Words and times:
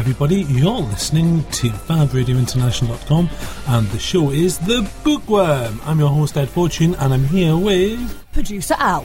everybody. 0.00 0.44
You're 0.44 0.80
listening 0.80 1.44
to 1.50 1.68
FabRadioInternational.com, 1.68 3.28
and 3.68 3.86
the 3.88 3.98
show 3.98 4.30
is 4.30 4.56
The 4.56 4.90
Bookworm. 5.04 5.78
I'm 5.84 5.98
your 5.98 6.08
host, 6.08 6.38
Ed 6.38 6.48
Fortune, 6.48 6.94
and 6.94 7.12
I'm 7.12 7.24
here 7.24 7.54
with. 7.54 8.32
Producer 8.32 8.76
Al. 8.78 9.04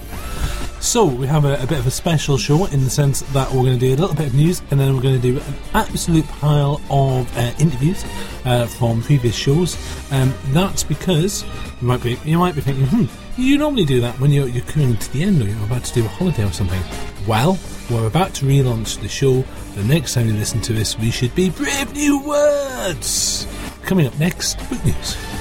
So, 0.79 1.03
we 1.03 1.27
have 1.27 1.43
a, 1.43 1.61
a 1.61 1.67
bit 1.67 1.79
of 1.79 1.87
a 1.87 1.91
special 1.91 2.37
show 2.37 2.67
in 2.67 2.85
the 2.85 2.89
sense 2.89 3.23
that 3.33 3.51
we're 3.51 3.63
going 3.63 3.77
to 3.77 3.85
do 3.85 3.93
a 3.93 3.99
little 3.99 4.15
bit 4.15 4.27
of 4.27 4.35
news, 4.35 4.61
and 4.71 4.79
then 4.79 4.95
we're 4.95 5.01
going 5.01 5.19
to 5.19 5.21
do 5.21 5.37
an 5.37 5.55
absolute 5.73 6.25
pile 6.27 6.79
of 6.89 7.37
uh, 7.37 7.51
interviews 7.59 8.05
uh, 8.45 8.65
from 8.65 9.01
previous 9.01 9.35
shows. 9.35 9.75
Um, 10.13 10.33
that's 10.53 10.85
because 10.85 11.43
you 11.81 11.87
might 11.89 12.01
be 12.01 12.17
you 12.23 12.39
might 12.39 12.55
be 12.55 12.61
thinking, 12.61 12.85
hmm, 12.85 13.05
you 13.35 13.57
normally 13.57 13.83
do 13.83 13.99
that 13.99 14.17
when 14.21 14.31
you're, 14.31 14.47
you're 14.47 14.63
coming 14.63 14.95
to 14.95 15.11
the 15.11 15.23
end 15.23 15.41
or 15.41 15.45
you're 15.45 15.65
about 15.65 15.83
to 15.83 15.93
do 15.93 16.05
a 16.05 16.07
holiday 16.07 16.45
or 16.45 16.53
something. 16.53 16.81
Well, 17.27 17.57
we're 17.89 18.05
about 18.05 18.35
to 18.35 18.45
relaunch 18.45 19.01
the 19.01 19.07
show. 19.07 19.41
The 19.73 19.83
next 19.83 20.13
time 20.13 20.27
you 20.27 20.33
listen 20.33 20.61
to 20.61 20.73
this, 20.73 20.97
we 20.99 21.09
should 21.09 21.33
be 21.33 21.49
brave 21.49 21.91
new 21.93 22.19
words. 22.19 23.47
Coming 23.81 24.05
up 24.05 24.17
next, 24.19 24.57
book 24.69 24.83
news. 24.85 25.34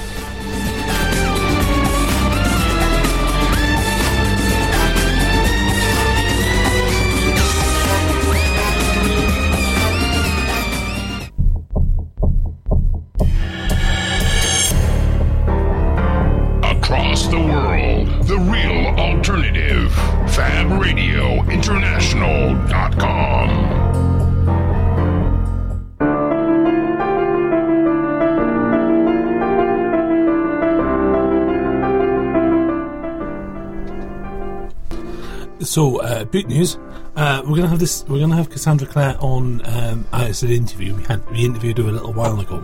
So, 35.75 35.99
uh, 35.99 36.23
boot 36.23 36.47
news. 36.47 36.77
Uh, 37.17 37.41
we're 37.45 37.57
gonna 37.57 37.67
have 37.67 37.79
this. 37.79 38.05
We're 38.07 38.21
gonna 38.21 38.37
have 38.37 38.49
Cassandra 38.49 38.87
Clare 38.87 39.17
on 39.19 39.59
um, 39.65 40.07
as 40.13 40.41
an 40.41 40.49
interview. 40.49 40.95
We 40.95 41.03
had 41.03 41.29
we 41.29 41.43
interviewed 41.43 41.79
her 41.79 41.83
a 41.83 41.91
little 41.91 42.13
while 42.13 42.39
ago. 42.39 42.63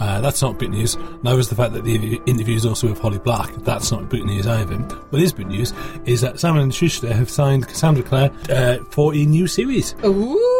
Uh, 0.00 0.22
that's 0.22 0.40
not 0.40 0.58
boot 0.58 0.70
news. 0.70 0.96
Now 1.22 1.36
is 1.36 1.50
the 1.50 1.54
fact 1.54 1.74
that 1.74 1.84
the 1.84 2.18
interview 2.24 2.56
is 2.56 2.64
also 2.64 2.88
with 2.88 3.00
Holly 3.00 3.18
Black. 3.18 3.52
That's 3.64 3.92
not 3.92 4.08
boot 4.08 4.24
news 4.24 4.46
either. 4.46 4.76
What 4.76 5.20
is 5.20 5.34
boot 5.34 5.48
news 5.48 5.74
is 6.06 6.22
that 6.22 6.40
Simon 6.40 6.62
and 6.62 6.74
Schuster 6.74 7.12
have 7.12 7.28
signed 7.28 7.68
Cassandra 7.68 8.02
Clare 8.02 8.30
uh, 8.48 8.82
for 8.92 9.14
a 9.14 9.26
new 9.26 9.46
series. 9.46 9.94
Ooh! 10.02 10.57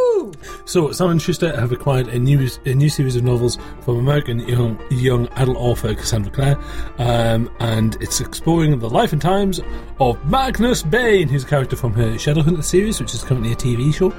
So, 0.65 0.93
Simon 0.93 1.13
and 1.13 1.23
Schuster 1.23 1.59
have 1.59 1.73
acquired 1.73 2.09
a 2.09 2.19
new 2.19 2.49
a 2.65 2.75
new 2.75 2.89
series 2.89 3.17
of 3.17 3.25
novels 3.25 3.59
from 3.81 3.99
American 3.99 4.41
young 4.41 4.81
young 4.91 5.29
adult 5.37 5.57
author 5.57 5.95
Cassandra 5.95 6.31
Clare, 6.31 6.59
um, 6.99 7.51
and 7.61 7.97
it's 8.01 8.21
exploring 8.21 8.79
the 8.79 8.91
life 8.91 9.13
and 9.13 9.23
times 9.23 9.61
of 10.01 10.23
Magnus 10.27 10.83
Bane, 10.83 11.29
who's 11.29 11.45
a 11.45 11.47
character 11.47 11.77
from 11.77 11.93
her 11.95 12.13
Shadowhunter 12.13 12.65
series, 12.65 13.01
which 13.01 13.15
is 13.15 13.23
currently 13.23 13.53
a 13.53 13.57
TV 13.57 13.95
show. 13.95 14.13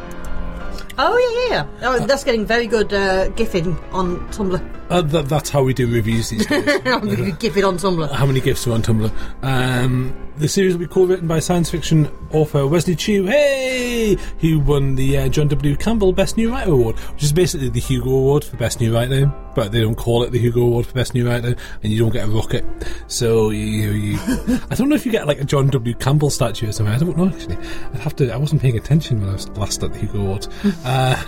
Oh, 1.01 1.17
yeah, 1.17 1.55
yeah, 1.55 1.65
yeah. 1.81 1.89
Oh, 1.89 2.05
that's 2.05 2.25
getting 2.25 2.45
very 2.45 2.67
good 2.67 2.93
uh, 2.93 3.29
gifting 3.29 3.77
on 3.91 4.19
Tumblr. 4.31 4.78
Uh, 4.89 5.01
that, 5.01 5.29
that's 5.29 5.49
how 5.49 5.63
we 5.63 5.73
do 5.73 5.87
reviews 5.87 6.29
these 6.29 6.45
days. 6.47 6.67
I'm 6.85 7.01
going 7.01 7.17
to 7.17 7.31
gif 7.31 7.57
it 7.57 7.63
on 7.63 7.77
Tumblr. 7.77 8.11
how 8.11 8.25
many 8.25 8.41
gifts 8.41 8.65
are 8.67 8.71
on 8.71 8.81
Tumblr? 8.81 9.11
Um, 9.43 10.29
the 10.39 10.47
series 10.47 10.73
will 10.73 10.79
be 10.79 10.87
co-written 10.87 11.27
by 11.27 11.39
science 11.39 11.69
fiction 11.69 12.09
author 12.31 12.65
Wesley 12.65 12.95
Chu, 12.95 13.25
hey, 13.25 14.15
who 14.39 14.59
won 14.59 14.95
the 14.95 15.17
uh, 15.17 15.27
John 15.27 15.49
W. 15.49 15.75
Campbell 15.75 16.13
Best 16.13 16.37
New 16.37 16.49
Writer 16.49 16.71
Award, 16.71 16.97
which 16.97 17.23
is 17.23 17.33
basically 17.33 17.69
the 17.69 17.81
Hugo 17.81 18.09
Award 18.09 18.45
for 18.45 18.55
Best 18.55 18.79
New 18.79 18.93
Writer, 18.93 19.27
but 19.53 19.73
they 19.73 19.81
don't 19.81 19.95
call 19.95 20.23
it 20.23 20.31
the 20.31 20.39
Hugo 20.39 20.61
Award 20.61 20.85
for 20.85 20.93
Best 20.93 21.13
New 21.13 21.27
Writer, 21.27 21.55
and 21.83 21.91
you 21.91 21.99
don't 21.99 22.13
get 22.13 22.25
a 22.25 22.31
rocket. 22.31 22.63
So 23.07 23.49
you, 23.49 23.91
you 23.91 24.17
I 24.71 24.75
don't 24.75 24.87
know 24.87 24.95
if 24.95 25.05
you 25.05 25.11
get 25.11 25.27
like 25.27 25.41
a 25.41 25.43
John 25.43 25.67
W. 25.67 25.93
Campbell 25.95 26.29
statue 26.29 26.69
or 26.69 26.71
something. 26.71 26.95
I 26.95 26.97
don't 26.97 27.17
know 27.17 27.27
actually. 27.27 27.57
I'd 27.93 27.99
have 27.99 28.15
to. 28.17 28.31
I 28.31 28.37
wasn't 28.37 28.61
paying 28.61 28.77
attention 28.77 29.19
when 29.19 29.29
I 29.29 29.33
was 29.33 29.49
last 29.49 29.83
at 29.83 29.91
the 29.91 29.99
Hugo 29.99 30.21
Awards. 30.21 30.47
uh, 30.85 31.21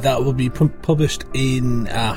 that 0.00 0.22
will 0.22 0.34
be 0.34 0.50
pu- 0.50 0.68
published 0.68 1.24
in 1.32 1.88
uh, 1.88 2.12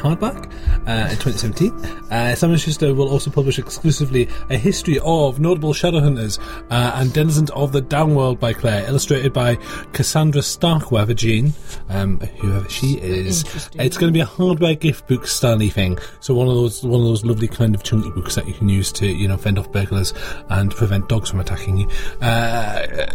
uh, 0.87 1.07
in 1.09 1.17
2017. 1.17 1.71
Uh, 2.11 2.35
Simon 2.35 2.57
Schuster 2.57 2.93
will 2.93 3.09
also 3.09 3.31
publish 3.31 3.57
exclusively 3.57 4.27
a 4.49 4.57
history 4.57 4.99
of 5.03 5.39
notable 5.39 5.73
Shadowhunters 5.73 6.39
uh, 6.69 6.91
and 6.95 7.13
denizens 7.13 7.49
of 7.51 7.71
the 7.71 7.81
Downworld 7.81 8.39
by 8.39 8.53
Clare, 8.53 8.85
illustrated 8.87 9.33
by 9.33 9.55
Cassandra 9.93 10.41
Starkweather 10.41 11.13
Jean, 11.13 11.53
um, 11.89 12.19
whoever 12.19 12.67
she 12.69 12.99
is. 12.99 13.43
It's 13.75 13.97
going 13.97 14.11
to 14.11 14.13
be 14.13 14.19
a 14.19 14.25
hardware 14.25 14.75
gift 14.75 15.07
book 15.07 15.25
style 15.27 15.53
thing. 15.53 15.97
So 16.19 16.33
one 16.33 16.47
of 16.47 16.55
those 16.55 16.83
one 16.83 16.99
of 16.99 17.05
those 17.05 17.23
lovely 17.23 17.47
kind 17.47 17.75
of 17.75 17.83
chunky 17.83 18.09
books 18.09 18.35
that 18.35 18.47
you 18.47 18.53
can 18.53 18.69
use 18.69 18.91
to 18.93 19.05
you 19.05 19.27
know 19.27 19.37
fend 19.37 19.59
off 19.59 19.71
burglars 19.71 20.13
and 20.49 20.71
prevent 20.71 21.09
dogs 21.09 21.29
from 21.29 21.39
attacking 21.39 21.77
you. 21.77 21.89
Uh, 22.21 23.05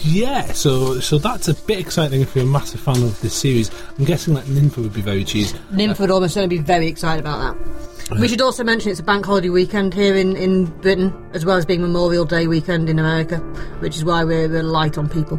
yeah, 0.00 0.52
so 0.52 1.00
so 1.00 1.18
that's 1.18 1.48
a 1.48 1.54
bit 1.54 1.78
exciting 1.78 2.20
if 2.20 2.34
you're 2.34 2.44
a 2.44 2.48
massive 2.48 2.80
fan 2.80 3.02
of 3.02 3.20
this 3.20 3.34
series. 3.34 3.70
I'm 3.98 4.04
guessing 4.04 4.34
that 4.34 4.44
Ninfa 4.44 4.78
would 4.78 4.92
be 4.92 5.02
very 5.02 5.24
cheesy. 5.24 5.58
Nymph 5.70 6.00
would 6.00 6.10
almost 6.10 6.34
certainly 6.34 6.58
be 6.58 6.62
very 6.62 6.86
excited 6.86 7.20
about 7.20 7.56
that. 7.56 8.18
We 8.18 8.26
should 8.26 8.40
also 8.40 8.64
mention 8.64 8.90
it's 8.90 9.00
a 9.00 9.04
bank 9.04 9.26
holiday 9.26 9.50
weekend 9.50 9.92
here 9.92 10.16
in, 10.16 10.34
in 10.34 10.64
Britain, 10.80 11.12
as 11.34 11.44
well 11.44 11.58
as 11.58 11.66
being 11.66 11.82
Memorial 11.82 12.24
Day 12.24 12.46
weekend 12.46 12.88
in 12.88 12.98
America, 12.98 13.36
which 13.80 13.96
is 13.96 14.04
why 14.04 14.24
we're, 14.24 14.48
we're 14.48 14.62
light 14.62 14.96
on 14.96 15.10
people. 15.10 15.38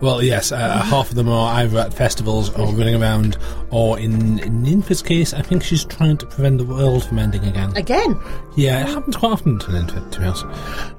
Well, 0.00 0.22
yes, 0.22 0.52
uh, 0.52 0.82
half 0.82 1.10
of 1.10 1.16
them 1.16 1.28
are 1.28 1.54
either 1.60 1.78
at 1.78 1.92
festivals 1.92 2.48
or 2.56 2.66
running 2.72 3.00
around, 3.00 3.36
or 3.72 3.98
in 3.98 4.38
Ninfa's 4.38 5.02
case, 5.02 5.32
I 5.34 5.42
think 5.42 5.64
she's 5.64 5.84
trying 5.84 6.18
to 6.18 6.26
prevent 6.26 6.58
the 6.58 6.64
world 6.64 7.04
from 7.04 7.18
ending 7.18 7.44
again. 7.44 7.76
Again, 7.76 8.20
Yeah, 8.54 8.82
it 8.82 8.88
happens 8.88 9.16
quite 9.16 9.32
often 9.32 9.58
to 9.60 9.66
Ninfa, 9.68 10.10
to 10.12 10.20
be 10.20 10.26
honest. 10.26 10.44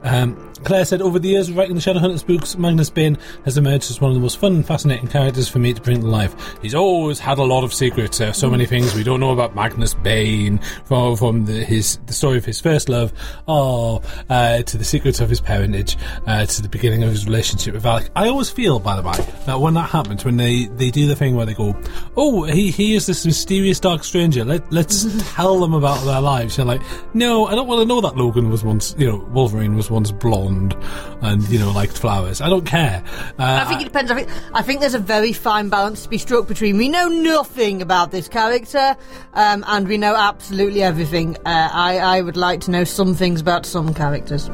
Um, 0.03 0.53
Clare 0.63 0.85
said, 0.85 1.01
over 1.01 1.19
the 1.19 1.27
years 1.27 1.49
of 1.49 1.57
writing 1.57 1.75
the 1.75 1.81
Shadowhunters 1.81 2.25
books, 2.25 2.57
Magnus 2.57 2.89
Bane 2.89 3.17
has 3.43 3.57
emerged 3.57 3.91
as 3.91 3.99
one 3.99 4.11
of 4.11 4.15
the 4.15 4.21
most 4.21 4.37
fun 4.37 4.55
and 4.55 4.65
fascinating 4.65 5.07
characters 5.07 5.49
for 5.49 5.59
me 5.59 5.73
to 5.73 5.81
bring 5.81 5.99
to 5.99 6.07
life. 6.07 6.33
He's 6.61 6.73
always 6.73 7.19
had 7.19 7.37
a 7.37 7.43
lot 7.43 7.65
of 7.65 7.73
secrets. 7.73 8.17
There 8.17 8.29
are 8.29 8.33
so 8.33 8.49
many 8.49 8.65
things 8.65 8.95
we 8.95 9.03
don't 9.03 9.19
know 9.19 9.31
about 9.31 9.55
Magnus 9.55 9.93
Bane, 9.93 10.59
from, 10.85 11.17
from 11.17 11.45
the, 11.45 11.63
his 11.65 11.99
the 12.05 12.13
story 12.13 12.37
of 12.37 12.45
his 12.45 12.61
first 12.61 12.87
love, 12.87 13.11
oh, 13.47 14.01
uh, 14.29 14.63
to 14.63 14.77
the 14.77 14.85
secrets 14.85 15.19
of 15.19 15.29
his 15.29 15.41
parentage, 15.41 15.97
uh, 16.27 16.45
to 16.45 16.61
the 16.61 16.69
beginning 16.69 17.03
of 17.03 17.11
his 17.11 17.25
relationship 17.25 17.73
with 17.73 17.85
Alec. 17.85 18.09
I 18.15 18.29
always 18.29 18.49
feel, 18.49 18.79
by 18.79 18.95
the 18.95 19.01
way, 19.01 19.17
that 19.45 19.59
when 19.59 19.73
that 19.73 19.89
happens, 19.89 20.23
when 20.23 20.37
they, 20.37 20.65
they 20.65 20.91
do 20.91 21.07
the 21.07 21.15
thing 21.15 21.35
where 21.35 21.45
they 21.45 21.53
go, 21.53 21.77
oh, 22.15 22.43
he, 22.43 22.62
he 22.71 22.95
is 22.95 23.05
this 23.05 23.25
mysterious 23.25 23.79
dark 23.79 24.03
stranger, 24.03 24.43
Let, 24.43 24.71
let's 24.71 25.05
tell 25.33 25.59
them 25.59 25.73
about 25.73 26.03
their 26.05 26.21
lives. 26.21 26.57
You're 26.57 26.65
like, 26.65 26.81
no, 27.13 27.47
I 27.47 27.55
don't 27.55 27.67
want 27.67 27.81
to 27.81 27.85
know 27.85 28.01
that 28.01 28.17
Logan 28.17 28.49
was 28.49 28.63
once, 28.63 28.95
you 28.97 29.07
know, 29.07 29.17
Wolverine 29.31 29.75
was 29.75 29.89
once 29.89 30.11
blonde 30.11 30.75
and, 31.21 31.47
you 31.49 31.59
know, 31.59 31.71
liked 31.71 31.97
flowers. 31.97 32.41
I 32.41 32.49
don't 32.49 32.65
care. 32.65 33.03
Uh, 33.39 33.63
I 33.63 33.65
think 33.65 33.81
it 33.81 33.85
depends. 33.85 34.11
I 34.11 34.15
think, 34.15 34.29
I 34.53 34.61
think 34.61 34.79
there's 34.79 34.93
a 34.93 34.99
very 34.99 35.33
fine 35.33 35.69
balance 35.69 36.03
to 36.03 36.09
be 36.09 36.17
struck 36.17 36.47
between 36.47 36.77
we 36.77 36.89
know 36.89 37.07
nothing 37.07 37.81
about 37.81 38.11
this 38.11 38.27
character 38.27 38.95
um, 39.33 39.63
and 39.67 39.87
we 39.87 39.97
know 39.97 40.15
absolutely 40.15 40.83
everything. 40.83 41.37
Uh, 41.45 41.69
I, 41.71 41.97
I 41.99 42.21
would 42.21 42.37
like 42.37 42.61
to 42.61 42.71
know 42.71 42.83
some 42.83 43.15
things 43.15 43.41
about 43.41 43.65
some 43.65 43.93
characters 43.93 44.49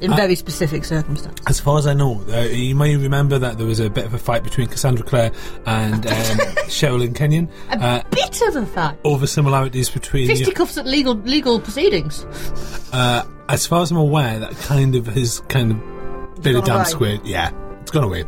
in 0.00 0.14
very 0.14 0.34
specific 0.34 0.84
circumstances. 0.84 1.44
As 1.46 1.60
far 1.60 1.78
as 1.78 1.86
I 1.86 1.94
know, 1.94 2.22
uh, 2.28 2.40
you 2.42 2.74
may 2.74 2.96
remember 2.96 3.38
that 3.38 3.58
there 3.58 3.66
was 3.66 3.80
a 3.80 3.90
bit 3.90 4.04
of 4.04 4.14
a 4.14 4.18
fight 4.18 4.44
between 4.44 4.68
Cassandra 4.68 5.04
Clare 5.04 5.32
and 5.64 6.06
um, 6.06 6.12
Sherilyn 6.66 7.14
Kenyon 7.14 7.45
A 7.70 7.78
uh, 7.78 8.02
bit 8.10 8.40
of 8.42 8.56
a 8.56 8.66
fact. 8.66 9.00
over 9.04 9.26
similarities 9.26 9.90
between. 9.90 10.26
Fisticuffs 10.26 10.78
at 10.78 10.86
legal 10.86 11.14
legal 11.14 11.60
proceedings. 11.60 12.24
Uh, 12.92 13.24
as 13.48 13.66
far 13.66 13.82
as 13.82 13.90
I'm 13.90 13.96
aware, 13.96 14.38
that 14.38 14.56
kind 14.56 14.94
of 14.94 15.06
has 15.06 15.40
kind 15.48 15.72
of 15.72 16.42
been 16.42 16.56
a 16.56 16.62
damn 16.62 16.84
squid. 16.84 17.20
Yeah, 17.24 17.50
it's 17.80 17.90
gone 17.90 18.04
away. 18.04 18.24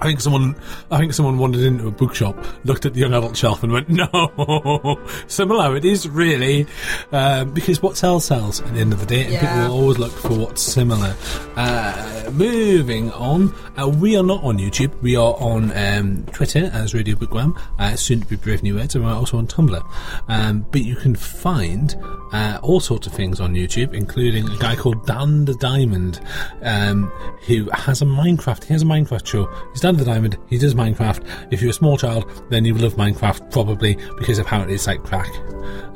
I 0.00 0.06
think 0.06 0.20
someone, 0.20 0.56
I 0.90 0.98
think 0.98 1.12
someone 1.12 1.38
wandered 1.38 1.60
into 1.60 1.86
a 1.86 1.90
bookshop, 1.90 2.36
looked 2.64 2.86
at 2.86 2.94
the 2.94 3.00
young 3.00 3.12
adult 3.12 3.36
shelf, 3.36 3.62
and 3.62 3.72
went, 3.72 3.88
"No, 3.90 4.98
similarities, 5.26 6.08
really," 6.08 6.66
um, 7.12 7.52
because 7.52 7.82
what 7.82 7.96
sells 7.96 8.24
sells 8.24 8.60
at 8.60 8.72
the 8.72 8.80
end 8.80 8.92
of 8.92 9.00
the 9.00 9.06
day, 9.06 9.26
and 9.26 9.38
people 9.38 9.56
will 9.56 9.72
always 9.72 9.98
look 9.98 10.12
for 10.12 10.38
what's 10.38 10.62
similar. 10.62 11.14
Uh, 11.56 12.30
moving 12.32 13.10
on, 13.12 13.54
uh, 13.76 13.88
we 13.88 14.16
are 14.16 14.22
not 14.22 14.42
on 14.42 14.58
YouTube. 14.58 14.92
We 15.02 15.16
are 15.16 15.34
on 15.34 15.76
um, 15.76 16.24
Twitter 16.32 16.70
as 16.72 16.94
Radio 16.94 17.16
Bookworm, 17.16 17.58
uh, 17.78 17.96
soon 17.96 18.20
to 18.20 18.26
be 18.26 18.36
Brave 18.36 18.62
New 18.62 18.76
Words, 18.76 18.94
and 18.94 19.04
we're 19.04 19.12
also 19.12 19.36
on 19.38 19.46
Tumblr. 19.46 19.82
Um, 20.28 20.66
but 20.70 20.82
you 20.82 20.96
can 20.96 21.14
find 21.14 21.94
uh, 22.32 22.58
all 22.62 22.80
sorts 22.80 23.06
of 23.06 23.12
things 23.12 23.40
on 23.40 23.54
YouTube, 23.54 23.92
including 23.92 24.48
a 24.48 24.56
guy 24.58 24.76
called 24.76 25.06
Dan 25.06 25.44
the 25.44 25.54
Diamond, 25.54 26.20
um, 26.62 27.06
who 27.46 27.68
has 27.70 28.02
a 28.02 28.04
Minecraft. 28.06 28.64
He 28.64 28.72
has 28.72 28.82
a 28.82 28.86
Minecraft 28.86 29.26
show. 29.26 29.46
He's 29.72 29.80
Dan 29.90 29.98
the 29.98 30.04
Diamond, 30.04 30.38
he 30.46 30.56
does 30.56 30.74
Minecraft. 30.74 31.26
If 31.50 31.60
you're 31.60 31.70
a 31.70 31.74
small 31.74 31.96
child, 31.96 32.30
then 32.48 32.64
you 32.64 32.74
love 32.74 32.94
Minecraft 32.94 33.50
probably 33.50 33.96
because 34.18 34.38
apparently 34.38 34.76
it's 34.76 34.86
like 34.86 35.02
crack, 35.02 35.28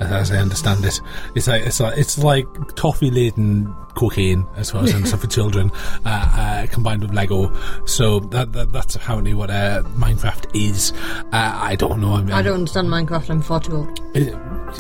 as 0.01 0.33
I 0.33 0.39
understand 0.39 0.85
it. 0.85 1.01
It's 1.37 1.47
like 1.47 1.63
it's 1.65 1.79
like 1.79 1.97
it's 1.97 2.19
like 2.19 2.45
toffee 2.75 3.13
laden 3.13 3.73
cocaine 3.95 4.47
as 4.57 4.73
far 4.73 4.83
as 4.83 4.93
I'm 4.93 5.03
concerned 5.03 5.21
for 5.23 5.29
children, 5.29 5.71
uh, 6.05 6.09
uh, 6.09 6.67
combined 6.73 7.03
with 7.03 7.15
Lego. 7.15 7.55
So 7.85 8.19
that, 8.19 8.53
that 8.53 8.73
that's 8.73 8.97
apparently 8.97 9.33
what 9.33 9.51
uh, 9.51 9.85
Minecraft 9.97 10.51
is. 10.57 10.93
Uh, 11.33 11.53
I 11.55 11.77
don't 11.77 12.01
know. 12.01 12.15
I, 12.15 12.23
mean, 12.23 12.33
I 12.33 12.43
don't 12.43 12.55
understand 12.55 12.89
Minecraft. 12.89 13.31
I'm 13.31 13.43
far 13.43 13.61
too 13.61 13.77
old. 13.77 14.01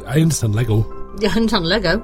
I 0.09 0.21
understand 0.21 0.57
Lego. 0.57 0.83
Yeah, 1.21 1.31
I 1.33 1.37
understand 1.37 1.67
Lego. 1.67 1.99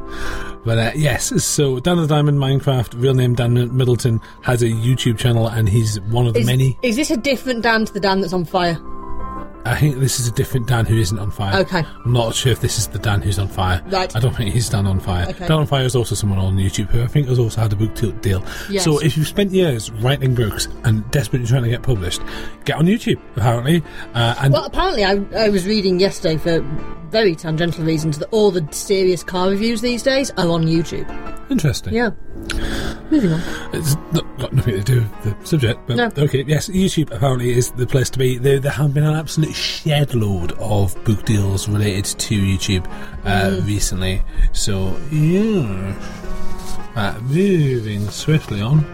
But 0.64 0.78
uh, 0.78 0.90
yes, 0.94 1.42
so 1.44 1.80
Dan 1.80 1.96
the 1.96 2.06
Diamond 2.06 2.38
Minecraft, 2.38 3.00
real 3.00 3.14
name 3.14 3.34
Dan 3.34 3.54
Middleton, 3.76 4.20
has 4.42 4.62
a 4.62 4.66
YouTube 4.68 5.18
channel 5.18 5.48
and 5.48 5.68
he's 5.68 6.00
one 6.02 6.26
of 6.26 6.34
the 6.34 6.40
Is, 6.40 6.46
many. 6.46 6.78
is 6.82 6.96
this 6.96 7.10
a 7.10 7.16
different 7.16 7.62
Dan 7.62 7.86
to 7.86 7.92
the 7.92 8.00
Dan 8.00 8.20
that's 8.20 8.32
on 8.32 8.44
fire? 8.44 8.78
I 9.64 9.78
think 9.78 9.98
this 9.98 10.18
is 10.18 10.26
a 10.26 10.32
different 10.32 10.66
Dan 10.68 10.86
who 10.86 10.96
isn't 10.96 11.18
on 11.18 11.30
fire. 11.30 11.60
Okay. 11.60 11.82
I'm 12.04 12.12
not 12.14 12.34
sure 12.34 12.50
if 12.50 12.60
this 12.60 12.78
is 12.78 12.88
the 12.88 12.98
Dan 12.98 13.20
who's 13.20 13.38
on 13.38 13.46
fire. 13.48 13.82
Right. 13.88 14.14
I 14.16 14.18
don't 14.18 14.34
think 14.34 14.54
he's 14.54 14.70
Dan 14.70 14.86
on 14.86 15.00
fire. 15.00 15.26
Okay. 15.28 15.46
Dan 15.46 15.58
on 15.58 15.66
fire 15.66 15.84
is 15.84 15.94
also 15.94 16.14
someone 16.14 16.38
on 16.38 16.56
YouTube 16.56 16.86
who 16.88 17.02
I 17.02 17.06
think 17.06 17.28
has 17.28 17.38
also 17.38 17.60
had 17.60 17.72
a 17.72 17.76
book 17.76 17.94
deal- 17.94 18.12
deal. 18.12 18.42
Yes. 18.70 18.84
So 18.84 18.98
if 19.00 19.18
you've 19.18 19.28
spent 19.28 19.50
years 19.52 19.90
writing 19.92 20.34
books 20.34 20.66
and 20.84 21.08
desperately 21.10 21.46
trying 21.46 21.64
to 21.64 21.68
get 21.68 21.82
published, 21.82 22.22
get 22.64 22.76
on 22.76 22.86
YouTube, 22.86 23.20
apparently. 23.36 23.82
Uh, 24.14 24.34
and 24.40 24.52
Well, 24.54 24.64
apparently, 24.64 25.04
I, 25.04 25.20
I 25.36 25.50
was 25.50 25.66
reading 25.66 26.00
yesterday 26.00 26.38
for 26.38 26.60
very 27.10 27.34
tangential 27.34 27.84
reasons 27.84 28.18
that 28.18 28.28
all 28.30 28.50
the 28.50 28.66
serious 28.72 29.22
car 29.22 29.48
reviews 29.50 29.80
these 29.80 30.02
days 30.02 30.30
are 30.32 30.48
on 30.50 30.64
YouTube. 30.64 31.06
interesting. 31.50 31.92
Yeah. 31.94 32.10
Moving 33.10 33.32
on. 33.32 33.40
It's 33.72 33.96
not, 34.12 34.38
got 34.38 34.52
nothing 34.52 34.74
to 34.74 34.82
do 34.82 35.00
with 35.00 35.22
the 35.40 35.46
subject, 35.46 35.80
but 35.86 35.96
No. 35.96 36.10
okay. 36.24 36.44
Yes, 36.46 36.68
YouTube 36.68 37.10
apparently 37.12 37.50
is 37.50 37.72
the 37.72 37.86
place 37.86 38.08
to 38.10 38.18
be. 38.20 38.38
There, 38.38 38.60
there 38.60 38.70
have 38.72 38.94
been 38.94 39.02
an 39.04 39.14
absolute 39.16 39.54
shed 39.54 40.14
load 40.14 40.52
of 40.60 40.94
book 41.04 41.24
deals 41.24 41.68
related 41.68 42.04
to 42.20 42.40
YouTube 42.40 42.86
uh, 43.24 43.50
Mm. 43.50 43.66
recently. 43.66 44.22
So, 44.52 44.96
yeah. 45.10 45.94
Uh, 46.94 47.18
moving 47.22 48.08
swiftly 48.10 48.60
on. 48.60 48.84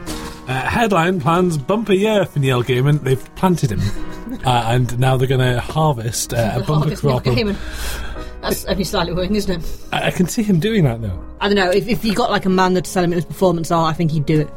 Uh, 0.48 0.60
headline 0.68 1.20
plans 1.20 1.58
bumper 1.58 1.92
year 1.94 2.24
for 2.24 2.38
Neil 2.38 2.62
Gaiman. 2.62 3.02
They've 3.02 3.34
planted 3.34 3.70
him, 3.72 3.80
uh, 4.44 4.64
and 4.66 4.98
now 4.98 5.16
they're 5.16 5.28
going 5.28 5.40
to 5.40 5.60
harvest 5.60 6.34
uh, 6.34 6.52
a 6.62 6.64
bumper 6.64 6.96
crop. 6.96 7.26
Of. 7.26 7.58
That's 8.42 8.64
only 8.66 8.84
slightly 8.84 9.12
worrying, 9.12 9.34
isn't 9.34 9.62
it? 9.62 9.86
I, 9.92 10.08
I 10.08 10.10
can 10.10 10.26
see 10.26 10.42
him 10.42 10.60
doing 10.60 10.84
that 10.84 11.02
though. 11.02 11.24
I 11.40 11.48
don't 11.48 11.56
know. 11.56 11.70
If, 11.70 11.88
if 11.88 12.04
you 12.04 12.14
got 12.14 12.30
like 12.30 12.44
a 12.44 12.50
man 12.50 12.74
that's 12.74 12.88
selling 12.88 13.12
it 13.12 13.26
performance 13.26 13.70
art, 13.70 13.92
I 13.92 13.96
think 13.96 14.10
he'd 14.12 14.26
do 14.26 14.42
it. 14.42 14.50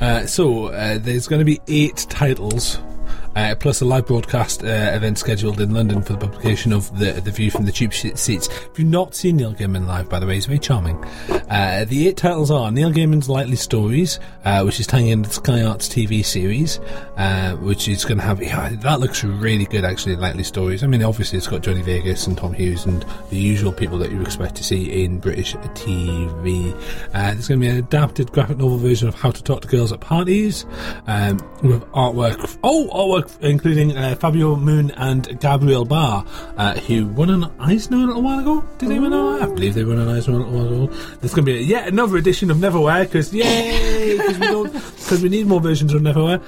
Uh, 0.00 0.26
so 0.26 0.66
uh, 0.66 0.98
there's 0.98 1.26
going 1.26 1.40
to 1.40 1.44
be 1.44 1.60
eight 1.68 2.06
titles. 2.08 2.78
Uh, 3.36 3.54
plus 3.54 3.82
a 3.82 3.84
live 3.84 4.06
broadcast 4.06 4.64
uh, 4.64 4.66
event 4.94 5.18
scheduled 5.18 5.60
in 5.60 5.74
London 5.74 6.00
for 6.00 6.14
the 6.14 6.18
publication 6.18 6.72
of 6.72 6.98
the 6.98 7.12
the 7.20 7.30
view 7.30 7.50
from 7.50 7.66
the 7.66 7.72
cheap 7.72 7.92
seats. 7.92 8.48
If 8.48 8.78
you've 8.78 8.88
not 8.88 9.14
seen 9.14 9.36
Neil 9.36 9.52
Gaiman 9.52 9.86
live, 9.86 10.08
by 10.08 10.18
the 10.18 10.26
way, 10.26 10.36
he's 10.36 10.46
very 10.46 10.58
charming. 10.58 11.04
Uh, 11.50 11.84
the 11.84 12.08
eight 12.08 12.16
titles 12.16 12.50
are 12.50 12.72
Neil 12.72 12.90
Gaiman's 12.90 13.28
Likely 13.28 13.56
Stories, 13.56 14.18
uh, 14.46 14.62
which 14.62 14.80
is 14.80 14.86
tying 14.86 15.08
into 15.08 15.28
the 15.28 15.34
Sky 15.34 15.62
Arts 15.62 15.86
TV 15.86 16.24
series, 16.24 16.78
uh, 17.18 17.54
which 17.56 17.88
is 17.88 18.06
going 18.06 18.16
to 18.16 18.24
have 18.24 18.42
yeah, 18.42 18.70
that 18.70 19.00
looks 19.00 19.22
really 19.22 19.66
good 19.66 19.84
actually. 19.84 20.16
Likely 20.16 20.42
Stories. 20.42 20.82
I 20.82 20.86
mean, 20.86 21.02
obviously 21.02 21.36
it's 21.36 21.46
got 21.46 21.60
Johnny 21.60 21.82
Vegas 21.82 22.26
and 22.26 22.38
Tom 22.38 22.54
Hughes 22.54 22.86
and 22.86 23.04
the 23.28 23.36
usual 23.36 23.70
people 23.70 23.98
that 23.98 24.10
you 24.10 24.22
expect 24.22 24.54
to 24.56 24.64
see 24.64 25.04
in 25.04 25.18
British 25.18 25.54
TV. 25.56 26.72
Uh, 27.12 27.32
there's 27.32 27.48
going 27.48 27.60
to 27.60 27.66
be 27.66 27.68
an 27.68 27.76
adapted 27.76 28.32
graphic 28.32 28.56
novel 28.56 28.78
version 28.78 29.08
of 29.08 29.14
How 29.14 29.30
to 29.30 29.42
Talk 29.42 29.60
to 29.60 29.68
Girls 29.68 29.92
at 29.92 30.00
Parties, 30.00 30.64
um, 31.06 31.36
with 31.62 31.84
artwork. 31.92 32.58
Oh, 32.64 32.88
artwork 32.94 33.25
including 33.40 33.96
uh, 33.96 34.14
Fabio 34.16 34.56
Moon 34.56 34.90
and 34.92 35.38
Gabriel 35.40 35.86
Bá, 35.86 36.26
uh, 36.56 36.74
who 36.80 37.06
won 37.06 37.30
an 37.30 37.44
Eisner 37.58 37.96
a 37.96 38.06
little 38.06 38.22
while 38.22 38.38
ago. 38.38 38.64
Did 38.78 38.90
they 38.90 38.98
win 38.98 39.12
an? 39.12 39.42
I 39.42 39.46
believe 39.46 39.74
they 39.74 39.84
won 39.84 39.98
an 39.98 40.08
Eisner 40.08 40.34
a 40.34 40.38
little 40.38 40.52
while 40.52 40.84
ago. 40.84 40.86
There's 41.20 41.34
going 41.34 41.46
to 41.46 41.52
be 41.52 41.64
yet 41.64 41.88
another 41.88 42.16
edition 42.16 42.50
of 42.50 42.58
Neverwhere 42.58 43.04
because 43.04 43.32
yay, 43.32 44.16
because 44.16 44.38
we 44.38 44.46
don't 44.46 44.72
because 45.06 45.22
we 45.22 45.28
need 45.28 45.46
more 45.46 45.60
versions 45.60 45.94
of 45.94 46.02
Neverwhere. 46.02 46.42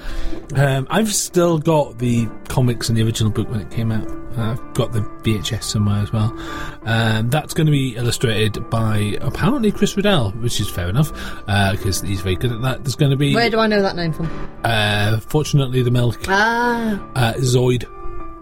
Um, 0.57 0.85
I've 0.89 1.13
still 1.13 1.57
got 1.59 1.97
the 1.97 2.27
comics 2.49 2.89
and 2.89 2.97
the 2.97 3.03
original 3.03 3.31
book 3.31 3.49
when 3.49 3.61
it 3.61 3.71
came 3.71 3.89
out. 3.89 4.05
Uh, 4.37 4.51
I've 4.51 4.73
got 4.73 4.91
the 4.91 4.99
VHS 5.23 5.63
somewhere 5.63 6.01
as 6.03 6.11
well. 6.11 6.37
Um, 6.83 7.29
that's 7.29 7.53
going 7.53 7.67
to 7.67 7.71
be 7.71 7.95
illustrated 7.95 8.69
by 8.69 9.17
apparently 9.21 9.71
Chris 9.71 9.95
Riddell, 9.95 10.31
which 10.31 10.59
is 10.59 10.69
fair 10.69 10.89
enough 10.89 11.11
because 11.45 12.01
he's 12.01 12.19
very 12.21 12.35
good 12.35 12.51
at 12.51 12.61
that. 12.61 12.83
There's 12.83 12.95
going 12.95 13.11
to 13.11 13.17
be 13.17 13.33
Where 13.33 13.49
do 13.49 13.59
I 13.59 13.67
know 13.67 13.81
that 13.81 13.95
name 13.95 14.11
from? 14.11 14.29
uh, 14.65 15.19
fortunately 15.21 15.81
the 15.81 15.91
milk 15.91 16.19
Ah, 16.27 17.01
uh, 17.15 17.33
Zoid, 17.35 17.85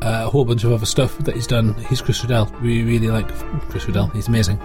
uh, 0.02 0.24
a 0.26 0.30
whole 0.30 0.46
bunch 0.46 0.64
of 0.64 0.72
other 0.72 0.86
stuff 0.86 1.18
that 1.20 1.36
he's 1.36 1.48
done. 1.48 1.74
He's 1.90 2.02
Chris 2.02 2.22
Riddell. 2.22 2.52
We 2.62 2.84
really 2.84 3.08
like 3.08 3.28
Chris 3.70 3.88
Riddell. 3.88 4.08
He's 4.08 4.28
amazing. 4.28 4.60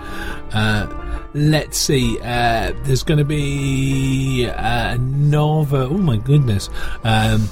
Uh, 0.53 0.87
let's 1.35 1.79
see. 1.79 2.19
Uh, 2.21 2.73
there's 2.85 3.03
going 3.03 3.19
to 3.19 3.25
be 3.25 4.49
uh, 4.49 4.97
Nova. 5.01 5.85
Oh 5.85 5.99
my 5.99 6.17
goodness. 6.19 6.69
Um, 7.05 7.49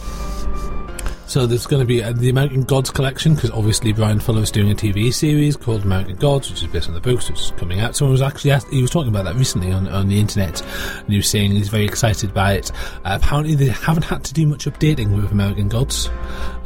so 1.31 1.47
there's 1.47 1.65
going 1.65 1.79
to 1.79 1.87
be 1.87 2.03
uh, 2.03 2.13
the 2.13 2.29
American 2.29 2.65
Gods 2.65 2.91
collection 2.91 3.37
because 3.37 3.53
obviously 3.53 3.93
Bryan 3.93 4.19
Fuller 4.19 4.43
is 4.43 4.51
doing 4.51 4.69
a 4.73 4.75
TV 4.75 5.15
series 5.15 5.57
called 5.57 5.85
American 5.85 6.17
Gods, 6.17 6.51
which 6.51 6.61
is 6.61 6.67
based 6.67 6.89
on 6.89 6.95
the 6.95 7.01
books, 7.01 7.31
which 7.31 7.39
is 7.39 7.53
coming 7.53 7.79
out. 7.79 7.95
Someone 7.95 8.11
was 8.11 8.21
actually 8.21 8.51
asked, 8.51 8.69
he 8.71 8.83
was 8.83 8.91
talking 8.91 9.11
about 9.11 9.27
that 9.27 9.37
recently 9.37 9.71
on, 9.71 9.87
on 9.87 10.09
the 10.09 10.19
internet, 10.19 10.61
and 10.61 11.09
he 11.09 11.17
was 11.17 11.29
saying 11.29 11.53
he's 11.53 11.69
very 11.69 11.85
excited 11.85 12.35
by 12.35 12.55
it. 12.55 12.73
Uh, 13.05 13.19
apparently, 13.23 13.55
they 13.55 13.67
haven't 13.67 14.03
had 14.03 14.25
to 14.25 14.35
do 14.35 14.45
much 14.45 14.65
updating 14.65 15.15
with 15.15 15.31
American 15.31 15.69
Gods. 15.69 16.11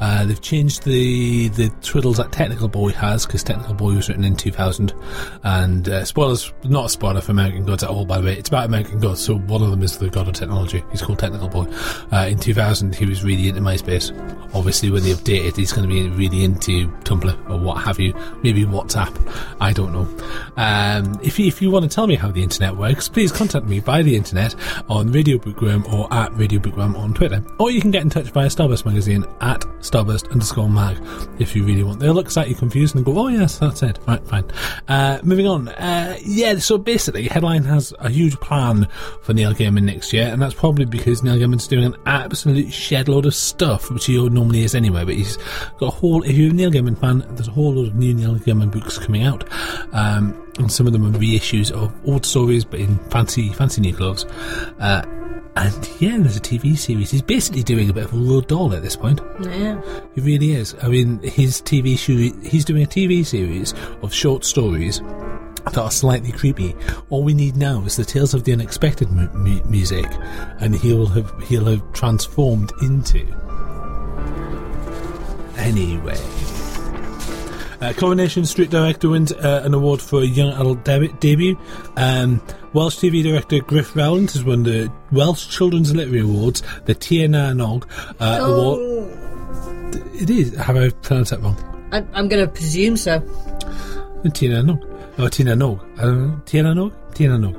Uh, 0.00 0.25
they've 0.25 0.40
changed 0.40 0.84
the 0.84 1.49
the 1.49 1.69
twiddles 1.82 2.17
that 2.17 2.32
Technical 2.32 2.69
Boy 2.69 2.90
has 2.90 3.26
because 3.26 3.43
Technical 3.43 3.75
Boy 3.75 3.94
was 3.94 4.08
written 4.08 4.25
in 4.25 4.34
2000. 4.34 4.94
And 5.43 5.88
uh, 5.88 6.05
spoilers, 6.05 6.52
not 6.64 6.87
a 6.87 6.88
spoiler 6.88 7.20
for 7.20 7.32
American 7.32 7.67
Gods 7.67 7.84
at 7.84 7.90
all, 7.90 8.05
by 8.05 8.19
the 8.19 8.25
way. 8.25 8.37
It's 8.37 8.49
about 8.49 8.64
American 8.64 8.99
Gods, 8.99 9.22
so 9.22 9.37
one 9.37 9.62
of 9.62 9.70
them 9.70 9.82
is 9.82 9.99
the 9.99 10.08
god 10.08 10.26
of 10.26 10.34
technology. 10.34 10.82
He's 10.90 11.02
called 11.02 11.19
Technical 11.19 11.49
Boy. 11.49 11.67
Uh, 12.12 12.26
in 12.28 12.38
2000, 12.38 12.94
he 12.94 13.05
was 13.05 13.22
really 13.22 13.49
into 13.49 13.60
MySpace. 13.60 14.12
Obviously, 14.54 14.90
when 14.90 15.02
they 15.02 15.12
update 15.12 15.46
it, 15.48 15.56
he's 15.56 15.72
going 15.72 15.88
to 15.88 15.92
be 15.92 16.08
really 16.10 16.44
into 16.44 16.88
Tumblr 17.02 17.50
or 17.50 17.58
what 17.58 17.82
have 17.82 17.98
you. 17.98 18.14
Maybe 18.42 18.64
WhatsApp. 18.64 19.14
I 19.60 19.72
don't 19.72 19.92
know. 19.92 20.06
Um, 20.56 21.18
if, 21.22 21.38
you, 21.38 21.46
if 21.46 21.60
you 21.60 21.70
want 21.70 21.84
to 21.84 21.94
tell 21.94 22.06
me 22.06 22.14
how 22.14 22.30
the 22.30 22.42
internet 22.42 22.76
works, 22.76 23.08
please 23.08 23.32
contact 23.32 23.66
me 23.66 23.80
by 23.80 24.02
the 24.02 24.14
internet 24.14 24.54
on 24.88 25.10
Radio 25.12 25.38
Bookworm 25.38 25.84
or 25.92 26.12
at 26.12 26.34
Radio 26.36 26.60
Bookworm 26.60 26.96
on 26.96 27.14
Twitter. 27.14 27.42
Or 27.58 27.70
you 27.70 27.80
can 27.80 27.90
get 27.90 28.02
in 28.02 28.10
touch 28.10 28.26
via 28.26 28.46
Starburst 28.46 28.84
Magazine 28.86 29.24
at 29.40 29.60
Starburst 29.80 30.30
underscore 30.30 30.68
mag 30.68 30.98
if 31.38 31.56
you 31.56 31.64
really 31.64 31.82
want. 31.82 32.00
They'll 32.00 32.14
look 32.14 32.30
slightly 32.30 32.54
confused 32.54 32.94
and 32.94 33.04
go, 33.04 33.18
oh 33.18 33.28
yes, 33.28 33.58
that's 33.58 33.82
it. 33.82 33.98
Right, 34.06 34.24
fine. 34.26 34.44
Uh, 34.88 35.19
moving 35.22 35.46
on. 35.46 35.69
Uh, 35.69 36.17
yeah, 36.22 36.58
so 36.58 36.79
basically, 36.79 37.29
Headline 37.29 37.64
has 37.64 37.93
a 37.98 38.08
huge 38.08 38.38
plan 38.40 38.88
for 39.22 39.34
Neil 39.34 39.52
Gaiman 39.52 39.82
next 39.82 40.12
year, 40.12 40.29
and 40.29 40.40
that's 40.40 40.55
probably 40.55 40.84
because 40.84 41.22
Neil 41.22 41.36
Gaiman's 41.36 41.67
doing 41.67 41.84
an 41.84 41.96
absolute 42.06 42.72
shed 42.72 43.08
load 43.08 43.26
of 43.26 43.34
stuff, 43.34 43.90
which 43.90 44.06
he 44.06 44.19
normally 44.44 44.65
is 44.65 44.74
anyway, 44.74 45.05
but 45.05 45.15
he's 45.15 45.39
got 45.79 45.86
a 45.86 45.91
whole, 45.91 46.22
if 46.22 46.32
you're 46.36 46.51
a 46.51 46.53
Neil 46.53 46.70
Gaiman 46.70 46.98
fan, 46.98 47.24
there's 47.31 47.48
a 47.48 47.53
whole 47.53 47.72
lot 47.72 47.89
of 47.89 47.94
new 47.94 48.13
Neil 48.13 48.36
Gaiman 48.36 48.70
books 48.70 48.98
coming 48.98 49.22
out. 49.22 49.44
Um, 49.94 50.41
and 50.58 50.70
some 50.70 50.86
of 50.86 50.93
them 50.93 51.05
are 51.06 51.19
reissues 51.19 51.70
of 51.72 51.93
old 52.06 52.27
stories, 52.27 52.65
but 52.65 52.79
in 52.79 52.98
fancy, 53.10 53.53
fancy 53.55 53.81
new 53.81 53.94
clothes. 53.94 54.24
Uh, 54.79 55.03
and 55.56 55.89
yeah, 55.98 56.19
there's 56.19 56.36
a 56.36 56.41
TV 56.41 56.77
series. 56.77 57.10
He's 57.10 57.22
basically 57.22 57.63
doing 57.63 57.89
a 57.89 57.93
bit 57.93 58.05
of 58.05 58.13
a 58.13 58.17
Roald 58.17 58.48
Dahl 58.48 58.74
at 58.74 58.82
this 58.82 58.96
point. 58.96 59.20
yeah. 59.41 59.81
He 60.15 60.20
really 60.20 60.53
is. 60.53 60.74
I 60.82 60.89
mean, 60.89 61.20
his 61.22 61.63
TV 61.63 61.98
show, 61.98 62.13
he's 62.46 62.65
doing 62.67 62.82
a 62.82 62.86
TV 62.86 63.24
series 63.24 63.72
of 64.03 64.13
short 64.13 64.44
stories 64.44 65.01
that 65.65 65.79
are 65.79 65.91
slightly 65.91 66.32
creepy. 66.32 66.77
All 67.08 67.24
we 67.24 67.32
need 67.32 67.56
now 67.56 67.82
is 67.84 67.96
the 67.96 68.05
Tales 68.05 68.34
of 68.34 68.44
the 68.44 68.53
Unexpected 68.53 69.10
mu- 69.10 69.29
mu- 69.32 69.65
music, 69.65 70.06
and 70.60 70.74
he'll 70.74 71.06
have 71.06 71.32
he'll 71.44 71.65
have 71.65 71.93
transformed 71.94 72.70
into. 72.82 73.24
Anyway. 75.64 76.18
Uh, 77.80 77.92
Coronation 77.96 78.44
Street 78.46 78.70
director 78.70 79.08
wins 79.10 79.32
uh, 79.32 79.62
an 79.64 79.74
award 79.74 80.00
for 80.00 80.20
a 80.20 80.24
young 80.24 80.52
adult 80.52 80.84
deb- 80.84 81.18
debut. 81.20 81.58
Um, 81.96 82.40
Welsh 82.72 82.96
TV 82.96 83.22
director 83.22 83.58
Griff 83.60 83.94
Rowland 83.96 84.30
has 84.32 84.44
won 84.44 84.62
the 84.62 84.90
Welsh 85.12 85.48
Children's 85.48 85.94
Literary 85.94 86.20
Awards, 86.20 86.62
the 86.86 86.94
Tina 86.94 87.52
Nog 87.54 87.86
uh, 88.20 88.38
Award. 88.42 88.78
Oh, 88.80 89.90
It 90.14 90.30
is. 90.30 90.54
Have 90.56 90.76
I 90.76 90.90
pronounced 90.90 91.30
that 91.32 91.40
wrong? 91.40 91.56
I, 91.92 91.98
I'm 92.12 92.28
going 92.28 92.44
to 92.44 92.50
presume 92.50 92.96
so. 92.96 93.20
Tina 94.32 94.62
Nog. 94.62 94.78
Oh, 95.18 95.28
Tina 95.28 95.54
Nog. 95.54 95.84
Uh, 95.98 96.30
Tina 96.46 96.72
Nog? 96.74 96.92
Tina 97.14 97.36
Nog. 97.38 97.54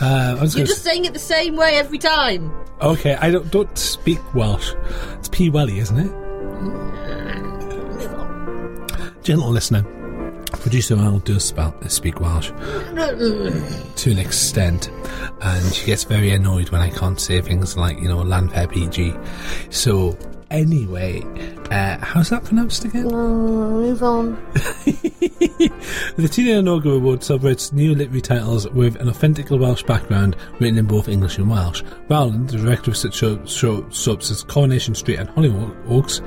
Uh, 0.00 0.04
I 0.04 0.28
You're 0.30 0.36
gonna 0.36 0.48
just 0.66 0.82
saying 0.84 1.04
it 1.06 1.12
the 1.14 1.18
same 1.18 1.56
way 1.56 1.76
every 1.76 1.98
time. 1.98 2.52
okay, 2.82 3.14
I 3.14 3.30
don't, 3.30 3.50
don't 3.50 3.76
speak 3.78 4.18
Welsh. 4.34 4.72
It's 5.18 5.28
P. 5.28 5.48
Welly, 5.50 5.78
isn't 5.78 5.98
it? 5.98 6.10
Gentle 9.30 9.50
listener. 9.50 9.84
Producer 10.50 10.96
Al 10.96 11.20
does 11.20 11.44
spell, 11.44 11.72
speak 11.88 12.20
Welsh 12.20 12.48
to 12.48 14.10
an 14.10 14.18
extent, 14.18 14.90
and 15.40 15.72
she 15.72 15.86
gets 15.86 16.02
very 16.02 16.32
annoyed 16.32 16.70
when 16.70 16.80
I 16.80 16.90
can't 16.90 17.20
say 17.20 17.40
things 17.40 17.76
like, 17.76 18.00
you 18.00 18.08
know, 18.08 18.24
Llanfair 18.24 18.68
PG. 18.68 19.14
So 19.70 20.18
Anyway, 20.50 21.22
uh, 21.70 21.96
how's 22.04 22.30
that 22.30 22.42
pronounced 22.42 22.84
again? 22.84 23.04
move 23.04 24.02
on. 24.02 24.36
The 26.16 26.26
TDN 26.26 26.60
Inaugural 26.60 26.96
Award 26.96 27.22
celebrates 27.22 27.72
new 27.72 27.94
literary 27.94 28.20
titles 28.20 28.68
with 28.70 28.96
an 28.96 29.08
authentic 29.08 29.50
Welsh 29.50 29.82
background 29.82 30.36
written 30.58 30.78
in 30.78 30.86
both 30.86 31.08
English 31.08 31.38
and 31.38 31.50
Welsh. 31.50 31.82
Rowland, 32.08 32.50
the 32.50 32.58
director 32.58 32.90
of 32.90 32.96
such 32.96 33.14
shows 33.14 33.50
show, 33.50 33.86
as 34.16 34.42
Coronation 34.44 34.94
Street 34.94 35.18
and 35.18 35.28
Hollyoaks, 35.30 36.20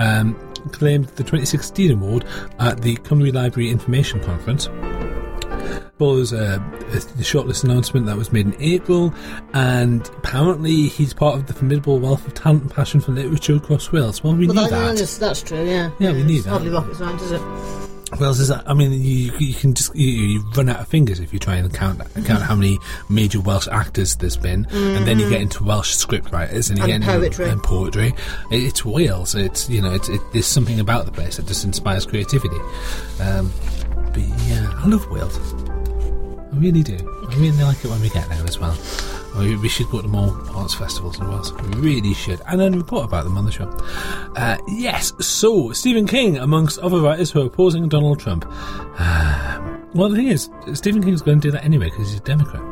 um, 0.00 0.36
claimed 0.72 1.06
the 1.06 1.22
2016 1.24 1.92
award 1.92 2.24
at 2.58 2.80
the 2.82 2.96
Cymru 2.98 3.32
Library 3.32 3.70
Information 3.70 4.20
Conference. 4.20 4.68
Was 5.98 6.34
uh, 6.34 6.58
the 6.90 7.22
shortlist 7.22 7.64
announcement 7.64 8.04
that 8.04 8.18
was 8.18 8.30
made 8.30 8.44
in 8.46 8.56
April, 8.60 9.14
and 9.54 10.06
apparently 10.18 10.88
he's 10.88 11.14
part 11.14 11.36
of 11.36 11.46
the 11.46 11.54
formidable 11.54 11.98
wealth 11.98 12.26
of 12.26 12.34
talent 12.34 12.62
and 12.64 12.70
passion 12.70 13.00
for 13.00 13.12
literature 13.12 13.56
across 13.56 13.90
Wales. 13.92 14.22
Well, 14.22 14.34
we 14.34 14.46
Well, 14.46 14.56
knew 14.56 14.62
that, 14.64 14.70
that. 14.70 14.96
that's, 14.98 15.16
that's 15.16 15.42
true, 15.42 15.64
yeah. 15.64 15.90
Yeah, 15.98 16.12
we 16.12 16.22
knew 16.22 16.36
It's 16.36 16.44
that. 16.44 16.50
Hardly 16.50 16.68
rocket 16.68 16.96
science, 16.96 17.22
is 17.22 17.32
it? 17.32 17.40
Else 18.20 18.38
is 18.38 18.48
that? 18.48 18.68
I 18.70 18.72
mean, 18.74 18.92
you, 18.92 19.32
you 19.38 19.52
can 19.52 19.74
just 19.74 19.94
you, 19.96 20.06
you 20.06 20.40
run 20.56 20.68
out 20.68 20.78
of 20.80 20.86
fingers 20.88 21.18
if 21.18 21.32
you 21.32 21.38
try 21.40 21.56
and 21.56 21.72
count 21.74 22.00
count 22.24 22.42
how 22.42 22.54
many 22.54 22.78
major 23.08 23.40
Welsh 23.40 23.66
actors 23.66 24.14
there's 24.16 24.36
been, 24.36 24.64
and 24.70 25.06
then 25.06 25.18
you 25.18 25.28
get 25.28 25.40
into 25.40 25.64
Welsh 25.64 25.90
script 25.94 26.30
writers 26.30 26.70
and 26.70 26.78
you 26.78 26.84
And 26.84 27.02
get 27.02 27.12
into 27.12 27.18
poetry. 27.20 27.48
and 27.50 27.62
poetry. 27.62 28.08
It, 28.52 28.62
it's 28.62 28.84
Wales. 28.84 29.34
It's 29.34 29.68
you 29.68 29.82
know, 29.82 29.92
it's, 29.92 30.08
it, 30.08 30.20
there's 30.32 30.46
something 30.46 30.78
about 30.78 31.04
the 31.06 31.12
place 31.12 31.36
that 31.36 31.46
just 31.46 31.64
inspires 31.64 32.06
creativity. 32.06 32.58
Um, 33.20 33.52
but 34.12 34.22
yeah, 34.46 34.70
I 34.76 34.86
love 34.86 35.10
Wales. 35.10 35.36
I 36.52 36.56
really 36.58 36.84
do. 36.84 36.96
I 37.28 37.34
really 37.34 37.60
like 37.62 37.84
it 37.84 37.88
when 37.90 38.00
we 38.00 38.08
get 38.10 38.28
there 38.28 38.44
as 38.44 38.58
well. 38.58 38.76
We, 39.38 39.56
we 39.56 39.68
should 39.68 39.90
go 39.90 40.00
to 40.02 40.08
more 40.08 40.36
arts 40.54 40.74
festivals 40.74 41.18
in 41.20 41.28
Wales. 41.28 41.52
We 41.52 41.80
really 41.80 42.14
should. 42.14 42.40
And 42.46 42.60
then 42.60 42.76
report 42.76 43.04
about 43.04 43.24
them 43.24 43.36
on 43.36 43.44
the 43.44 43.52
show. 43.52 43.68
Uh, 44.36 44.58
yes, 44.68 45.12
so 45.20 45.72
Stephen 45.72 46.06
King, 46.06 46.38
amongst 46.38 46.78
other 46.78 47.00
writers 47.00 47.30
who 47.30 47.42
are 47.42 47.46
opposing 47.46 47.88
Donald 47.88 48.20
Trump. 48.20 48.46
Um, 48.98 49.90
well, 49.94 50.08
the 50.08 50.16
thing 50.16 50.28
is, 50.28 50.50
Stephen 50.74 51.02
King's 51.02 51.22
going 51.22 51.40
to 51.40 51.48
do 51.48 51.52
that 51.52 51.64
anyway 51.64 51.86
because 51.86 52.10
he's 52.10 52.20
a 52.20 52.24
Democrat. 52.24 52.62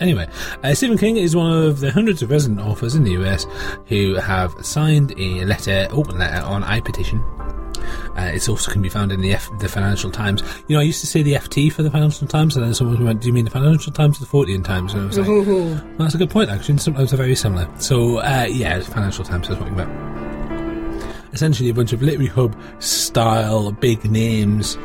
Anyway, 0.00 0.28
uh, 0.62 0.74
Stephen 0.74 0.98
King 0.98 1.16
is 1.16 1.36
one 1.36 1.52
of 1.52 1.80
the 1.80 1.92
hundreds 1.92 2.20
of 2.20 2.30
resident 2.30 2.60
authors 2.60 2.94
in 2.94 3.04
the 3.04 3.12
US 3.12 3.46
who 3.86 4.14
have 4.16 4.52
signed 4.64 5.14
a 5.18 5.44
letter, 5.44 5.86
open 5.90 6.18
letter 6.18 6.44
on 6.44 6.62
iPetition. 6.62 7.22
Uh, 8.16 8.30
it's 8.32 8.48
also 8.48 8.70
can 8.70 8.82
be 8.82 8.88
found 8.88 9.12
in 9.12 9.20
the 9.20 9.32
F- 9.34 9.50
the 9.58 9.68
Financial 9.68 10.10
Times. 10.10 10.42
You 10.68 10.76
know, 10.76 10.80
I 10.80 10.84
used 10.84 11.00
to 11.00 11.06
say 11.06 11.22
the 11.22 11.34
FT 11.34 11.72
for 11.72 11.82
the 11.82 11.90
Financial 11.90 12.26
Times, 12.26 12.56
and 12.56 12.64
then 12.64 12.74
someone 12.74 13.02
went, 13.04 13.20
"Do 13.20 13.28
you 13.28 13.32
mean 13.32 13.44
the 13.44 13.50
Financial 13.50 13.92
Times 13.92 14.18
or 14.18 14.24
the 14.24 14.30
Fortean 14.30 14.64
Times?" 14.64 14.94
And 14.94 15.02
I 15.02 15.06
was 15.06 15.18
like, 15.18 15.28
well, 15.28 15.82
"That's 15.98 16.14
a 16.14 16.18
good 16.18 16.30
point, 16.30 16.50
actually. 16.50 16.72
and 16.72 16.82
Sometimes 16.82 17.10
they're 17.10 17.18
very 17.18 17.34
similar." 17.34 17.68
So, 17.78 18.18
uh, 18.18 18.46
yeah, 18.48 18.80
Financial 18.80 19.24
Times 19.24 19.48
is 19.48 19.56
what 19.58 19.68
you 19.68 19.74
meant 19.76 20.14
essentially 21.32 21.68
a 21.68 21.74
bunch 21.74 21.92
of 21.92 22.00
literary 22.00 22.28
hub 22.28 22.56
style 22.78 23.72
big 23.72 24.08
names, 24.08 24.78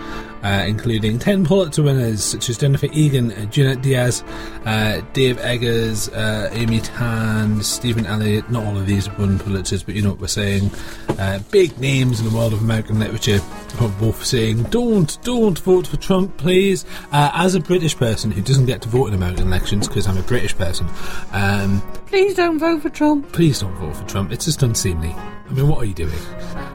uh, 0.44 0.66
including 0.68 1.20
10 1.20 1.46
Pulitzer 1.46 1.84
winners 1.84 2.24
such 2.24 2.50
as 2.50 2.58
Jennifer 2.58 2.88
Egan, 2.92 3.32
uh, 3.32 3.46
Junot 3.46 3.82
Diaz, 3.82 4.24
uh, 4.66 5.02
Dave 5.14 5.38
Eggers, 5.40 6.10
uh, 6.10 6.50
Amy 6.54 6.80
Tan, 6.80 7.62
Stephen 7.62 8.06
Elliott. 8.06 8.50
Not 8.50 8.66
all 8.66 8.78
of 8.78 8.86
these 8.86 9.10
won 9.18 9.40
Pulitzers, 9.40 9.86
but 9.86 9.96
you 9.96 10.02
know 10.02 10.10
what 10.10 10.20
we're 10.20 10.28
saying. 10.28 10.72
Uh, 11.10 11.40
big 11.52 11.78
names 11.80 12.20
in 12.20 12.30
the 12.30 12.36
world 12.36 12.54
of 12.54 12.62
American 12.62 13.00
literature 13.00 13.40
are 13.80 13.90
both 14.00 14.26
saying, 14.26 14.64
don't, 14.64 15.22
don't 15.24 15.60
vote 15.60 15.88
for 15.88 15.98
Trump, 15.98 16.36
please. 16.38 16.86
Uh, 17.12 17.32
as 17.34 17.56
a 17.56 17.60
British 17.60 17.96
person 17.96 18.32
who 18.32 18.42
doesn't 18.42 18.66
get 18.66 18.82
to 18.82 18.90
vote 18.90 19.08
in 19.08 19.14
American 19.14 19.48
elections 19.48 19.88
because 19.88 20.08
I'm 20.08 20.18
a 20.18 20.24
British 20.24 20.56
person, 20.56 20.88
um, 21.32 21.82
Please 22.10 22.34
don't 22.34 22.58
vote 22.58 22.82
for 22.82 22.90
Trump. 22.90 23.32
Please 23.32 23.60
don't 23.60 23.76
vote 23.76 23.96
for 23.96 24.04
Trump. 24.08 24.32
It's 24.32 24.46
just 24.46 24.64
unseemly. 24.64 25.16
I 25.50 25.54
mean, 25.54 25.68
what 25.68 25.80
are 25.80 25.86
you 25.86 25.94
doing? 25.96 26.14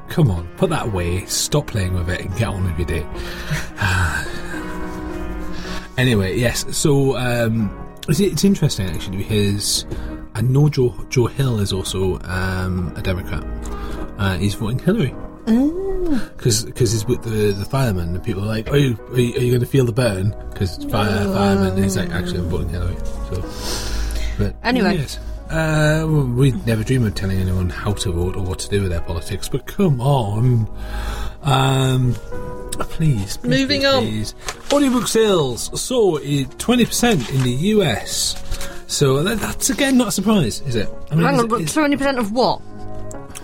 Come 0.09 0.31
on, 0.31 0.49
put 0.57 0.71
that 0.71 0.87
away, 0.87 1.25
stop 1.27 1.69
playing 1.69 1.95
with 1.95 2.09
it, 2.11 2.21
and 2.23 2.37
get 2.37 2.49
on 2.49 2.65
with 2.65 2.77
your 2.79 2.87
day. 2.87 3.07
anyway, 5.97 6.37
yes, 6.37 6.65
so 6.77 7.17
um, 7.17 7.71
it's, 8.09 8.21
it's 8.21 8.45
interesting 8.45 8.89
actually 8.89 9.19
because 9.19 9.87
I 10.35 10.41
know 10.41 10.69
Joe, 10.69 10.95
Joe 11.09 11.27
Hill 11.27 11.61
is 11.61 11.73
also 11.73 12.19
um, 12.25 12.93
a 12.97 13.03
Democrat. 13.03 13.45
Uh, 14.19 14.37
he's 14.39 14.55
voting 14.55 14.79
Hillary. 14.79 15.15
Because 16.37 16.65
he's 16.77 17.05
with 17.07 17.23
the, 17.23 17.53
the 17.53 17.65
firemen, 17.65 18.15
and 18.15 18.23
people 18.23 18.45
are 18.45 18.47
like, 18.47 18.71
"Are 18.71 18.77
you 18.77 18.97
are 19.13 19.19
you, 19.19 19.35
are 19.35 19.41
you 19.41 19.51
going 19.51 19.61
to 19.61 19.67
feel 19.67 19.85
the 19.85 19.93
burn?" 19.93 20.35
Because 20.53 20.77
fire 20.85 21.25
fireman, 21.25 21.73
and 21.75 21.85
he's 21.85 21.97
like, 21.97 22.11
"Actually, 22.11 22.39
I'm 22.39 22.49
voting 22.49 22.69
Hillary." 22.69 22.97
So, 23.31 23.43
but 24.39 24.55
Anyway. 24.63 24.99
yes. 24.99 25.19
Uh, 25.51 26.07
we'd 26.37 26.67
never 26.67 26.83
dream 26.83 27.05
of 27.05 27.15
telling 27.15 27.39
anyone 27.39 27.71
how 27.71 27.93
to 27.93 28.11
vote 28.13 28.37
or 28.37 28.43
what 28.43 28.59
to 28.61 28.69
do 28.69 28.83
with 28.83 28.91
their 28.91 29.01
politics, 29.01 29.49
but 29.49 29.67
come 29.67 30.01
on. 30.01 30.69
Um, 31.43 32.15
please. 32.15 33.37
please 33.37 33.61
Moving 33.61 33.83
please, 33.83 33.87
on. 33.87 34.03
Please. 34.03 34.35
Audiobook 34.73 35.07
sales. 35.07 35.81
saw 35.81 36.17
eh, 36.17 36.45
20% 36.45 37.35
in 37.35 37.43
the 37.43 37.53
US. 37.77 38.41
So, 38.87 39.23
that, 39.23 39.39
that's 39.39 39.71
again 39.71 39.99
not 39.99 40.09
a 40.09 40.13
surprise, 40.13 40.61
is 40.63 40.75
it? 40.77 40.89
I 41.11 41.15
mean, 41.15 41.25
Hang 41.25 41.41
on, 41.41 41.49
but 41.49 41.63
20% 41.63 42.19
of 42.19 42.33
what? 42.33 42.61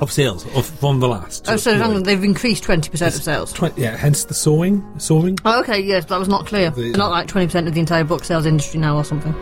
Of 0.00 0.10
sales 0.10 0.46
of, 0.56 0.66
from 0.66 1.00
the 1.00 1.08
last. 1.08 1.44
Oh, 1.48 1.56
so 1.56 1.70
you 1.72 1.78
hang 1.78 1.94
on, 1.94 2.02
they've 2.02 2.22
increased 2.24 2.62
twenty 2.64 2.88
percent 2.90 3.14
of 3.14 3.22
sales. 3.22 3.52
20, 3.52 3.80
yeah, 3.80 3.96
hence 3.96 4.24
the 4.24 4.34
sewing. 4.34 4.82
Sewing. 4.98 5.38
Oh, 5.44 5.60
okay, 5.60 5.78
yes, 5.80 6.04
that 6.06 6.18
was 6.18 6.28
not 6.28 6.46
clear. 6.46 6.70
The- 6.70 6.90
not 6.92 7.10
like 7.10 7.28
twenty 7.28 7.46
percent 7.46 7.68
of 7.68 7.74
the 7.74 7.80
entire 7.80 8.04
book 8.04 8.24
sales 8.24 8.46
industry 8.46 8.80
now 8.80 8.96
or 8.96 9.04
something. 9.04 9.34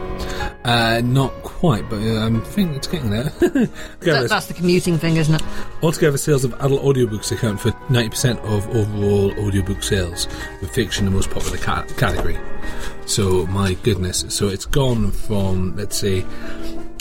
Uh, 0.64 1.00
not 1.04 1.30
quite, 1.42 1.88
but 1.88 1.96
uh, 2.02 2.26
I 2.28 2.40
think 2.40 2.76
it's 2.76 2.86
getting 2.86 3.10
there. 3.10 3.32
That, 4.00 4.28
that's 4.28 4.46
the 4.46 4.54
commuting 4.54 4.96
thing, 4.96 5.16
isn't 5.16 5.34
it? 5.34 5.42
altogether, 5.82 6.16
sales 6.16 6.44
of 6.44 6.54
adult 6.54 6.82
audiobooks 6.82 7.30
account 7.32 7.60
for 7.60 7.72
90% 7.90 8.38
of 8.44 8.66
overall 8.74 9.32
audiobook 9.46 9.82
sales, 9.82 10.26
with 10.60 10.70
fiction 10.70 11.04
the 11.04 11.10
most 11.10 11.30
popular 11.30 11.58
ca- 11.58 11.84
category. 11.96 12.38
So, 13.06 13.46
my 13.46 13.74
goodness. 13.74 14.24
So, 14.28 14.48
it's 14.48 14.64
gone 14.66 15.10
from, 15.10 15.76
let's 15.76 15.96
say, 15.96 16.24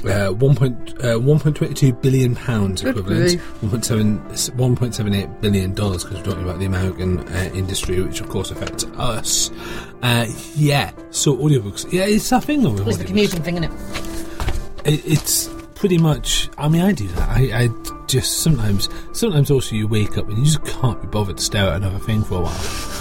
uh, 0.05 0.31
1. 0.31 0.55
Point, 0.55 0.93
uh, 0.99 1.17
1.22 1.17 2.01
billion 2.01 2.35
pounds 2.35 2.83
equivalent, 2.83 3.39
1.7, 3.61 4.19
1.78 4.55 5.41
billion 5.41 5.73
dollars 5.73 6.03
because 6.03 6.19
we're 6.19 6.25
talking 6.25 6.43
about 6.43 6.59
the 6.59 6.65
American 6.65 7.19
uh, 7.27 7.49
industry, 7.53 8.01
which 8.01 8.21
of 8.21 8.29
course 8.29 8.51
affects 8.51 8.85
us. 8.97 9.51
Uh, 10.01 10.27
yeah, 10.55 10.91
so 11.09 11.35
audiobooks, 11.37 11.91
yeah, 11.91 12.05
it's 12.05 12.31
a 12.31 12.39
thing 12.41 12.63
though 12.63 12.75
It's 12.87 12.97
the 12.97 13.05
commuting 13.05 13.41
thing, 13.41 13.57
isn't 13.57 13.71
it? 13.71 14.93
It, 14.93 15.05
it's 15.05 15.49
pretty 15.75 15.97
much. 15.97 16.49
I 16.57 16.67
mean, 16.67 16.81
I 16.81 16.91
do 16.91 17.07
that. 17.07 17.29
I, 17.29 17.63
I 17.63 17.69
just 18.07 18.39
sometimes, 18.39 18.89
sometimes 19.13 19.51
also 19.51 19.75
you 19.75 19.87
wake 19.87 20.17
up 20.17 20.27
and 20.29 20.37
you 20.37 20.45
just 20.45 20.63
can't 20.65 21.01
be 21.01 21.07
bothered 21.07 21.37
to 21.37 21.43
stare 21.43 21.67
at 21.67 21.77
another 21.77 21.99
thing 21.99 22.23
for 22.23 22.35
a 22.35 22.41
while. 22.41 22.96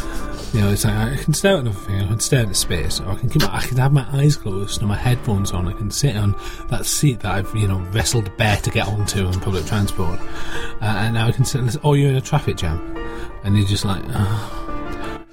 You 0.53 0.61
know, 0.61 0.71
it's 0.71 0.85
like 0.85 0.95
I 0.95 1.17
can 1.17 1.35
stare 1.35 1.59
at 1.59 1.65
nothing. 1.65 2.01
I 2.01 2.07
can 2.07 2.21
stare 2.21 2.43
at 2.43 2.49
the 2.49 2.55
space, 2.55 3.01
or 3.01 3.11
I 3.11 3.15
can 3.17 3.29
keep. 3.29 3.43
My, 3.43 3.57
I 3.57 3.61
can 3.61 3.77
have 3.77 3.93
my 3.93 4.07
eyes 4.13 4.37
closed 4.37 4.81
and 4.81 4.89
my 4.89 4.97
headphones 4.97 5.53
on. 5.53 5.69
I 5.69 5.73
can 5.73 5.91
sit 5.91 6.17
on 6.17 6.35
that 6.69 6.87
seat 6.87 7.21
that 7.21 7.33
I've 7.33 7.55
you 7.55 7.69
know 7.69 7.81
wrestled 7.93 8.35
bare 8.37 8.57
to 8.57 8.71
get 8.71 8.89
onto 8.89 9.27
on 9.27 9.39
public 9.41 9.67
transport, 9.67 10.19
uh, 10.21 10.77
and 10.81 11.15
now 11.15 11.27
I 11.27 11.33
can 11.33 11.45
sit. 11.45 11.61
and 11.61 11.77
Or 11.83 11.97
you're 11.97 12.11
in 12.11 12.17
a 12.17 12.21
traffic 12.21 12.57
jam, 12.57 12.97
and 13.45 13.57
you're 13.57 13.67
just 13.67 13.85
like. 13.85 14.03
Oh. 14.09 14.63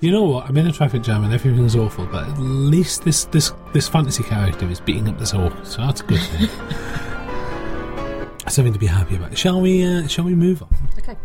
You 0.02 0.12
know 0.12 0.24
what? 0.24 0.50
I'm 0.50 0.58
in 0.58 0.68
a 0.68 0.72
traffic 0.74 1.02
jam 1.02 1.24
and 1.24 1.34
everything's 1.34 1.78
awful, 1.78 2.06
but 2.08 2.28
at 2.28 2.38
least 2.38 3.06
this 3.06 3.24
this 3.26 3.54
this 3.72 3.88
fantasy 3.88 4.24
character 4.24 4.70
is 4.70 4.82
beating 4.82 5.08
up 5.08 5.18
this 5.18 5.34
orc, 5.34 5.54
so 5.66 5.78
that's 5.78 6.02
a 6.02 6.04
good 6.04 6.20
thing. 6.20 6.50
Something 8.50 8.74
to 8.74 8.80
be 8.80 8.88
happy 8.88 9.16
about. 9.16 9.38
Shall 9.38 9.62
we? 9.62 9.86
Uh, 9.86 10.06
shall 10.08 10.26
we 10.26 10.36
move 10.36 10.62
on? 10.62 10.68
Okay. 10.98 11.16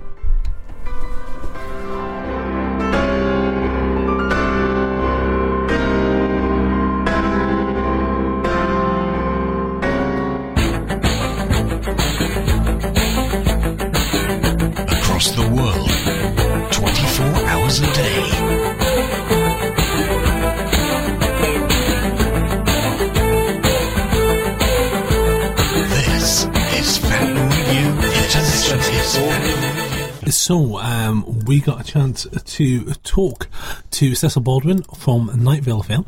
So, 30.48 30.78
um, 30.78 31.44
we 31.44 31.60
got 31.60 31.78
a 31.78 31.84
chance 31.84 32.26
to 32.26 32.84
talk 33.04 33.48
to 33.90 34.14
Cecil 34.14 34.40
Baldwin 34.40 34.82
from 34.96 35.30
Night 35.44 35.62
Vale 35.62 35.82
Film. 35.82 36.06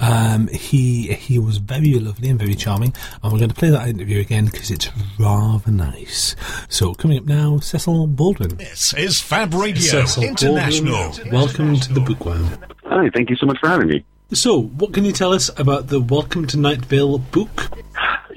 Um, 0.00 0.48
he 0.48 1.12
he 1.12 1.38
was 1.38 1.58
very 1.58 1.94
lovely 2.00 2.28
and 2.28 2.40
very 2.40 2.56
charming, 2.56 2.92
and 3.22 3.32
we're 3.32 3.38
going 3.38 3.50
to 3.50 3.54
play 3.54 3.70
that 3.70 3.86
interview 3.86 4.18
again 4.18 4.46
because 4.46 4.72
it's 4.72 4.90
rather 5.16 5.70
nice. 5.70 6.34
So, 6.68 6.92
coming 6.92 7.18
up 7.18 7.26
now, 7.26 7.60
Cecil 7.60 8.08
Baldwin. 8.08 8.56
This 8.56 8.94
is 8.94 9.20
Fab 9.20 9.54
Radio 9.54 9.80
Cecil 9.80 10.24
International. 10.24 10.94
Baldwin, 10.94 11.32
welcome 11.32 11.76
to 11.76 11.92
the 11.92 12.00
Bookworm. 12.00 12.48
Hi, 12.86 13.08
thank 13.14 13.30
you 13.30 13.36
so 13.36 13.46
much 13.46 13.60
for 13.60 13.68
having 13.68 13.86
me. 13.86 14.04
So, 14.32 14.60
what 14.60 14.92
can 14.92 15.04
you 15.04 15.12
tell 15.12 15.32
us 15.32 15.56
about 15.56 15.86
the 15.86 16.00
Welcome 16.00 16.48
to 16.48 16.56
Night 16.56 16.84
Vale 16.84 17.18
book? 17.18 17.70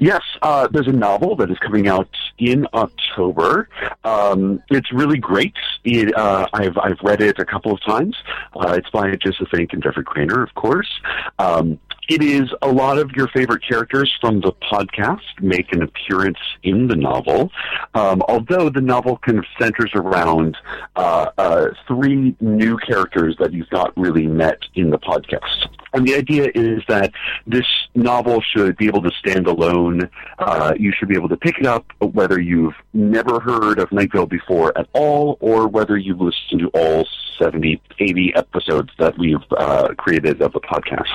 Yes, 0.02 0.22
uh, 0.42 0.66
there's 0.66 0.88
a 0.88 0.92
novel 0.92 1.36
that 1.36 1.48
is 1.48 1.58
coming 1.58 1.86
out 1.86 2.08
in 2.36 2.66
October. 2.74 3.68
Um, 4.02 4.60
it's 4.68 4.92
really 4.92 5.16
great. 5.16 5.54
It, 5.84 6.12
uh, 6.18 6.48
I've 6.52 6.76
I've 6.76 6.98
read 7.04 7.22
it 7.22 7.38
a 7.38 7.44
couple 7.44 7.72
of 7.72 7.80
times. 7.84 8.16
Uh, 8.56 8.74
it's 8.76 8.90
by 8.90 9.14
Joseph 9.14 9.46
Fink 9.54 9.72
and 9.72 9.80
Jeffrey 9.80 10.02
Cranor, 10.02 10.42
of 10.42 10.52
course. 10.56 10.90
Um, 11.38 11.78
it 12.08 12.22
is 12.22 12.50
a 12.62 12.68
lot 12.68 12.98
of 12.98 13.12
your 13.12 13.28
favorite 13.28 13.62
characters 13.66 14.12
from 14.20 14.40
the 14.40 14.52
podcast 14.70 15.20
make 15.40 15.72
an 15.72 15.82
appearance 15.82 16.38
in 16.62 16.88
the 16.88 16.96
novel, 16.96 17.50
um, 17.94 18.22
although 18.28 18.68
the 18.68 18.80
novel 18.80 19.18
kind 19.18 19.38
of 19.38 19.44
centers 19.60 19.90
around 19.94 20.56
uh, 20.96 21.30
uh, 21.38 21.66
three 21.86 22.34
new 22.40 22.76
characters 22.78 23.36
that 23.38 23.52
you've 23.52 23.70
not 23.70 23.96
really 23.96 24.26
met 24.26 24.58
in 24.74 24.90
the 24.90 24.98
podcast. 24.98 25.68
And 25.94 26.06
the 26.06 26.14
idea 26.14 26.50
is 26.54 26.82
that 26.88 27.12
this 27.46 27.66
novel 27.94 28.40
should 28.40 28.76
be 28.76 28.86
able 28.86 29.02
to 29.02 29.10
stand 29.18 29.46
alone. 29.46 30.08
Uh, 30.38 30.72
you 30.78 30.92
should 30.98 31.08
be 31.08 31.16
able 31.16 31.28
to 31.28 31.36
pick 31.36 31.58
it 31.58 31.66
up 31.66 31.84
whether 32.00 32.40
you've 32.40 32.74
never 32.94 33.40
heard 33.40 33.78
of 33.78 33.92
Night 33.92 34.10
Vale 34.12 34.26
before 34.26 34.76
at 34.76 34.88
all, 34.92 35.36
or 35.40 35.68
whether 35.68 35.96
you've 35.96 36.20
listened 36.20 36.60
to 36.60 36.68
all 36.68 37.06
70, 37.38 37.80
80 37.98 38.34
episodes 38.34 38.90
that 38.98 39.18
we've 39.18 39.36
uh, 39.56 39.88
created 39.98 40.40
of 40.40 40.52
the 40.52 40.60
podcast. 40.60 41.08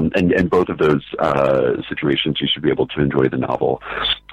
Um, 0.00 0.10
and, 0.14 0.32
and 0.32 0.50
both 0.50 0.68
of 0.68 0.78
those 0.78 1.04
uh, 1.18 1.82
situations, 1.88 2.38
you 2.40 2.48
should 2.52 2.62
be 2.62 2.70
able 2.70 2.86
to 2.88 3.00
enjoy 3.00 3.28
the 3.28 3.36
novel. 3.36 3.82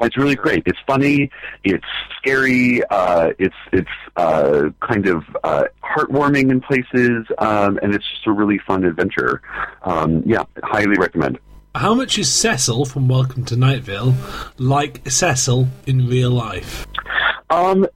It's 0.01 0.17
really 0.17 0.35
great. 0.35 0.63
It's 0.65 0.79
funny. 0.87 1.29
It's 1.63 1.85
scary. 2.17 2.83
Uh, 2.89 3.31
it's 3.39 3.55
it's 3.73 3.89
uh, 4.15 4.69
kind 4.79 5.07
of 5.07 5.23
uh, 5.43 5.65
heartwarming 5.83 6.51
in 6.51 6.61
places, 6.61 7.25
um, 7.39 7.79
and 7.81 7.93
it's 7.93 8.07
just 8.09 8.27
a 8.27 8.31
really 8.31 8.59
fun 8.65 8.83
adventure. 8.85 9.41
Um, 9.83 10.23
yeah, 10.25 10.43
highly 10.63 10.97
recommend. 10.97 11.39
How 11.75 11.93
much 11.93 12.17
is 12.17 12.31
Cecil 12.33 12.85
from 12.85 13.07
Welcome 13.07 13.45
to 13.45 13.55
Night 13.55 13.83
Vale 13.83 14.15
like 14.57 15.07
Cecil 15.09 15.67
in 15.85 16.07
real 16.07 16.31
life? 16.31 16.87
Um, 17.49 17.87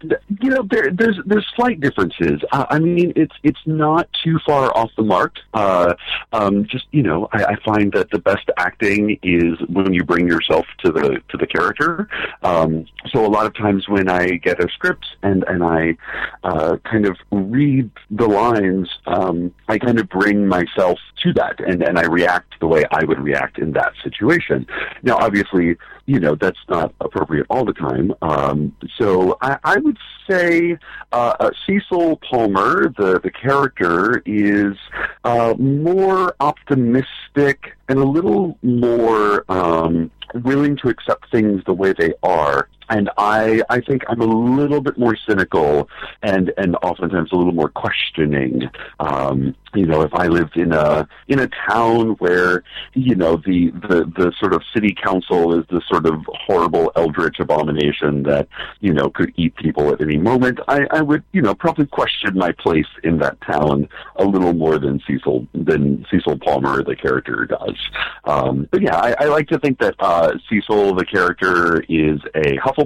you 0.42 0.50
know, 0.50 0.66
there, 0.70 0.92
there's 0.92 1.20
there's 1.26 1.46
slight 1.56 1.82
differences. 1.82 2.42
I 2.52 2.80
mean, 2.80 3.12
it's 3.16 3.36
it's 3.44 3.60
not 3.66 4.08
too 4.24 4.40
far 4.46 4.76
off 4.78 4.92
the 4.96 5.04
mark. 5.04 5.36
Uh, 5.54 5.94
um, 6.32 6.66
just 6.66 6.86
you 6.92 7.04
know, 7.04 7.28
I, 7.34 7.44
I 7.44 7.56
find 7.66 7.92
that 7.94 8.10
the 8.12 8.20
best 8.20 8.50
acting 8.58 9.20
is 9.22 9.60
when 9.68 9.94
you 9.94 10.04
bring 10.04 10.28
yourself 10.28 10.66
to 10.86 10.92
the 10.92 11.22
to 11.30 11.38
the 11.38 11.48
character. 11.48 12.08
Um, 12.44 12.86
so 13.10 13.26
a 13.26 13.28
lot 13.28 13.46
of 13.46 13.54
times 13.56 13.90
when 13.90 14.10
I 14.10 14.38
get 14.38 14.64
a 14.64 14.70
script 14.72 15.06
and 15.22 15.44
and 15.44 15.64
I 15.64 15.98
uh, 16.44 16.78
kind 16.90 17.06
of 17.06 17.18
read 17.32 17.90
the 18.10 18.28
lines, 18.28 18.90
um, 19.06 19.54
I 19.68 19.78
kind 19.78 20.00
of 20.00 20.08
bring 20.08 20.48
myself 20.48 20.98
to 21.24 21.34
that, 21.34 21.60
and 21.60 21.84
and 21.84 22.00
I 22.00 22.06
react 22.06 22.60
the 22.62 22.68
way 22.68 22.86
I 22.92 23.04
would 23.04 23.20
react 23.20 23.60
in 23.60 23.74
that 23.74 23.92
situation. 24.02 24.66
Now, 25.04 25.18
obviously, 25.18 25.76
you 26.06 26.20
know 26.20 26.36
that's 26.36 26.60
not 26.70 26.94
appropriate 27.00 27.46
all 27.50 27.66
the 27.66 27.74
time. 27.74 28.14
Um, 28.22 28.76
so 28.98 29.38
I, 29.42 29.58
I 29.64 29.78
would 29.78 29.98
say 30.30 30.78
uh, 31.12 31.36
uh, 31.40 31.52
Cecil 31.66 32.18
Palmer, 32.18 32.90
the 32.98 33.20
the 33.20 33.32
character, 33.32 34.22
is 34.26 34.78
uh, 35.24 35.54
more 35.58 36.36
optimistic 36.40 37.78
and 37.88 38.00
a 38.00 38.06
little 38.06 38.58
more 38.62 39.46
um, 39.50 40.12
willing 40.34 40.78
to 40.78 40.90
accept 40.90 41.30
things 41.32 41.64
the 41.66 41.74
way 41.74 41.94
they 41.94 42.14
are. 42.24 42.70
And 42.92 43.10
I, 43.18 43.62
I 43.70 43.80
think 43.80 44.04
I'm 44.10 44.22
a 44.22 44.26
little 44.26 44.82
bit 44.82 44.98
more 44.98 45.16
cynical 45.28 45.90
and, 46.22 46.52
and 46.58 46.76
oftentimes 46.84 47.32
a 47.32 47.36
little 47.36 47.54
more 47.54 47.70
questioning. 47.70 48.70
Um, 49.00 49.56
you 49.74 49.86
know, 49.86 50.02
if 50.02 50.14
I 50.14 50.28
lived 50.28 50.58
in 50.58 50.74
a, 50.74 51.08
in 51.30 51.40
a 51.40 51.48
town 51.70 52.10
where, 52.20 52.64
you 52.94 53.16
know, 53.16 53.38
the, 53.38 53.72
the, 53.88 54.12
the 54.18 54.34
sort 54.38 54.54
of 54.54 54.62
city 54.74 54.94
council 54.94 55.58
is 55.58 55.66
the 55.70 55.82
sort 55.88 56.06
of 56.06 56.16
horrible 56.46 56.92
eldritch 56.98 57.40
abomination 57.40 58.24
that, 58.24 58.50
you 58.82 58.94
know, 58.94 59.10
could 59.10 59.32
eat 59.38 59.56
people 59.56 59.94
at 59.94 60.02
any 60.02 60.18
moment, 60.18 60.60
I, 60.68 60.86
I 60.92 61.02
would, 61.02 61.24
you 61.32 61.42
know, 61.42 61.56
probably 61.56 61.86
question 61.86 62.36
my 62.36 62.52
place 62.52 62.92
in 63.06 63.20
that 63.20 63.40
town 63.42 63.88
a 64.18 64.26
little 64.26 64.52
more 64.52 64.78
than 64.78 65.02
Cecil, 65.08 65.48
than 65.54 66.06
Cecil 66.12 66.40
Palmer, 66.40 66.84
the 66.84 66.98
character, 66.98 67.46
does. 67.46 67.78
Um, 68.26 68.68
but 68.70 68.82
yeah, 68.82 68.98
I, 68.98 69.16
I 69.22 69.26
like 69.26 69.48
to 69.48 69.60
think 69.60 69.80
that, 69.80 69.96
uh, 70.00 70.34
Cecil, 70.50 70.96
the 70.96 71.06
character, 71.06 71.82
is 71.88 72.20
a 72.36 72.58
Hufflepuff, 72.58 72.81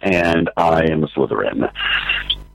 and 0.00 0.50
I 0.56 0.84
am 0.84 1.04
a 1.04 1.08
Slytherin. 1.08 1.70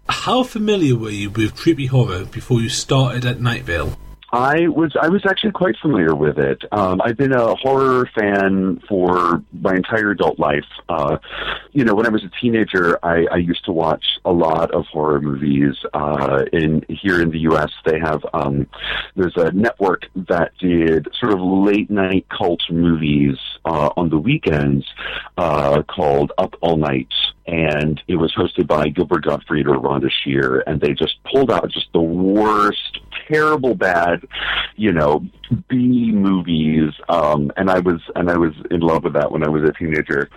How 0.07 0.43
familiar 0.43 0.95
were 0.95 1.09
you 1.09 1.29
with 1.29 1.55
creepy 1.55 1.87
horror 1.87 2.25
before 2.25 2.61
you 2.61 2.69
started 2.69 3.25
at 3.25 3.41
Night 3.41 3.63
Vale? 3.63 3.97
I 4.35 4.67
was 4.67 4.91
I 5.01 5.07
was 5.07 5.21
actually 5.25 5.53
quite 5.53 5.77
familiar 5.81 6.13
with 6.13 6.37
it. 6.37 6.61
Um, 6.73 6.99
I've 7.01 7.15
been 7.15 7.31
a 7.31 7.55
horror 7.55 8.09
fan 8.19 8.81
for 8.85 9.41
my 9.53 9.75
entire 9.75 10.11
adult 10.11 10.39
life. 10.39 10.65
Uh, 10.89 11.19
you 11.71 11.85
know, 11.85 11.95
when 11.95 12.05
I 12.05 12.09
was 12.09 12.21
a 12.25 12.29
teenager, 12.41 12.99
I, 13.01 13.27
I 13.31 13.37
used 13.37 13.63
to 13.63 13.71
watch 13.71 14.03
a 14.25 14.33
lot 14.33 14.71
of 14.71 14.87
horror 14.87 15.21
movies. 15.21 15.77
Uh, 15.93 16.43
in 16.51 16.85
here 16.89 17.21
in 17.21 17.31
the 17.31 17.39
U.S., 17.51 17.71
they 17.85 17.97
have 17.97 18.25
um, 18.33 18.67
there's 19.15 19.37
a 19.37 19.53
network 19.53 20.07
that 20.27 20.51
did 20.59 21.07
sort 21.17 21.31
of 21.31 21.39
late 21.39 21.89
night 21.89 22.25
cult 22.27 22.61
movies 22.69 23.37
uh, 23.63 23.91
on 23.95 24.09
the 24.09 24.17
weekends 24.17 24.85
uh, 25.37 25.81
called 25.83 26.33
Up 26.37 26.55
All 26.59 26.75
Night 26.75 27.07
and 27.47 28.01
it 28.07 28.15
was 28.15 28.33
hosted 28.33 28.67
by 28.67 28.89
Gilbert 28.89 29.25
Gottfried 29.25 29.67
or 29.67 29.75
Rhonda 29.75 30.09
Shear, 30.09 30.63
and 30.65 30.81
they 30.81 30.93
just 30.93 31.23
pulled 31.31 31.51
out 31.51 31.69
just 31.69 31.87
the 31.93 32.01
worst, 32.01 32.99
terrible, 33.27 33.75
bad, 33.75 34.25
you 34.75 34.91
know, 34.91 35.25
B 35.67 36.11
movies. 36.11 36.93
Um, 37.09 37.51
and 37.57 37.69
I 37.69 37.79
was 37.79 38.01
and 38.15 38.29
I 38.29 38.37
was 38.37 38.53
in 38.71 38.81
love 38.81 39.03
with 39.03 39.13
that 39.13 39.31
when 39.31 39.43
I 39.43 39.49
was 39.49 39.63
a 39.63 39.73
teenager, 39.73 40.29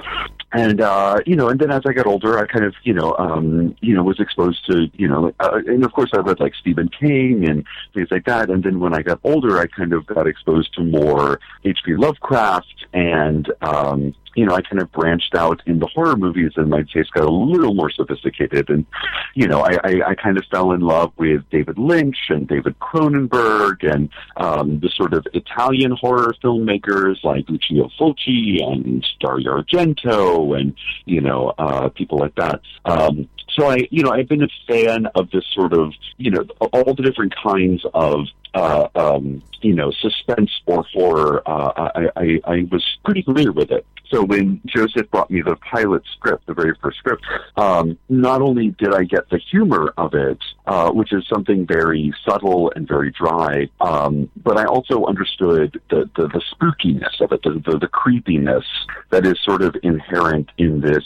and 0.53 0.81
uh, 0.81 1.21
you 1.27 1.37
know, 1.37 1.49
and 1.49 1.61
then 1.61 1.71
as 1.71 1.83
I 1.87 1.93
got 1.93 2.07
older, 2.07 2.39
I 2.39 2.47
kind 2.47 2.65
of 2.65 2.75
you 2.83 2.95
know, 2.95 3.15
um, 3.19 3.77
you 3.81 3.95
know, 3.95 4.03
was 4.03 4.21
exposed 4.21 4.65
to 4.71 4.89
you 4.95 5.09
know, 5.09 5.33
uh, 5.41 5.61
and 5.67 5.85
of 5.85 5.93
course 5.93 6.11
I 6.15 6.19
read 6.19 6.41
like 6.41 6.55
Stephen 6.55 6.89
King 6.89 7.49
and 7.49 7.65
things 7.95 8.09
like 8.11 8.25
that. 8.27 8.51
And 8.51 8.63
then 8.63 8.81
when 8.81 8.95
I 8.95 9.03
got 9.03 9.21
older, 9.25 9.59
I 9.59 9.67
kind 9.67 9.93
of 9.93 10.07
got 10.07 10.27
exposed 10.27 10.75
to 10.75 10.83
more 10.83 11.41
H.P. 11.65 11.97
Lovecraft 11.97 12.87
and 12.93 13.51
um, 13.63 14.15
you 14.35 14.47
know, 14.47 14.55
I 14.55 14.63
kind 14.63 14.81
of 14.81 14.91
branched 14.93 15.35
out 15.35 15.63
in 15.67 15.79
the 15.79 15.87
horror 15.87 16.17
movies 16.17 16.53
and 16.57 16.69
my 16.69 16.83
taste 16.83 17.13
got 17.13 17.25
a 17.25 17.31
little 17.31 17.75
more 17.75 17.91
sophisticated. 17.91 18.69
And, 18.71 18.87
you 19.35 19.47
know, 19.47 19.61
I, 19.61 19.79
I, 19.85 20.03
I 20.09 20.15
kind 20.15 20.39
of 20.39 20.45
fell 20.51 20.73
in 20.73 20.81
love 20.81 21.13
with 21.17 21.49
David 21.51 21.79
Lynch 21.79 22.17
and 22.29 22.47
David 22.47 22.79
Cronenberg 22.79 23.91
and 23.91 24.09
um, 24.37 24.81
the 24.81 24.91
sort 24.91 25.15
of 25.15 25.27
Italian 25.33 25.93
horror 25.93 26.35
filmmakers 26.43 27.23
like 27.25 27.49
Lucio 27.49 27.91
Fulci 27.99 28.63
and 28.63 29.05
Dario 29.21 29.61
Argento 29.61 30.59
and, 30.59 30.75
you 31.05 31.21
know, 31.21 31.53
uh, 31.59 31.89
people 31.89 32.19
like 32.19 32.35
that. 32.37 32.61
Um, 32.85 33.29
so 33.49 33.67
I, 33.67 33.89
you 33.91 34.03
know, 34.03 34.11
I've 34.11 34.29
been 34.29 34.43
a 34.43 34.49
fan 34.69 35.07
of 35.15 35.31
this 35.31 35.45
sort 35.53 35.73
of, 35.73 35.93
you 36.17 36.31
know, 36.31 36.45
all 36.61 36.95
the 36.95 37.03
different 37.03 37.35
kinds 37.35 37.85
of 37.95 38.27
uh, 38.55 38.89
um, 38.95 39.43
you 39.63 39.75
know, 39.75 39.91
suspense 39.91 40.51
or 40.67 40.83
horror, 40.93 41.43
uh, 41.47 41.91
I, 41.95 42.11
I, 42.17 42.41
I 42.45 42.69
was 42.71 42.85
pretty 43.05 43.23
familiar 43.23 43.53
with 43.53 43.71
it. 43.71 43.87
So 44.11 44.25
when 44.25 44.61
Joseph 44.67 45.11
brought 45.11 45.31
me 45.31 45.43
the 45.43 45.57
pilot 45.57 46.03
script, 46.15 46.47
the 46.47 46.55
very 46.55 46.75
first 46.83 46.99
script, 46.99 47.23
um, 47.57 47.99
not 48.09 48.41
only 48.41 48.69
did 48.79 48.95
I 48.95 49.05
get 49.05 49.29
the 49.31 49.39
humor 49.39 49.93
of 49.99 50.15
it, 50.15 50.39
uh, 50.67 50.91
which 50.91 51.13
is 51.13 51.25
something 51.33 51.67
very 51.67 52.15
subtle 52.27 52.73
and 52.75 52.87
very 52.89 53.11
dry, 53.11 53.69
um, 53.81 54.31
but 54.37 54.59
I 54.59 54.65
also 54.65 55.05
understood 55.05 55.81
the, 55.91 56.09
the, 56.17 56.29
the 56.29 56.43
spookiness 56.53 57.21
of 57.21 57.33
it, 57.33 57.43
the, 57.43 57.63
the, 57.71 57.79
the 57.79 57.89
creepiness 57.89 58.65
that 59.11 59.27
is 59.27 59.39
sort 59.45 59.63
of 59.63 59.77
inherent 59.83 60.51
in 60.59 60.81
this 60.81 61.05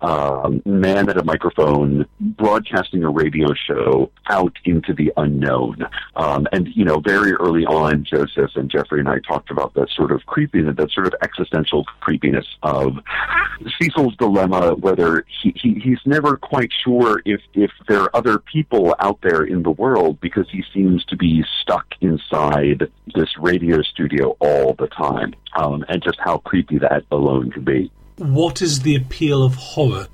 um, 0.00 0.62
man 0.64 1.08
at 1.08 1.16
a 1.16 1.24
microphone 1.24 2.06
broadcasting 2.20 3.02
a 3.04 3.10
radio 3.10 3.48
show 3.54 4.10
out 4.28 4.56
into 4.64 4.92
the 4.94 5.12
unknown. 5.16 5.84
Um, 6.16 6.46
and, 6.52 6.68
you 6.74 6.84
know, 6.84 7.00
very 7.00 7.32
early 7.32 7.64
on, 7.64 8.04
Joseph 8.04 8.50
and 8.54 8.70
Jeffrey 8.70 9.00
and 9.00 9.08
I 9.08 9.18
talked 9.20 9.50
about 9.50 9.74
that 9.74 9.88
sort 9.90 10.12
of 10.12 10.24
creepiness, 10.26 10.76
that 10.76 10.90
sort 10.90 11.06
of 11.06 11.14
existential 11.22 11.84
creepiness 12.00 12.43
of 12.62 12.98
Cecil's 13.78 14.16
dilemma, 14.16 14.74
whether 14.74 15.24
he, 15.42 15.54
he, 15.56 15.74
he's 15.74 15.98
never 16.04 16.36
quite 16.36 16.70
sure 16.84 17.22
if, 17.24 17.40
if 17.54 17.70
there 17.88 18.00
are 18.00 18.16
other 18.16 18.38
people 18.38 18.94
out 18.98 19.18
there 19.22 19.44
in 19.44 19.62
the 19.62 19.70
world 19.70 20.20
because 20.20 20.46
he 20.50 20.64
seems 20.72 21.04
to 21.06 21.16
be 21.16 21.44
stuck 21.62 21.86
inside 22.00 22.90
this 23.14 23.38
radio 23.38 23.82
studio 23.82 24.36
all 24.40 24.74
the 24.74 24.88
time, 24.88 25.34
um, 25.56 25.84
and 25.88 26.02
just 26.02 26.18
how 26.20 26.38
creepy 26.38 26.78
that 26.78 27.04
alone 27.10 27.50
can 27.50 27.64
be. 27.64 27.90
What 28.16 28.62
is 28.62 28.80
the 28.80 28.96
appeal 28.96 29.42
of 29.42 29.54
horror? 29.54 30.06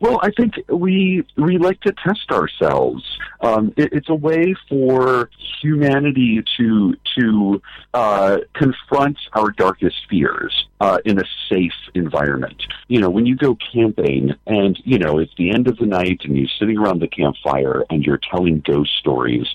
Well, 0.00 0.20
I 0.22 0.30
think 0.30 0.54
we 0.68 1.26
we 1.36 1.58
like 1.58 1.80
to 1.80 1.92
test 1.92 2.30
ourselves. 2.30 3.02
Um, 3.40 3.72
it, 3.76 3.92
it's 3.92 4.08
a 4.08 4.14
way 4.14 4.54
for 4.68 5.28
humanity 5.60 6.42
to 6.56 6.94
to 7.18 7.62
uh, 7.94 8.38
confront 8.54 9.18
our 9.32 9.50
darkest 9.50 9.96
fears 10.08 10.68
uh, 10.80 10.98
in 11.04 11.18
a 11.18 11.24
safe 11.48 11.72
environment. 11.94 12.62
You 12.86 13.00
know, 13.00 13.10
when 13.10 13.26
you 13.26 13.36
go 13.36 13.56
camping 13.72 14.34
and, 14.46 14.78
you 14.84 14.98
know, 14.98 15.18
it's 15.18 15.32
the 15.36 15.50
end 15.50 15.66
of 15.66 15.76
the 15.78 15.86
night 15.86 16.20
and 16.24 16.36
you're 16.36 16.48
sitting 16.58 16.78
around 16.78 17.00
the 17.00 17.08
campfire 17.08 17.84
and 17.90 18.04
you're 18.04 18.20
telling 18.30 18.62
ghost 18.64 18.90
stories, 19.00 19.46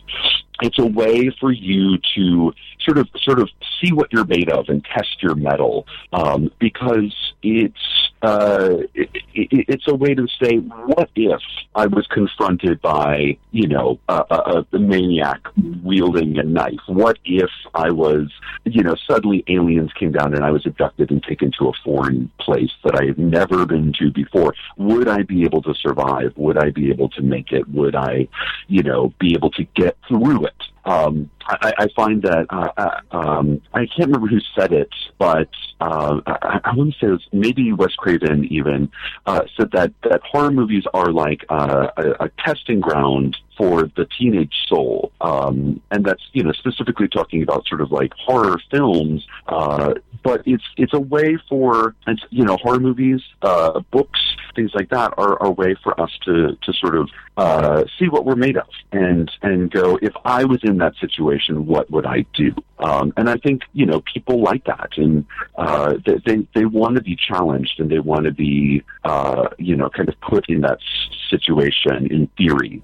it's 0.62 0.80
a 0.80 0.86
way 0.86 1.30
for 1.40 1.52
you 1.52 1.98
to 2.16 2.54
sort 2.82 2.98
of 2.98 3.08
sort 3.22 3.40
of 3.40 3.50
see 3.82 3.92
what 3.92 4.12
you're 4.12 4.26
made 4.26 4.50
of 4.50 4.70
and 4.70 4.84
test 4.86 5.22
your 5.22 5.36
metal 5.36 5.88
um, 6.12 6.52
because 6.60 7.16
it's 7.42 8.04
uh, 8.22 8.78
it, 8.94 9.10
it, 9.34 9.66
it's 9.68 9.88
a 9.88 9.94
way 9.94 10.14
to 10.14 10.28
say 10.42 10.58
what 10.58 11.10
if 11.16 11.42
I 11.76 11.88
was 11.88 12.08
confronted 12.08 12.82
by 12.82 13.38
you 13.52 13.68
know 13.68 14.00
a, 14.08 14.24
a, 14.32 14.66
a 14.72 14.80
maniac 14.80 15.42
wielding 15.84 16.38
a 16.38 16.44
knife? 16.44 16.80
What 16.88 17.20
if 17.26 17.50
I 17.74 17.92
was 17.92 18.32
you 18.64 18.84
know 18.84 18.96
suddenly 19.10 19.44
aliens 19.48 19.92
came 20.00 20.12
down 20.12 20.34
and 20.34 20.44
I 20.44 20.52
was 20.52 20.66
abducted 20.66 21.12
and 21.12 21.22
taken 21.24 21.52
to 21.60 21.70
a 21.70 21.74
foreign 21.84 22.32
place 22.40 22.72
that 22.84 22.96
I 22.96 23.06
had 23.06 23.18
never 23.18 23.66
been 23.66 23.94
to 24.00 24.12
before? 24.12 24.54
Would 24.78 25.10
I 25.10 25.24
be 25.24 25.44
able 25.44 25.62
to 25.64 25.74
survive? 25.74 26.34
Would 26.38 26.58
I 26.58 26.70
be 26.70 26.90
able 26.90 27.10
to 27.10 27.22
make 27.22 27.52
it? 27.52 27.68
Would 27.70 27.96
I 27.96 28.28
you 28.68 28.84
know 28.84 29.14
be 29.20 29.34
able 29.34 29.52
to 29.52 29.64
get 29.76 29.98
through 30.08 30.46
it 30.46 30.53
um, 30.86 31.30
I, 31.46 31.74
I 31.78 31.88
find 31.96 32.22
that 32.24 32.46
uh, 32.50 32.70
uh, 32.78 33.00
um, 33.12 33.62
I 33.74 33.86
can't 33.86 34.08
remember 34.08 34.28
who 34.28 34.40
said 34.58 34.74
it, 34.74 34.90
but 35.18 35.50
uh, 35.80 36.20
I, 36.26 36.60
I 36.64 36.76
want 36.76 36.94
to 36.94 37.00
say 37.00 37.08
it 37.08 37.12
was 37.12 37.28
maybe 37.32 37.72
Wes 37.74 37.94
Craven 37.96 38.46
even 38.46 38.92
uh, 39.26 39.42
said 39.58 39.72
that 39.72 39.94
that 40.04 40.22
horror 40.24 40.52
movies 40.52 40.84
are 40.94 41.12
like 41.12 41.46
uh, 41.50 41.88
a, 41.98 42.26
a 42.26 42.30
testing 42.46 42.80
ground 42.80 43.38
for 43.58 43.84
the 43.96 44.08
teenage 44.18 44.54
soul, 44.68 45.12
um, 45.22 45.82
and 45.92 46.06
that's 46.06 46.24
you 46.34 46.44
know 46.44 46.52
specifically 46.54 47.08
talking 47.08 47.44
about 47.44 47.68
sort 47.68 47.82
of 47.82 47.92
like 47.92 48.14
horror 48.14 48.60
films. 48.72 49.26
Uh, 49.48 49.94
but 50.24 50.42
it's 50.46 50.64
it's 50.78 50.94
a 50.94 51.00
way 51.00 51.38
for 51.50 51.96
it's, 52.08 52.24
you 52.30 52.44
know 52.44 52.58
horror 52.58 52.80
movies, 52.80 53.22
uh, 53.42 53.80
books, 53.92 54.20
things 54.56 54.72
like 54.74 54.90
that 54.90 55.14
are, 55.18 55.42
a 55.44 55.52
way 55.52 55.76
for 55.84 56.00
us 56.00 56.12
to 56.24 56.56
to 56.62 56.74
sort 56.74 56.96
of 56.96 57.10
uh, 57.38 57.84
see 58.00 58.08
what 58.08 58.26
we're 58.26 58.36
made 58.36 58.58
of 58.58 58.68
and 58.92 59.32
and 59.42 59.72
go 59.72 59.98
if 60.02 60.14
I 60.26 60.46
was 60.46 60.60
in 60.64 60.78
that 60.78 60.96
situation, 60.96 61.66
what 61.66 61.90
would 61.92 62.06
I 62.06 62.26
do? 62.34 62.54
Um, 62.80 63.14
and 63.18 63.30
I 63.30 63.38
think 63.38 63.64
you 63.74 63.86
know 63.86 64.02
people 64.02 64.42
like 64.42 64.66
that, 64.66 64.92
and 64.98 65.26
uh, 65.58 65.96
they 66.06 66.18
they, 66.26 66.48
they 66.54 66.66
want 66.66 66.96
to 66.96 67.02
be 67.02 67.16
challenged 67.16 67.80
and 67.80 67.90
they 67.90 68.00
want 68.00 68.26
to 68.26 68.32
be 68.32 68.84
uh, 69.04 69.50
you 69.58 69.76
know 69.76 69.90
kind 69.90 70.10
of 70.10 70.20
put 70.22 70.50
in 70.50 70.62
that 70.62 70.80
situation 71.30 72.08
in 72.12 72.28
theory. 72.38 72.82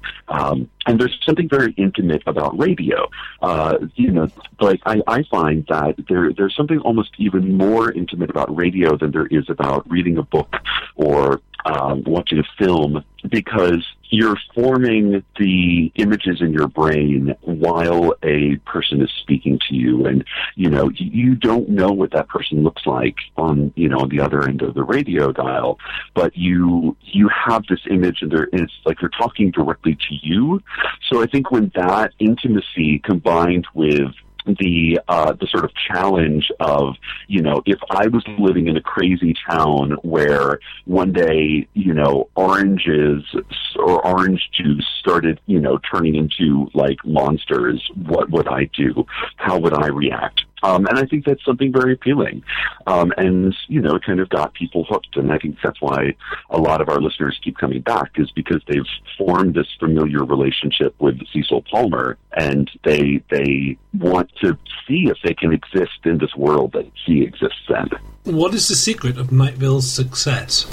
Um, 0.60 0.70
and 0.86 1.00
there's 1.00 1.18
something 1.26 1.48
very 1.48 1.74
intimate 1.78 2.24
about 2.26 2.58
radio. 2.58 3.10
Uh, 3.42 3.78
you 3.96 4.12
know, 4.12 4.28
like 4.60 4.82
I, 4.86 5.02
I 5.08 5.24
find 5.24 5.66
that 5.70 5.96
there 6.08 6.34
there's 6.34 6.56
something 6.56 6.80
almost 6.80 7.12
even 7.18 7.58
more 7.58 7.92
intimate 7.92 8.30
about 8.30 8.56
radio 8.56 8.98
than 8.98 9.12
there 9.12 9.28
is 9.28 9.50
about 9.50 9.90
reading 9.90 10.18
a 10.18 10.24
book 10.24 10.56
or 10.96 11.42
um, 11.66 12.04
watching 12.06 12.40
a 12.40 12.44
film 12.58 13.04
because 13.30 13.86
you're 14.10 14.38
forming 14.54 15.24
the 15.38 15.92
images 15.96 16.42
in 16.42 16.52
your 16.52 16.68
brain 16.68 17.36
while 17.42 18.14
a 18.24 18.56
person 18.66 19.02
is 19.02 19.12
speaking 19.22 19.60
to 19.70 19.76
you. 19.76 20.06
And 20.06 20.24
you 20.56 20.70
know 20.70 20.90
you 20.96 21.36
don't 21.36 21.70
know 21.70 21.90
what 21.90 22.12
that 22.12 22.28
person 22.28 22.64
looks 22.64 22.86
like 22.86 23.16
on 23.38 23.72
you 23.76 23.90
know 23.90 24.00
on 24.00 24.10
the 24.10 24.20
other 24.20 24.44
end 24.44 24.62
of 24.62 24.74
the 24.74 24.84
radio 24.84 25.32
dial 25.32 25.78
but 26.14 26.36
you 26.36 26.96
you 27.02 27.30
have 27.30 27.64
this 27.70 27.80
image 27.90 28.22
and 28.22 28.32
they're 28.32 28.50
it's 28.54 28.74
like 28.86 28.98
they're 29.00 29.10
talking 29.10 29.52
directly 29.52 29.96
to 29.96 30.16
you. 30.22 30.62
So 31.10 31.22
i 31.22 31.26
think 31.26 31.52
when 31.52 31.72
that 31.76 32.14
intimacy 32.20 33.00
combined 33.00 33.68
with 33.74 34.12
the 34.60 35.00
uh, 35.08 35.34
the 35.34 35.48
sort 35.48 35.66
of 35.66 35.72
challenge 35.76 36.52
of 36.60 36.96
you 37.28 37.42
know 37.42 37.62
if 37.66 37.80
I 37.90 38.08
was 38.08 38.24
living 38.38 38.68
in 38.68 38.78
a 38.78 38.82
crazy 38.82 39.36
town 39.50 39.92
where 40.02 40.60
one 40.86 41.12
day 41.12 41.68
you 41.74 41.94
know 41.94 42.30
oranges 42.36 43.24
or 43.76 44.06
orange 44.06 44.50
juice 44.54 44.88
started 45.00 45.40
you 45.46 45.60
know 45.60 45.80
turning 45.92 46.16
into 46.16 46.70
like 46.74 46.98
monsters, 47.06 47.90
what 47.96 48.30
would 48.32 48.48
I 48.48 48.70
do? 48.76 49.06
How 49.38 49.58
would 49.60 49.74
I 49.74 49.88
react? 49.88 50.42
Um, 50.64 50.86
and 50.88 50.98
I 51.00 51.06
think 51.06 51.26
that's 51.26 51.44
something 51.46 51.72
very 51.72 51.94
appealing. 51.94 52.44
Um, 52.88 53.14
and, 53.18 53.56
you 53.68 53.82
know, 53.82 53.96
it 53.96 54.04
kind 54.06 54.20
of 54.20 54.30
got 54.30 54.54
people 54.54 54.86
hooked. 54.90 55.16
And 55.16 55.32
I 55.32 55.38
think 55.38 55.58
that's 55.64 55.82
why 55.82 56.16
a 56.50 56.58
lot 56.58 56.82
of 56.82 56.90
our 56.90 57.00
listeners 57.00 57.40
keep 57.44 57.58
coming 57.58 57.82
back 57.82 58.12
is 58.16 58.32
because 58.32 58.62
they've 58.68 58.82
formed 59.18 59.56
this 59.56 59.68
familiar 59.80 60.24
relationship 60.24 60.96
with 61.00 61.20
Cecil 61.34 61.64
Palmer 61.72 62.18
and 62.36 62.70
they, 62.84 63.24
they 63.30 63.78
want 63.98 64.32
to 64.42 64.58
see 64.88 65.08
if 65.08 65.18
they 65.24 65.34
can 65.34 65.54
exist 65.54 66.00
in 66.06 66.18
this 66.18 66.36
world 66.36 66.74
that 66.74 66.90
he 67.06 67.24
exists 67.24 67.70
in. 67.70 68.34
What 68.36 68.54
is 68.54 68.68
the 68.68 68.76
secret 68.76 69.18
of 69.18 69.32
Night 69.32 69.56
Vale's 69.56 69.92
success? 69.92 70.66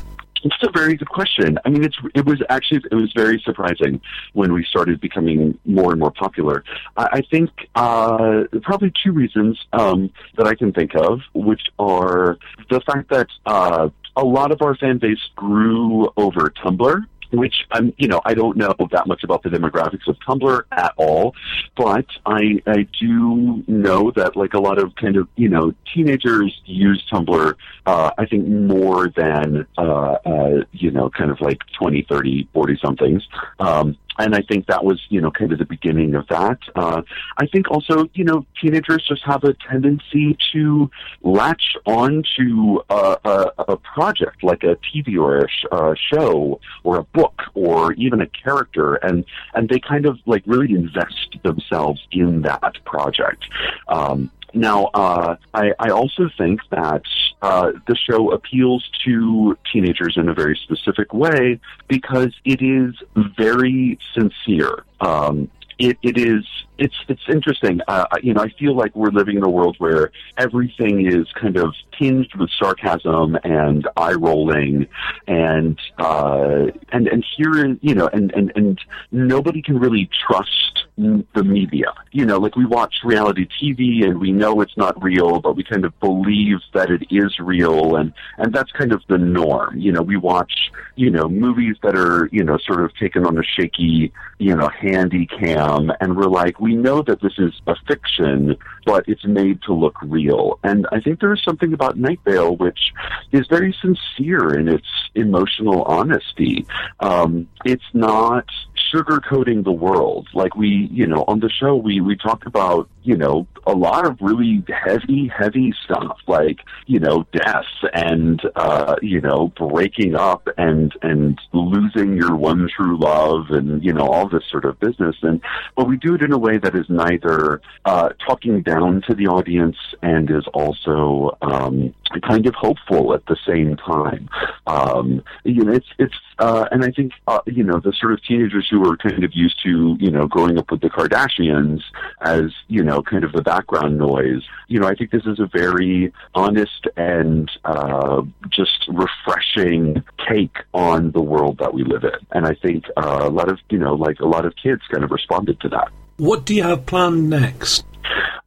It's 0.52 0.62
a 0.62 0.70
very 0.70 0.94
good 0.96 1.08
question. 1.08 1.58
I 1.64 1.68
mean, 1.70 1.84
it's 1.84 1.96
it 2.14 2.24
was 2.24 2.40
actually 2.48 2.82
it 2.90 2.94
was 2.94 3.12
very 3.14 3.40
surprising 3.44 4.00
when 4.32 4.52
we 4.52 4.64
started 4.64 5.00
becoming 5.00 5.58
more 5.64 5.90
and 5.90 5.98
more 5.98 6.12
popular. 6.12 6.62
I, 6.96 7.08
I 7.18 7.22
think 7.22 7.50
uh, 7.74 8.44
probably 8.62 8.92
two 9.02 9.12
reasons 9.12 9.58
um, 9.72 10.10
that 10.36 10.46
I 10.46 10.54
can 10.54 10.72
think 10.72 10.94
of, 10.94 11.20
which 11.34 11.62
are 11.78 12.38
the 12.70 12.80
fact 12.82 13.10
that 13.10 13.28
uh, 13.44 13.88
a 14.14 14.24
lot 14.24 14.52
of 14.52 14.62
our 14.62 14.76
fan 14.76 14.98
base 14.98 15.18
grew 15.34 16.10
over 16.16 16.50
Tumblr 16.50 17.04
which 17.32 17.54
I'm, 17.70 17.92
you 17.98 18.08
know, 18.08 18.20
I 18.24 18.34
don't 18.34 18.56
know 18.56 18.74
that 18.90 19.06
much 19.06 19.24
about 19.24 19.42
the 19.42 19.48
demographics 19.48 20.06
of 20.08 20.16
Tumblr 20.26 20.62
at 20.72 20.92
all, 20.96 21.34
but 21.76 22.06
I, 22.24 22.62
I 22.66 22.86
do 23.00 23.64
know 23.66 24.10
that 24.12 24.36
like 24.36 24.54
a 24.54 24.60
lot 24.60 24.78
of 24.78 24.94
kind 24.96 25.16
of, 25.16 25.28
you 25.36 25.48
know, 25.48 25.72
teenagers 25.92 26.60
use 26.64 27.02
Tumblr, 27.10 27.54
uh, 27.86 28.10
I 28.18 28.26
think 28.26 28.46
more 28.46 29.08
than, 29.08 29.66
uh, 29.78 30.16
uh, 30.24 30.64
you 30.72 30.90
know, 30.90 31.10
kind 31.10 31.30
of 31.30 31.40
like 31.40 31.60
20, 31.78 32.06
30, 32.08 32.48
40 32.52 32.78
somethings. 32.82 33.22
Um, 33.58 33.96
and 34.18 34.34
I 34.34 34.42
think 34.42 34.66
that 34.66 34.84
was, 34.84 35.00
you 35.08 35.20
know, 35.20 35.30
kind 35.30 35.52
of 35.52 35.58
the 35.58 35.64
beginning 35.64 36.14
of 36.14 36.26
that. 36.28 36.58
Uh, 36.74 37.02
I 37.38 37.46
think 37.46 37.70
also, 37.70 38.08
you 38.14 38.24
know, 38.24 38.46
teenagers 38.60 39.04
just 39.08 39.22
have 39.24 39.44
a 39.44 39.54
tendency 39.70 40.36
to 40.52 40.90
latch 41.22 41.76
on 41.86 42.24
to 42.38 42.82
a, 42.90 43.50
a, 43.68 43.76
project 43.76 44.42
like 44.42 44.62
a 44.62 44.76
TV 44.76 45.18
or 45.18 45.38
a, 45.38 45.48
sh- 45.48 46.00
show 46.12 46.60
or 46.84 46.98
a 46.98 47.02
book 47.04 47.42
or 47.54 47.92
even 47.94 48.20
a 48.20 48.26
character, 48.26 48.94
and 48.96 49.24
and 49.54 49.68
they 49.68 49.78
kind 49.78 50.06
of 50.06 50.18
like 50.26 50.42
really 50.46 50.72
invest 50.72 51.36
themselves 51.42 52.00
in 52.12 52.42
that 52.42 52.74
project. 52.84 53.44
Um, 53.88 54.30
now, 54.54 54.86
uh, 54.94 55.36
I, 55.54 55.72
I 55.78 55.90
also 55.90 56.30
think 56.36 56.60
that 56.70 57.02
uh, 57.42 57.72
the 57.86 57.96
show 57.96 58.30
appeals 58.30 58.88
to 59.04 59.56
teenagers 59.72 60.16
in 60.16 60.28
a 60.28 60.34
very 60.34 60.58
specific 60.62 61.12
way 61.12 61.60
because 61.88 62.32
it 62.44 62.62
is 62.62 62.94
very 63.36 63.98
sincere. 64.14 64.84
Um, 65.00 65.50
it, 65.78 65.98
it 66.02 66.16
is 66.16 66.44
it's 66.78 66.94
it's 67.08 67.22
interesting. 67.28 67.80
Uh, 67.86 68.06
you 68.22 68.34
know, 68.34 68.42
I 68.42 68.48
feel 68.58 68.74
like 68.74 68.94
we're 68.96 69.10
living 69.10 69.36
in 69.36 69.44
a 69.44 69.48
world 69.48 69.76
where 69.78 70.10
everything 70.38 71.06
is 71.06 71.26
kind 71.32 71.56
of 71.56 71.74
tinged 71.98 72.34
with 72.38 72.50
sarcasm 72.58 73.36
and 73.44 73.86
eye 73.96 74.14
rolling, 74.14 74.86
and 75.26 75.78
uh, 75.98 76.66
and 76.92 77.08
and 77.08 77.24
here, 77.36 77.76
you 77.80 77.94
know, 77.94 78.08
and 78.08 78.32
and 78.32 78.52
and 78.56 78.80
nobody 79.12 79.60
can 79.62 79.78
really 79.78 80.08
trust 80.26 80.85
the 80.96 81.44
media. 81.44 81.92
You 82.12 82.24
know, 82.24 82.38
like 82.38 82.56
we 82.56 82.64
watch 82.64 82.96
reality 83.04 83.46
TV 83.46 84.04
and 84.04 84.18
we 84.18 84.32
know 84.32 84.60
it's 84.60 84.76
not 84.76 85.02
real, 85.02 85.40
but 85.40 85.54
we 85.54 85.62
kind 85.62 85.84
of 85.84 85.98
believe 86.00 86.58
that 86.72 86.90
it 86.90 87.02
is 87.10 87.38
real, 87.38 87.96
and 87.96 88.12
and 88.38 88.54
that's 88.54 88.72
kind 88.72 88.92
of 88.92 89.02
the 89.08 89.18
norm. 89.18 89.78
You 89.78 89.92
know, 89.92 90.02
we 90.02 90.16
watch 90.16 90.72
you 90.94 91.10
know 91.10 91.28
movies 91.28 91.76
that 91.82 91.96
are 91.96 92.28
you 92.32 92.42
know 92.42 92.58
sort 92.58 92.82
of 92.82 92.94
taken 92.96 93.26
on 93.26 93.38
a 93.38 93.42
shaky 93.42 94.12
you 94.38 94.56
know 94.56 94.68
handy 94.68 95.26
cam, 95.26 95.92
and 96.00 96.16
we're 96.16 96.24
like 96.24 96.60
we 96.60 96.74
know 96.74 97.02
that 97.02 97.20
this 97.20 97.34
is 97.38 97.52
a 97.66 97.76
fiction, 97.86 98.56
but 98.86 99.04
it's 99.06 99.24
made 99.24 99.62
to 99.62 99.74
look 99.74 99.96
real. 100.02 100.58
And 100.64 100.86
I 100.92 101.00
think 101.00 101.20
there 101.20 101.34
is 101.34 101.42
something 101.42 101.74
about 101.74 101.98
Night 101.98 102.20
Vale 102.24 102.56
which 102.56 102.92
is 103.32 103.46
very 103.48 103.76
sincere 103.82 104.58
in 104.58 104.68
its 104.68 104.86
emotional 105.14 105.82
honesty. 105.82 106.66
Um, 107.00 107.48
it's 107.64 107.84
not 107.92 108.46
sugarcoating 108.92 109.64
the 109.64 109.72
world. 109.72 110.28
Like 110.34 110.56
we, 110.56 110.88
you 110.92 111.06
know, 111.06 111.24
on 111.28 111.40
the 111.40 111.50
show, 111.50 111.76
we, 111.76 112.00
we 112.00 112.16
talk 112.16 112.46
about, 112.46 112.88
you 113.02 113.16
know, 113.16 113.46
a 113.66 113.72
lot 113.72 114.06
of 114.06 114.16
really 114.20 114.64
heavy, 114.68 115.28
heavy 115.28 115.72
stuff, 115.84 116.18
like, 116.26 116.58
you 116.86 116.98
know, 116.98 117.26
death 117.32 117.64
and, 117.92 118.40
uh, 118.56 118.96
you 119.02 119.20
know, 119.20 119.48
breaking 119.56 120.14
up 120.14 120.48
and, 120.56 120.92
and 121.02 121.40
losing 121.52 122.16
your 122.16 122.34
one 122.36 122.68
true 122.76 122.98
love 122.98 123.50
and, 123.50 123.84
you 123.84 123.92
know, 123.92 124.06
all 124.06 124.28
this 124.28 124.42
sort 124.50 124.64
of 124.64 124.78
business. 124.80 125.16
And, 125.22 125.40
but 125.76 125.88
we 125.88 125.96
do 125.96 126.14
it 126.14 126.22
in 126.22 126.32
a 126.32 126.38
way 126.38 126.58
that 126.58 126.74
is 126.74 126.86
neither, 126.88 127.60
uh, 127.84 128.10
talking 128.26 128.62
down 128.62 129.02
to 129.08 129.14
the 129.14 129.26
audience 129.26 129.76
and 130.02 130.30
is 130.30 130.46
also, 130.52 131.36
um, 131.42 131.94
kind 132.22 132.46
of 132.46 132.54
hopeful 132.54 133.14
at 133.14 133.26
the 133.26 133.36
same 133.46 133.76
time. 133.76 134.28
Um, 134.66 135.22
you 135.44 135.64
know, 135.64 135.72
it's, 135.72 135.88
it's, 135.98 136.14
uh, 136.38 136.66
and 136.70 136.84
I 136.84 136.90
think, 136.90 137.12
uh, 137.26 137.40
you 137.46 137.62
know, 137.62 137.80
the 137.80 137.92
sort 137.92 138.12
of 138.12 138.22
teenagers 138.24 138.66
who 138.70 138.75
who 138.76 138.90
are 138.90 138.96
kind 138.96 139.24
of 139.24 139.34
used 139.34 139.62
to, 139.62 139.96
you 139.98 140.10
know, 140.10 140.26
growing 140.26 140.58
up 140.58 140.70
with 140.70 140.82
the 140.82 140.90
Kardashians 140.90 141.80
as, 142.20 142.52
you 142.68 142.82
know, 142.82 143.02
kind 143.02 143.24
of 143.24 143.32
the 143.32 143.42
background 143.42 143.96
noise. 143.96 144.42
You 144.68 144.80
know, 144.80 144.86
I 144.86 144.94
think 144.94 145.10
this 145.10 145.24
is 145.24 145.40
a 145.40 145.46
very 145.46 146.12
honest 146.34 146.86
and 146.96 147.50
uh, 147.64 148.22
just 148.50 148.86
refreshing 148.88 150.04
take 150.28 150.56
on 150.74 151.12
the 151.12 151.22
world 151.22 151.58
that 151.58 151.72
we 151.72 151.84
live 151.84 152.04
in. 152.04 152.26
And 152.32 152.46
I 152.46 152.54
think 152.54 152.84
uh, 152.96 153.20
a 153.22 153.30
lot 153.30 153.48
of, 153.50 153.58
you 153.70 153.78
know, 153.78 153.94
like 153.94 154.20
a 154.20 154.26
lot 154.26 154.44
of 154.44 154.54
kids 154.62 154.82
kind 154.92 155.04
of 155.04 155.10
responded 155.10 155.58
to 155.60 155.68
that. 155.70 155.88
What 156.18 156.44
do 156.44 156.54
you 156.54 156.62
have 156.62 156.86
planned 156.86 157.30
next? 157.30 157.84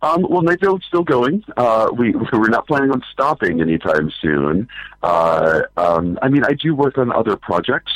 Um, 0.01 0.25
well, 0.29 0.41
Vale's 0.41 0.83
still 0.87 1.03
going. 1.03 1.43
Uh, 1.57 1.89
we 1.97 2.13
we're 2.31 2.49
not 2.49 2.67
planning 2.67 2.91
on 2.91 3.03
stopping 3.11 3.61
anytime 3.61 4.11
soon. 4.21 4.67
Uh, 5.03 5.61
um, 5.77 6.17
I 6.21 6.29
mean, 6.29 6.43
I 6.45 6.53
do 6.53 6.75
work 6.75 6.97
on 6.97 7.11
other 7.11 7.35
projects. 7.35 7.91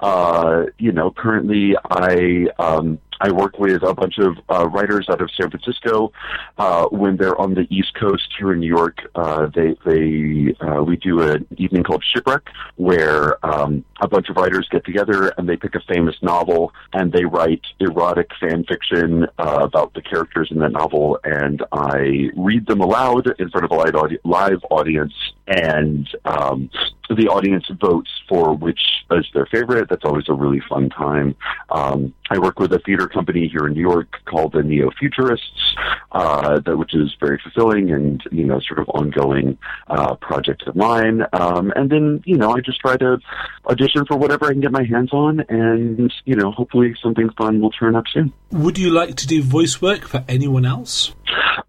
Uh, 0.00 0.64
you 0.78 0.92
know, 0.92 1.10
currently 1.10 1.76
I 1.90 2.48
um, 2.58 2.98
I 3.20 3.30
work 3.32 3.58
with 3.58 3.82
a 3.82 3.94
bunch 3.94 4.18
of 4.18 4.36
uh, 4.48 4.68
writers 4.68 5.06
out 5.08 5.20
of 5.20 5.30
San 5.38 5.50
Francisco. 5.50 6.12
Uh, 6.58 6.86
when 6.86 7.16
they're 7.16 7.40
on 7.40 7.54
the 7.54 7.66
East 7.70 7.94
Coast 7.94 8.28
here 8.38 8.52
in 8.52 8.60
New 8.60 8.68
York, 8.68 8.98
uh, 9.14 9.46
they 9.54 9.76
they 9.84 10.54
uh, 10.60 10.82
we 10.82 10.96
do 10.96 11.22
an 11.22 11.46
evening 11.56 11.82
called 11.82 12.04
Shipwreck, 12.14 12.48
where 12.76 13.44
um, 13.44 13.84
a 14.00 14.08
bunch 14.08 14.28
of 14.28 14.36
writers 14.36 14.68
get 14.70 14.84
together 14.84 15.28
and 15.36 15.48
they 15.48 15.56
pick 15.56 15.74
a 15.74 15.80
famous 15.80 16.16
novel 16.22 16.72
and 16.92 17.12
they 17.12 17.24
write 17.24 17.62
erotic 17.80 18.30
fan 18.40 18.64
fiction 18.64 19.26
uh, 19.38 19.60
about 19.62 19.94
the 19.94 20.02
characters 20.02 20.48
in 20.50 20.58
that 20.60 20.72
novel, 20.72 21.18
and 21.24 21.62
I 21.72 22.30
read 22.36 22.66
them 22.66 22.80
aloud 22.80 23.32
in 23.38 23.50
front 23.50 23.64
of 23.64 23.70
a 23.70 23.74
live, 23.74 23.94
audi- 23.94 24.18
live 24.24 24.60
audience, 24.70 25.14
and 25.46 26.08
um, 26.24 26.70
the 27.10 27.28
audience 27.28 27.66
votes 27.80 28.10
for 28.28 28.54
which 28.54 28.80
is 29.10 29.26
their 29.34 29.46
favorite. 29.46 29.88
That's 29.88 30.04
always 30.04 30.28
a 30.28 30.34
really 30.34 30.62
fun 30.68 30.88
time. 30.88 31.36
Um, 31.70 32.14
I 32.30 32.38
work 32.38 32.58
with 32.58 32.72
a 32.72 32.78
theater 32.78 33.06
company 33.06 33.48
here 33.48 33.66
in 33.66 33.74
New 33.74 33.80
York 33.80 34.08
called 34.24 34.52
the 34.52 34.62
Neo 34.62 34.90
Futurists, 34.98 35.76
uh, 36.12 36.60
that, 36.60 36.76
which 36.76 36.94
is 36.94 37.14
very 37.20 37.38
fulfilling 37.42 37.90
and 37.90 38.22
you 38.32 38.44
know 38.44 38.60
sort 38.60 38.80
of 38.80 38.88
ongoing 38.88 39.58
uh, 39.88 40.14
project 40.16 40.62
of 40.66 40.76
mine. 40.76 41.22
Um, 41.32 41.72
and 41.76 41.90
then 41.90 42.22
you 42.24 42.36
know 42.36 42.52
I 42.52 42.60
just 42.60 42.80
try 42.80 42.96
to 42.96 43.18
audition 43.66 44.06
for 44.06 44.16
whatever 44.16 44.46
I 44.46 44.52
can 44.52 44.60
get 44.60 44.72
my 44.72 44.84
hands 44.84 45.12
on, 45.12 45.40
and 45.48 46.12
you 46.24 46.36
know 46.36 46.50
hopefully 46.50 46.94
something 47.02 47.28
fun 47.36 47.60
will 47.60 47.70
turn 47.70 47.94
up 47.94 48.04
soon. 48.12 48.32
Would 48.50 48.78
you 48.78 48.90
like 48.90 49.16
to 49.16 49.26
do 49.26 49.42
voice 49.42 49.82
work 49.82 50.06
for 50.06 50.24
anyone 50.28 50.64
else? 50.64 51.14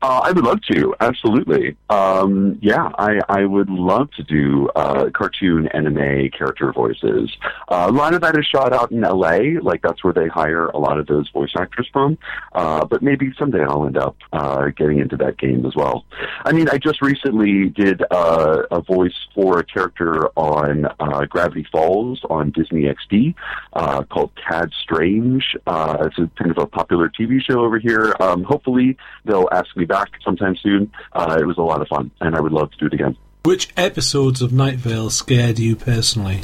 Uh, 0.01 0.21
I 0.23 0.31
would 0.31 0.43
love 0.43 0.61
to, 0.71 0.93
absolutely. 0.99 1.75
Um, 1.89 2.59
yeah, 2.61 2.89
I, 2.97 3.19
I 3.29 3.45
would 3.45 3.69
love 3.69 4.11
to 4.11 4.23
do 4.23 4.69
uh, 4.75 5.09
cartoon 5.11 5.67
anime 5.69 6.29
character 6.29 6.71
voices. 6.73 7.31
Uh, 7.67 7.87
a 7.89 7.91
lot 7.91 8.13
of 8.13 8.21
that 8.21 8.37
is 8.37 8.45
shot 8.45 8.73
out 8.73 8.91
in 8.91 9.01
LA, 9.01 9.59
like 9.61 9.81
that's 9.81 10.03
where 10.03 10.13
they 10.13 10.27
hire 10.27 10.67
a 10.67 10.77
lot 10.77 10.99
of 10.99 11.07
those 11.07 11.29
voice 11.29 11.53
actors 11.57 11.87
from. 11.91 12.17
Uh, 12.53 12.85
but 12.85 13.01
maybe 13.01 13.33
someday 13.37 13.63
I'll 13.63 13.85
end 13.85 13.97
up 13.97 14.15
uh, 14.33 14.67
getting 14.77 14.99
into 14.99 15.17
that 15.17 15.37
game 15.37 15.65
as 15.65 15.75
well. 15.75 16.05
I 16.43 16.51
mean, 16.51 16.69
I 16.69 16.77
just 16.77 17.01
recently 17.01 17.69
did 17.69 18.03
uh, 18.11 18.63
a 18.71 18.81
voice 18.81 19.15
for 19.33 19.59
a 19.59 19.63
character 19.63 20.29
on 20.35 20.85
uh, 20.99 21.25
Gravity 21.25 21.65
Falls 21.71 22.21
on 22.29 22.51
Disney 22.51 22.83
XD 22.83 23.35
uh, 23.73 24.03
called 24.03 24.31
Tad 24.49 24.71
Strange. 24.83 25.43
Uh, 25.65 25.97
it's 26.01 26.17
a 26.17 26.29
kind 26.37 26.51
of 26.51 26.57
a 26.57 26.67
popular 26.67 27.09
TV 27.09 27.41
show 27.41 27.63
over 27.63 27.79
here. 27.79 28.15
Um, 28.19 28.43
hopefully, 28.43 28.97
they'll 29.25 29.49
ask 29.55 29.75
me 29.75 29.85
back 29.85 30.09
sometime 30.23 30.55
soon. 30.55 30.91
Uh, 31.13 31.37
it 31.39 31.45
was 31.45 31.57
a 31.57 31.61
lot 31.61 31.81
of 31.81 31.87
fun, 31.87 32.11
and 32.21 32.35
I 32.35 32.41
would 32.41 32.51
love 32.51 32.71
to 32.71 32.77
do 32.77 32.85
it 32.87 32.93
again. 32.93 33.17
Which 33.43 33.71
episodes 33.77 34.41
of 34.41 34.51
Night 34.51 34.77
Vale 34.77 35.09
scared 35.09 35.59
you 35.59 35.75
personally? 35.75 36.41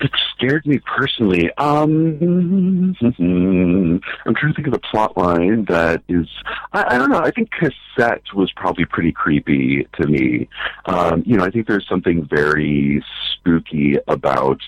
It 0.00 0.10
scared 0.38 0.66
me 0.66 0.78
personally. 0.78 1.50
Um, 1.58 2.94
I'm 3.00 4.34
trying 4.34 4.52
to 4.52 4.54
think 4.54 4.68
of 4.68 4.72
the 4.72 4.80
plot 4.90 5.16
line 5.16 5.64
that 5.66 6.02
is. 6.08 6.28
I, 6.72 6.94
I 6.94 6.98
don't 6.98 7.10
know. 7.10 7.20
I 7.20 7.30
think 7.30 7.50
cassette 7.50 8.22
was 8.34 8.50
probably 8.56 8.84
pretty 8.84 9.12
creepy 9.12 9.88
to 10.00 10.06
me. 10.06 10.48
Um, 10.86 11.22
you 11.26 11.36
know, 11.36 11.44
I 11.44 11.50
think 11.50 11.66
there's 11.66 11.86
something 11.88 12.26
very 12.26 13.04
spooky 13.34 13.96
about 14.06 14.60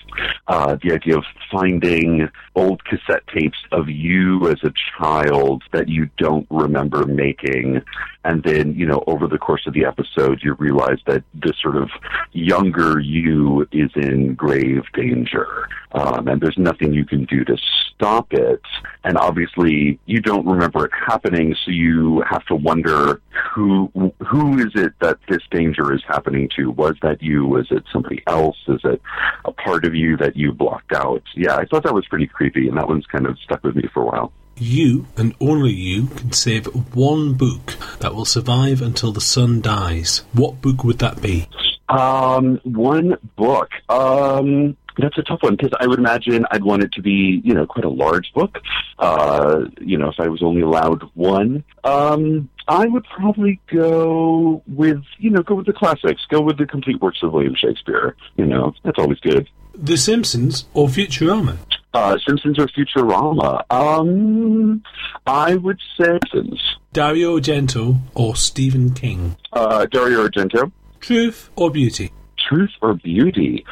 uh, 0.47 0.77
the 0.81 0.93
idea 0.93 1.17
of 1.17 1.23
finding 1.51 2.29
old 2.55 2.83
cassette 2.85 3.23
tapes 3.33 3.57
of 3.71 3.89
you 3.89 4.47
as 4.49 4.57
a 4.63 4.73
child 4.97 5.63
that 5.71 5.87
you 5.87 6.09
don't 6.17 6.47
remember 6.49 7.05
making, 7.05 7.81
and 8.23 8.43
then 8.43 8.75
you 8.75 8.85
know, 8.85 9.03
over 9.07 9.27
the 9.27 9.37
course 9.37 9.65
of 9.65 9.73
the 9.73 9.85
episode, 9.85 10.41
you 10.43 10.53
realize 10.53 10.99
that 11.07 11.23
this 11.33 11.57
sort 11.61 11.75
of 11.75 11.89
younger 12.31 12.99
you 12.99 13.67
is 13.71 13.91
in 13.95 14.35
grave 14.35 14.83
danger, 14.93 15.67
um, 15.93 16.27
and 16.27 16.41
there's 16.41 16.57
nothing 16.57 16.93
you 16.93 17.05
can 17.05 17.25
do 17.25 17.43
to 17.45 17.57
stop 17.93 18.31
it. 18.33 18.61
And 19.03 19.17
obviously, 19.17 19.99
you 20.05 20.21
don't 20.21 20.45
remember 20.45 20.85
it 20.85 20.91
happening, 20.93 21.55
so 21.65 21.71
you 21.71 22.21
have 22.29 22.45
to 22.45 22.55
wonder 22.55 23.21
who 23.53 23.91
who 24.25 24.59
is 24.59 24.71
it 24.75 24.93
that 25.01 25.17
this 25.27 25.41
danger 25.49 25.93
is 25.93 26.01
happening 26.07 26.49
to? 26.55 26.71
Was 26.71 26.95
that 27.01 27.21
you? 27.21 27.45
Was 27.45 27.67
it 27.71 27.83
somebody 27.91 28.21
else? 28.27 28.57
Is 28.67 28.81
it 28.83 29.01
a 29.45 29.51
part 29.51 29.85
of 29.85 29.95
you 29.95 30.17
that 30.17 30.35
you 30.35 30.51
blocked 30.51 30.93
out? 30.93 31.23
Yeah, 31.35 31.55
I 31.55 31.65
thought 31.65 31.83
that 31.83 31.93
was 31.93 32.07
pretty 32.07 32.27
creepy, 32.27 32.67
and 32.67 32.77
that 32.77 32.87
one's 32.87 33.05
kind 33.07 33.25
of 33.25 33.37
stuck 33.39 33.63
with 33.63 33.75
me 33.75 33.89
for 33.93 34.03
a 34.03 34.05
while. 34.05 34.33
You 34.57 35.07
and 35.17 35.33
only 35.39 35.71
you 35.71 36.07
can 36.07 36.31
save 36.31 36.65
one 36.95 37.33
book 37.33 37.75
that 37.99 38.13
will 38.13 38.25
survive 38.25 38.81
until 38.81 39.11
the 39.11 39.21
sun 39.21 39.61
dies. 39.61 40.19
What 40.33 40.61
book 40.61 40.83
would 40.83 40.99
that 40.99 41.21
be? 41.21 41.47
Um, 41.89 42.59
one 42.63 43.17
book. 43.35 43.69
Um, 43.89 44.77
that's 44.97 45.17
a 45.17 45.23
tough 45.23 45.41
one 45.41 45.55
because 45.55 45.71
I 45.79 45.87
would 45.87 45.99
imagine 45.99 46.45
I'd 46.51 46.63
want 46.63 46.83
it 46.83 46.91
to 46.93 47.01
be, 47.01 47.41
you 47.43 47.53
know, 47.53 47.65
quite 47.65 47.85
a 47.85 47.89
large 47.89 48.31
book. 48.33 48.59
Uh, 48.99 49.65
you 49.79 49.97
know, 49.97 50.09
if 50.09 50.19
I 50.19 50.27
was 50.27 50.43
only 50.43 50.61
allowed 50.61 51.03
one, 51.15 51.63
um, 51.83 52.49
I 52.67 52.85
would 52.85 53.05
probably 53.05 53.59
go 53.67 54.61
with, 54.67 55.03
you 55.17 55.29
know, 55.29 55.41
go 55.41 55.55
with 55.55 55.65
the 55.65 55.73
classics. 55.73 56.21
Go 56.29 56.41
with 56.41 56.57
the 56.57 56.65
complete 56.65 57.01
works 57.01 57.19
of 57.23 57.33
William 57.33 57.55
Shakespeare. 57.55 58.15
You 58.37 58.45
know, 58.45 58.73
that's 58.83 58.99
always 58.99 59.19
good. 59.19 59.49
The 59.73 59.97
Simpsons 59.97 60.65
or 60.73 60.87
Futurama? 60.87 61.57
Uh, 61.93 62.17
Simpsons 62.25 62.57
or 62.57 62.67
Futurama? 62.67 63.63
Um, 63.69 64.81
I 65.25 65.55
would 65.55 65.79
say 65.99 66.17
Simpsons. 66.31 66.61
Dario 66.93 67.37
Argento 67.37 67.99
or 68.15 68.35
Stephen 68.35 68.93
King? 68.93 69.35
Uh, 69.51 69.85
Dario 69.85 70.27
Argento. 70.27 70.71
Truth 71.01 71.49
or 71.55 71.69
beauty? 71.69 72.11
Truth 72.37 72.71
or 72.81 72.93
beauty? 72.93 73.65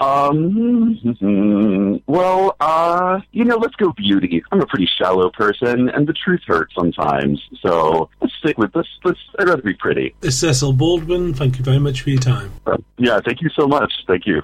Um, 0.00 2.00
well, 2.06 2.56
uh, 2.60 3.20
you 3.32 3.44
know, 3.44 3.56
let's 3.56 3.76
go 3.76 3.92
beauty. 3.92 4.42
I'm 4.50 4.60
a 4.60 4.66
pretty 4.66 4.88
shallow 4.98 5.30
person, 5.30 5.90
and 5.90 6.06
the 6.06 6.14
truth 6.14 6.40
hurts 6.46 6.74
sometimes. 6.74 7.40
So 7.60 8.08
let's 8.20 8.34
stick 8.34 8.56
with 8.56 8.72
this. 8.72 8.86
Let's. 9.04 9.18
I'd 9.38 9.48
rather 9.48 9.62
be 9.62 9.74
pretty. 9.74 10.14
Cecil 10.22 10.72
Baldwin, 10.72 11.34
thank 11.34 11.58
you 11.58 11.64
very 11.64 11.78
much 11.78 12.00
for 12.00 12.10
your 12.10 12.20
time. 12.20 12.52
Uh, 12.66 12.78
yeah, 12.98 13.20
thank 13.24 13.42
you 13.42 13.50
so 13.50 13.66
much. 13.66 13.92
Thank 14.06 14.26
you. 14.26 14.42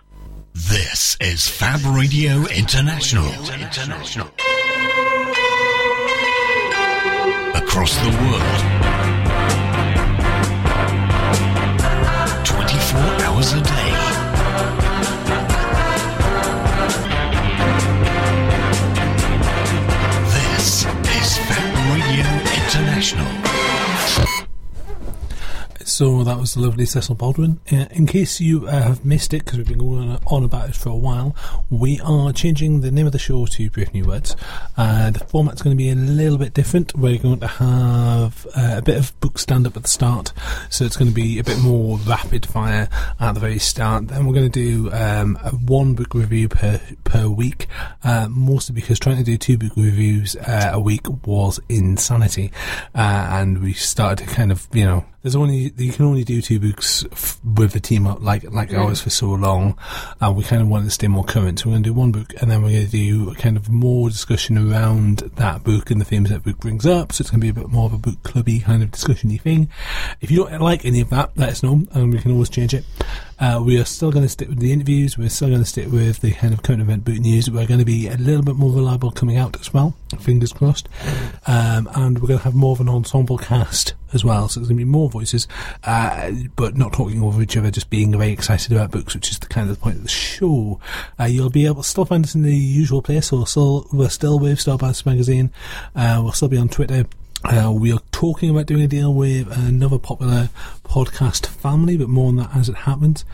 This 0.57 1.19
is 1.21 1.47
Fab 1.47 1.85
Radio 1.85 2.47
International. 2.47 3.27
International. 3.53 4.27
Across 7.55 7.99
the 7.99 8.09
world. 8.25 8.57
24 12.47 13.01
hours 13.27 13.53
a 13.53 13.61
day. 13.61 13.86
So 25.97 26.25
that 26.25 26.39
was 26.39 26.53
the 26.53 26.61
lovely 26.61 26.85
Cecil 26.85 27.15
Baldwin. 27.15 27.59
Uh, 27.73 27.87
in 27.91 28.07
case 28.07 28.39
you 28.39 28.69
uh, 28.69 28.83
have 28.83 29.03
missed 29.03 29.33
it, 29.33 29.47
because 29.47 29.57
we've 29.57 29.69
been 29.69 29.79
going 29.79 30.19
on 30.27 30.45
about 30.45 30.69
it 30.69 30.77
for 30.77 30.91
a 30.91 30.95
while, 30.95 31.35
we 31.71 31.99
are 32.01 32.35
changing 32.35 32.83
the 32.83 32.91
name 32.91 33.07
of 33.07 33.13
the 33.13 33.19
show 33.19 33.47
to 33.47 33.71
Brave 33.71 33.95
New 33.95 34.05
Words. 34.05 34.37
Uh, 34.77 35.11
the 35.11 35.21
format's 35.21 35.63
going 35.63 35.75
to 35.75 35.79
be 35.83 35.89
a 35.89 35.95
little 35.95 36.37
bit 36.37 36.53
different. 36.53 36.95
We're 36.95 37.17
going 37.17 37.41
to 37.41 37.47
have 37.47 38.47
uh, 38.55 38.75
a 38.77 38.83
bit 38.83 38.99
of 38.99 39.19
book 39.21 39.39
stand 39.39 39.67
up 39.67 39.75
at 39.75 39.85
the 39.85 39.89
start, 39.89 40.35
so 40.69 40.85
it's 40.85 40.99
going 40.99 41.09
to 41.09 41.15
be 41.15 41.39
a 41.39 41.45
bit 41.45 41.61
more 41.61 41.97
rapid 42.01 42.45
fire 42.45 42.91
at 43.19 43.33
the 43.33 43.41
very 43.41 43.59
start. 43.59 44.09
Then 44.09 44.27
we're 44.27 44.35
going 44.35 44.53
to 44.53 44.83
do 44.83 44.93
um, 44.93 45.37
one 45.65 45.95
book 45.95 46.13
review 46.13 46.51
per 46.51 46.79
per 47.05 47.27
week, 47.27 47.69
uh, 48.05 48.29
mostly 48.31 48.75
because 48.75 48.99
trying 48.99 49.17
to 49.17 49.25
do 49.25 49.39
two 49.39 49.57
book 49.57 49.73
reviews 49.77 50.37
a 50.47 50.79
week 50.79 51.07
was 51.27 51.59
insanity, 51.71 52.53
and 52.93 53.63
we 53.63 53.73
started 53.73 54.29
to 54.29 54.35
kind 54.35 54.53
of 54.53 54.69
you 54.75 54.85
know 54.85 55.07
there's 55.27 55.35
only 55.35 55.71
you 55.87 55.93
can 55.93 56.05
only 56.05 56.25
do 56.25 56.43
two 56.43 56.61
books 56.61 57.05
f- 57.13 57.41
with 57.45 57.73
the 57.73 57.81
team 57.81 58.07
up 58.07 58.21
like 58.21 58.45
like 58.53 58.73
ours 58.75 59.01
for 59.01 59.11
so 59.11 59.31
long, 59.31 59.79
and 60.21 60.37
we 60.37 60.43
kind 60.45 60.61
of 60.63 60.69
wanted 60.69 60.85
to 60.87 60.91
stay 60.91 61.09
more 61.09 61.25
current. 61.25 61.59
So 61.61 61.67
we're 61.67 61.75
going 61.75 61.85
to 61.85 61.89
do 61.91 61.95
one 61.95 62.13
book, 62.13 62.33
and 62.41 62.51
then 62.51 62.63
we're 62.63 62.73
going 62.73 62.87
to 62.87 62.91
do 62.91 63.35
kind 63.37 63.57
of 63.57 63.69
more 63.71 64.09
discussion 64.09 64.59
around 64.59 65.19
that 65.37 65.65
book 65.65 65.91
and 65.91 66.01
the 66.01 66.05
themes 66.05 66.31
that 66.31 66.43
book 66.43 66.59
brings 66.59 66.85
up. 66.87 67.13
So 67.13 67.23
it's 67.23 67.31
going 67.31 67.41
to 67.41 67.45
be 67.45 67.49
a 67.51 67.55
bit 67.55 67.71
more 67.71 67.87
of 67.87 67.93
a 67.93 67.99
book 67.99 68.23
clubby 68.23 68.61
kind 68.61 68.83
of 68.83 68.91
discussion-y 68.91 69.39
thing. 69.39 69.69
If 70.21 70.31
you 70.31 70.45
don't 70.45 70.61
like 70.61 70.85
any 70.85 71.01
of 71.01 71.11
that, 71.11 71.37
let 71.37 71.51
us 71.51 71.63
know, 71.63 71.83
and 71.93 72.13
we 72.13 72.19
can 72.19 72.33
always 72.33 72.51
change 72.51 72.75
it. 72.75 72.85
Uh, 73.39 73.63
we 73.65 73.79
are 73.79 73.85
still 73.85 74.11
going 74.11 74.25
to 74.25 74.29
stick 74.29 74.49
with 74.49 74.61
the 74.61 74.73
interviews. 74.73 75.19
We're 75.19 75.29
still 75.29 75.49
going 75.49 75.61
to 75.61 75.67
stick 75.67 75.91
with 75.91 76.21
the 76.21 76.33
kind 76.33 76.55
of 76.55 76.63
current 76.63 76.81
event 76.81 77.05
boot 77.05 77.21
news. 77.21 77.51
We're 77.51 77.67
going 77.67 77.81
to 77.81 77.85
be 77.85 78.09
a 78.09 78.17
little 78.17 78.43
bit 78.43 78.57
more 78.57 78.73
reliable 78.73 79.11
coming 79.11 79.37
out 79.37 79.61
as 79.61 79.75
well. 79.75 79.95
Fingers 80.19 80.53
crossed. 80.53 80.89
Um, 81.47 81.89
and 81.95 82.19
we're 82.19 82.29
going 82.29 82.39
to 82.39 82.45
have 82.45 82.55
more 82.55 82.73
of 82.73 82.81
an 82.81 82.89
ensemble 82.89 83.37
cast 83.37 83.95
as 84.15 84.25
well. 84.25 84.49
So 84.49 84.61
there's 84.61 84.69
going 84.69 84.79
to 84.79 84.85
be 84.85 84.91
more 84.91 85.11
voices, 85.11 85.47
uh, 85.85 86.31
but 86.57 86.77
not 86.77 86.95
talking 86.95 87.23
over 87.23 87.43
each 87.43 87.57
other, 87.57 87.71
just 87.71 87.91
being 87.91 88.11
very 88.13 88.33
excited 88.33 88.73
about 88.73 88.91
books, 88.91 89.15
which 89.15 89.31
is 89.31 89.39
the 89.39 89.47
kind 89.47 89.69
of 89.69 89.77
the 89.77 89.83
point 89.83 89.97
of 89.97 90.03
the 90.03 90.09
show. 90.09 90.81
Uh, 91.21 91.25
you'll 91.25 91.51
be 91.51 91.67
able 91.67 91.83
to 91.83 91.89
still 91.89 92.07
find 92.07 92.25
us 92.25 92.35
in 92.35 92.43
the 92.43 92.57
usual 92.57 93.03
place. 93.03 93.27
So 93.29 93.39
we're 93.39 93.47
still, 93.47 93.87
we're 93.93 94.09
still 94.09 94.39
with 94.39 94.59
Starburst 94.59 95.05
Magazine. 95.05 95.51
Uh, 95.95 96.21
we'll 96.23 96.33
still 96.33 96.49
be 96.49 96.59
on 96.59 96.69
Twitter. 96.69 97.05
Uh, 97.49 97.71
we 97.71 97.93
are 97.93 98.01
talking 98.11 98.51
about 98.51 98.67
doing 98.67 98.83
a 98.83 98.89
deal 98.89 99.15
with 99.15 99.49
another 99.57 100.01
popular 100.01 100.51
podcast 100.83 101.47
family, 101.47 101.97
but 101.97 102.09
more 102.09 102.29
on 102.29 102.37
that 102.37 102.51
as 102.57 102.69
it 102.69 102.75
happens. 102.75 103.25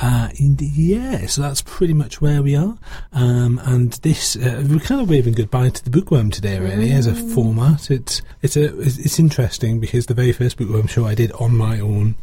Uh, 0.00 0.30
and 0.38 0.60
yeah, 0.62 1.26
so 1.26 1.42
that's 1.42 1.60
pretty 1.60 1.92
much 1.92 2.22
where 2.22 2.42
we 2.42 2.56
are. 2.56 2.78
Um, 3.12 3.60
and 3.64 3.92
this, 3.94 4.34
uh, 4.34 4.64
we're 4.66 4.80
kind 4.80 5.02
of 5.02 5.10
waving 5.10 5.34
goodbye 5.34 5.68
to 5.68 5.84
the 5.84 5.90
bookworm 5.90 6.30
today, 6.30 6.58
really, 6.58 6.90
as 6.90 7.06
a 7.06 7.14
format. 7.14 7.90
It's 7.90 8.22
it's 8.40 8.56
a 8.56 8.78
it's, 8.80 8.96
it's 8.96 9.18
interesting 9.18 9.78
because 9.78 10.06
the 10.06 10.14
very 10.14 10.32
first 10.32 10.56
bookworm 10.56 10.86
show 10.86 11.04
I 11.04 11.14
did 11.14 11.30
on 11.32 11.54
my 11.54 11.80
own 11.80 12.14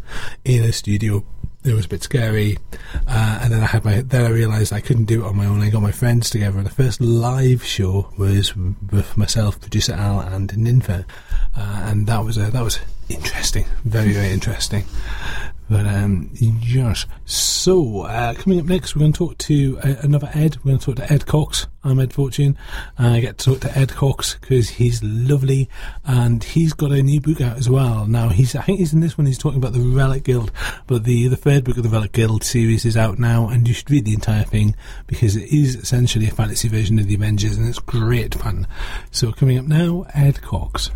in 0.43 0.63
a 0.63 0.71
studio 0.71 1.23
it 1.67 1.73
was 1.73 1.85
a 1.85 1.89
bit 1.89 2.03
scary. 2.03 2.57
Uh, 3.07 3.39
and 3.41 3.53
then 3.53 3.61
I 3.61 3.65
had 3.65 3.83
my 3.83 4.01
then 4.01 4.25
I 4.25 4.29
realised 4.29 4.73
I 4.73 4.81
couldn't 4.81 5.05
do 5.05 5.23
it 5.23 5.27
on 5.27 5.35
my 5.35 5.45
own. 5.45 5.61
I 5.61 5.69
got 5.69 5.81
my 5.81 5.91
friends 5.91 6.29
together, 6.29 6.57
and 6.57 6.65
the 6.65 6.71
first 6.71 7.01
live 7.01 7.63
show 7.63 8.09
was 8.17 8.55
with 8.55 9.17
myself, 9.17 9.59
producer 9.59 9.93
Al, 9.93 10.21
and 10.21 10.49
Ninfa, 10.49 11.05
uh, 11.55 11.81
and 11.85 12.07
that 12.07 12.23
was 12.23 12.37
a, 12.37 12.51
that 12.51 12.63
was 12.63 12.79
interesting, 13.09 13.65
very 13.83 14.13
very 14.13 14.31
interesting. 14.31 14.85
But 15.69 15.85
um, 15.85 16.29
yes. 16.33 17.05
So 17.25 18.01
uh, 18.03 18.33
coming 18.35 18.59
up 18.59 18.65
next, 18.67 18.95
we're 18.95 19.01
going 19.01 19.13
to 19.13 19.17
talk 19.17 19.37
to 19.39 19.79
uh, 19.83 19.95
another 20.01 20.29
Ed. 20.33 20.57
We're 20.57 20.71
going 20.71 20.79
to 20.79 20.85
talk 20.85 20.95
to 20.95 21.13
Ed 21.13 21.25
Cox. 21.25 21.67
I'm 21.83 21.99
Ed 21.99 22.13
Fortune. 22.13 22.57
Uh, 22.97 23.09
I 23.09 23.19
get 23.19 23.37
to 23.37 23.51
talk 23.51 23.61
to 23.61 23.77
Ed 23.77 23.89
Cox 23.89 24.35
because 24.39 24.69
he's 24.69 25.03
lovely, 25.03 25.69
and 26.05 26.43
he's 26.43 26.73
got 26.73 26.91
a 26.91 27.01
new 27.01 27.19
book 27.19 27.41
out 27.41 27.57
as 27.57 27.69
well. 27.69 28.07
Now 28.07 28.29
he's, 28.29 28.55
I 28.55 28.61
think 28.61 28.79
he's 28.79 28.93
in 28.93 29.01
this 29.01 29.17
one. 29.17 29.27
He's 29.27 29.37
talking 29.37 29.57
about 29.57 29.73
the 29.73 29.81
Relic 29.81 30.23
Guild, 30.23 30.51
but 30.85 31.03
the 31.03 31.27
the 31.27 31.35
third 31.35 31.63
book 31.63 31.77
of 31.77 31.83
the 31.83 31.89
Relic 31.89 32.13
Guild 32.13 32.43
series 32.43 32.85
is 32.85 32.95
out 32.95 33.19
now, 33.19 33.49
and 33.49 33.67
you 33.67 33.73
should 33.73 33.91
read 33.91 34.05
the 34.05 34.13
entire 34.13 34.43
thing 34.43 34.75
because 35.05 35.35
it 35.35 35.51
is 35.51 35.75
essentially 35.75 36.27
a 36.27 36.31
fantasy 36.31 36.69
version 36.69 36.99
of 36.99 37.07
the 37.07 37.15
Avengers, 37.15 37.57
and 37.57 37.67
it's 37.67 37.79
great 37.79 38.35
fun. 38.35 38.67
So 39.11 39.31
coming 39.33 39.57
up 39.57 39.65
now, 39.65 40.05
Ed 40.13 40.41
Cox. 40.41 40.91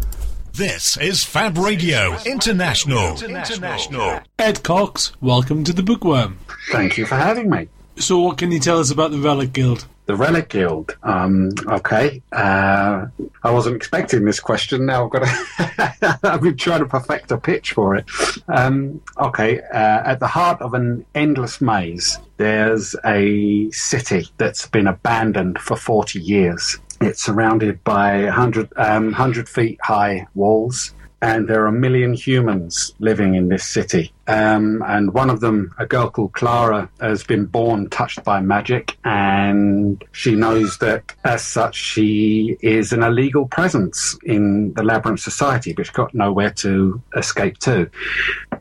This 0.61 0.95
is 0.97 1.23
Fab 1.23 1.57
Radio 1.57 2.15
International. 2.23 3.19
International. 3.19 4.19
Ed 4.37 4.61
Cox, 4.61 5.11
welcome 5.19 5.63
to 5.63 5.73
the 5.73 5.81
Bookworm. 5.81 6.37
Thank 6.71 6.99
you 6.99 7.07
for 7.07 7.15
having 7.15 7.49
me. 7.49 7.67
So, 7.95 8.19
what 8.19 8.37
can 8.37 8.51
you 8.51 8.59
tell 8.59 8.77
us 8.77 8.91
about 8.91 9.09
the 9.09 9.17
Relic 9.17 9.53
Guild? 9.53 9.87
The 10.05 10.15
Relic 10.15 10.49
Guild. 10.49 10.95
Um, 11.01 11.49
okay. 11.65 12.21
Uh, 12.31 13.07
I 13.41 13.49
wasn't 13.49 13.75
expecting 13.75 14.23
this 14.23 14.39
question. 14.39 14.85
Now 14.85 15.05
I've 15.05 15.09
got 15.09 15.23
to. 15.23 16.19
I've 16.31 16.41
been 16.41 16.57
trying 16.57 16.81
to 16.81 16.85
perfect 16.85 17.31
a 17.31 17.39
pitch 17.39 17.71
for 17.71 17.95
it. 17.95 18.05
Um, 18.47 19.01
okay. 19.17 19.61
Uh, 19.61 20.03
at 20.05 20.19
the 20.19 20.27
heart 20.27 20.61
of 20.61 20.75
an 20.75 21.07
endless 21.15 21.59
maze, 21.59 22.19
there's 22.37 22.95
a 23.03 23.71
city 23.71 24.27
that's 24.37 24.67
been 24.67 24.85
abandoned 24.85 25.57
for 25.57 25.75
40 25.75 26.19
years. 26.19 26.77
It's 27.01 27.23
surrounded 27.23 27.83
by 27.83 28.25
100, 28.25 28.73
um, 28.77 29.05
100 29.05 29.49
feet 29.49 29.79
high 29.81 30.27
walls, 30.35 30.93
and 31.21 31.47
there 31.47 31.63
are 31.63 31.67
a 31.67 31.71
million 31.71 32.13
humans 32.13 32.95
living 32.99 33.35
in 33.35 33.49
this 33.49 33.65
city. 33.65 34.11
Um, 34.27 34.83
and 34.87 35.13
one 35.13 35.29
of 35.29 35.39
them, 35.39 35.73
a 35.77 35.85
girl 35.85 36.09
called 36.09 36.33
Clara, 36.33 36.89
has 36.99 37.23
been 37.23 37.45
born 37.45 37.89
touched 37.89 38.23
by 38.23 38.39
magic, 38.39 38.97
and 39.03 40.03
she 40.13 40.35
knows 40.35 40.77
that 40.79 41.13
as 41.23 41.43
such 41.43 41.75
she 41.75 42.57
is 42.61 42.93
an 42.93 43.03
illegal 43.03 43.47
presence 43.47 44.17
in 44.23 44.73
the 44.73 44.83
Labyrinth 44.83 45.19
Society, 45.19 45.73
but 45.73 45.85
she's 45.85 45.93
got 45.93 46.13
nowhere 46.15 46.51
to 46.51 47.01
escape 47.15 47.57
to. 47.59 47.89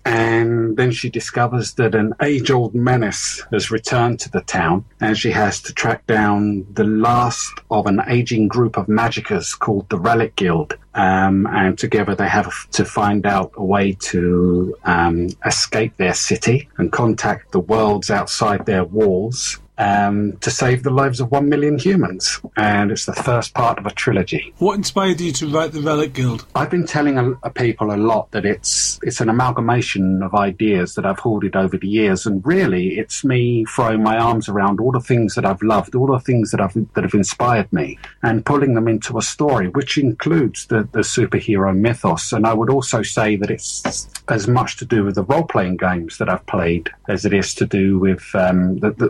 And 0.05 0.77
then 0.77 0.91
she 0.91 1.09
discovers 1.09 1.75
that 1.75 1.95
an 1.95 2.15
age 2.21 2.51
old 2.51 2.75
menace 2.75 3.43
has 3.53 3.71
returned 3.71 4.19
to 4.21 4.31
the 4.31 4.41
town, 4.43 4.85
and 5.01 5.17
she 5.17 5.31
has 5.31 5.63
to 5.63 5.73
track 5.73 6.07
down 6.07 6.67
the 6.73 6.85
last 6.85 7.53
of 7.71 7.87
an 7.87 8.01
aging 8.09 8.49
group 8.49 8.77
of 8.77 8.87
magickers 8.87 9.59
called 9.59 9.89
the 9.89 9.99
Relic 9.99 10.37
Guild. 10.37 10.77
Um, 10.95 11.47
and 11.47 11.79
together 11.79 12.17
they 12.17 12.29
have 12.29 12.69
to 12.73 12.85
find 12.85 13.25
out 13.25 13.53
a 13.55 13.65
way 13.65 13.93
to 14.01 14.77
um, 14.85 15.29
escape 15.47 15.97
their 15.97 16.15
city 16.15 16.69
and 16.79 16.91
contact 16.91 17.53
the 17.53 17.61
worlds 17.61 18.11
outside 18.11 18.67
their 18.67 18.85
walls 18.85 19.61
um, 19.81 20.37
to 20.39 20.51
save 20.51 20.83
the 20.83 20.91
lives 20.91 21.21
of 21.21 21.31
one 21.31 21.49
million 21.49 21.79
humans. 21.79 22.39
And 22.57 22.93
it's 22.93 23.07
the 23.07 23.15
first 23.15 23.55
part 23.55 23.79
of 23.79 23.87
a 23.87 23.91
trilogy. 23.91 24.53
What 24.59 24.75
inspired 24.75 25.21
you 25.21 25.33
to 25.33 25.49
write 25.49 25.73
the 25.73 25.81
Relic 25.81 26.13
Guild? 26.13 26.47
I've 26.55 26.71
been 26.71 26.87
telling 26.87 27.19
a, 27.19 27.33
a 27.43 27.51
people 27.51 27.93
a 27.93 27.97
lot 27.97 28.31
that 28.33 28.45
it's 28.45 29.01
it's 29.03 29.21
an 29.21 29.29
amalgamation 29.31 30.23
of 30.23 30.35
ideas 30.35 30.95
that 30.95 31.07
I've 31.07 31.19
hoarded 31.19 31.57
over 31.57 31.79
the 31.79 31.89
years, 31.89 32.27
and 32.27 32.47
really, 32.47 32.99
it's 32.99 33.25
me 33.25 33.65
throwing 33.65 34.03
my 34.03 34.19
arms 34.19 34.49
around 34.49 34.81
all 34.81 34.93
the 34.93 35.01
things 35.01 35.35
that 35.35 35.47
I've 35.47 35.63
loved, 35.63 35.95
all 35.95 36.09
the 36.09 36.21
things 36.21 36.51
that 36.51 36.61
I've 36.61 36.75
that 36.95 37.05
have 37.05 37.15
inspired 37.15 37.73
me, 37.73 37.99
and 38.23 38.45
pulling 38.45 38.75
them 38.75 38.87
into 38.87 39.17
a 39.17 39.23
story, 39.23 39.69
which 39.69 39.97
includes 39.97 40.67
the 40.67 40.87
the 40.93 41.01
superhero 41.01 41.75
mythos. 41.75 42.33
And 42.33 42.47
I 42.47 42.53
would 42.53 42.69
also 42.69 43.03
say 43.03 43.37
that 43.37 43.51
it's 43.51 44.09
as 44.29 44.47
much 44.47 44.77
to 44.77 44.85
do 44.85 45.05
with 45.05 45.15
the 45.15 45.25
role 45.25 45.45
playing 45.45 45.79
games 45.79 46.19
that 46.19 46.29
I've 46.29 46.45
played 46.47 46.91
as 47.09 47.25
it 47.25 47.33
is 47.33 47.55
to 47.55 47.67
do 47.67 47.99
with 47.99 48.25
um, 48.35 48.79
the, 48.79 48.91
the 48.91 49.09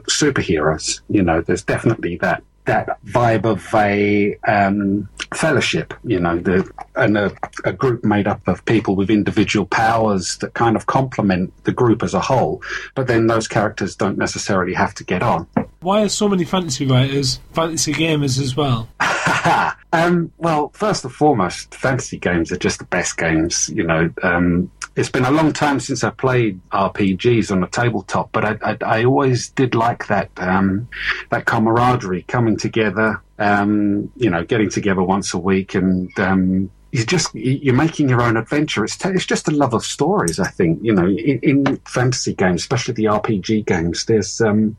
superheroes. 0.61 1.01
You 1.09 1.23
know, 1.23 1.41
there's 1.41 1.63
definitely 1.63 2.17
that 2.17 2.43
that 2.67 3.03
vibe 3.05 3.47
of 3.47 3.67
a 3.75 4.37
um, 4.47 5.09
fellowship, 5.35 5.95
you 6.05 6.21
know, 6.21 6.39
the, 6.39 6.71
and 6.95 7.17
a, 7.17 7.33
a, 7.65 7.73
group 7.73 8.05
made 8.05 8.29
up 8.29 8.47
of 8.47 8.65
people 8.67 8.95
with 8.95 9.11
individual 9.11 9.67
powers 9.67 10.37
that 10.39 10.53
kind 10.55 10.77
of 10.77 10.87
complement 10.87 11.53
the 11.65 11.73
group 11.73 12.03
as 12.03 12.13
a 12.13 12.21
whole. 12.21 12.63
But 12.95 13.07
then 13.07 13.27
those 13.27 13.49
characters 13.49 13.97
don't 13.97 14.19
necessarily 14.19 14.75
have 14.75 14.95
to 14.97 15.05
get 15.05 15.23
on. 15.23 15.49
Why 15.81 16.03
are 16.03 16.09
so 16.11 16.29
many 16.29 16.45
fantasy 16.45 16.87
writers 16.87 17.41
fantasy 17.53 17.95
gamers 17.95 18.39
as 18.39 18.55
well? 18.55 18.89
um, 19.93 20.31
well, 20.37 20.69
first 20.75 21.03
and 21.05 21.13
foremost, 21.13 21.75
fantasy 21.75 22.19
games 22.19 22.53
are 22.53 22.59
just 22.59 22.79
the 22.79 22.85
best 22.85 23.17
games. 23.17 23.71
You 23.71 23.85
know, 23.85 24.11
um, 24.23 24.71
it's 24.97 25.11
been 25.11 25.25
a 25.25 25.31
long 25.31 25.53
time 25.53 25.81
since 25.81 26.03
I 26.03 26.11
played 26.11 26.61
RPGs 26.71 27.51
on 27.53 27.63
a 27.63 27.69
tabletop, 27.69 28.33
but 28.33 28.45
I, 28.45 28.59
I, 28.63 28.77
I 28.85 29.05
always 29.05 29.49
did 29.51 29.75
like 29.75 30.07
that 30.09 30.31
um, 30.37 30.89
that 31.31 31.47
camaraderie, 31.47 32.23
coming 32.23 32.57
together, 32.57 33.23
um, 33.39 34.13
you 34.17 34.31
know, 34.31 34.45
getting 34.45 34.71
together 34.71 35.03
once 35.03 35.33
a 35.33 35.39
week 35.39 35.75
and 35.75 36.11
um, 36.19 36.71
you 36.93 37.05
just 37.05 37.33
you're 37.35 37.75
making 37.75 38.09
your 38.09 38.23
own 38.23 38.37
adventure. 38.37 38.85
It's 38.85 39.03
it's 39.05 39.27
just 39.27 39.49
a 39.49 39.53
love 39.53 39.75
of 39.75 39.85
stories. 39.85 40.41
I 40.41 40.49
think 40.49 40.81
you 40.83 40.93
know 40.93 41.07
in, 41.07 41.39
in 41.43 41.77
fantasy 41.87 42.35
games, 42.35 42.63
especially 42.63 42.95
the 42.95 43.05
RPG 43.05 43.67
games, 43.67 44.07
there's 44.07 44.41
um, 44.41 44.77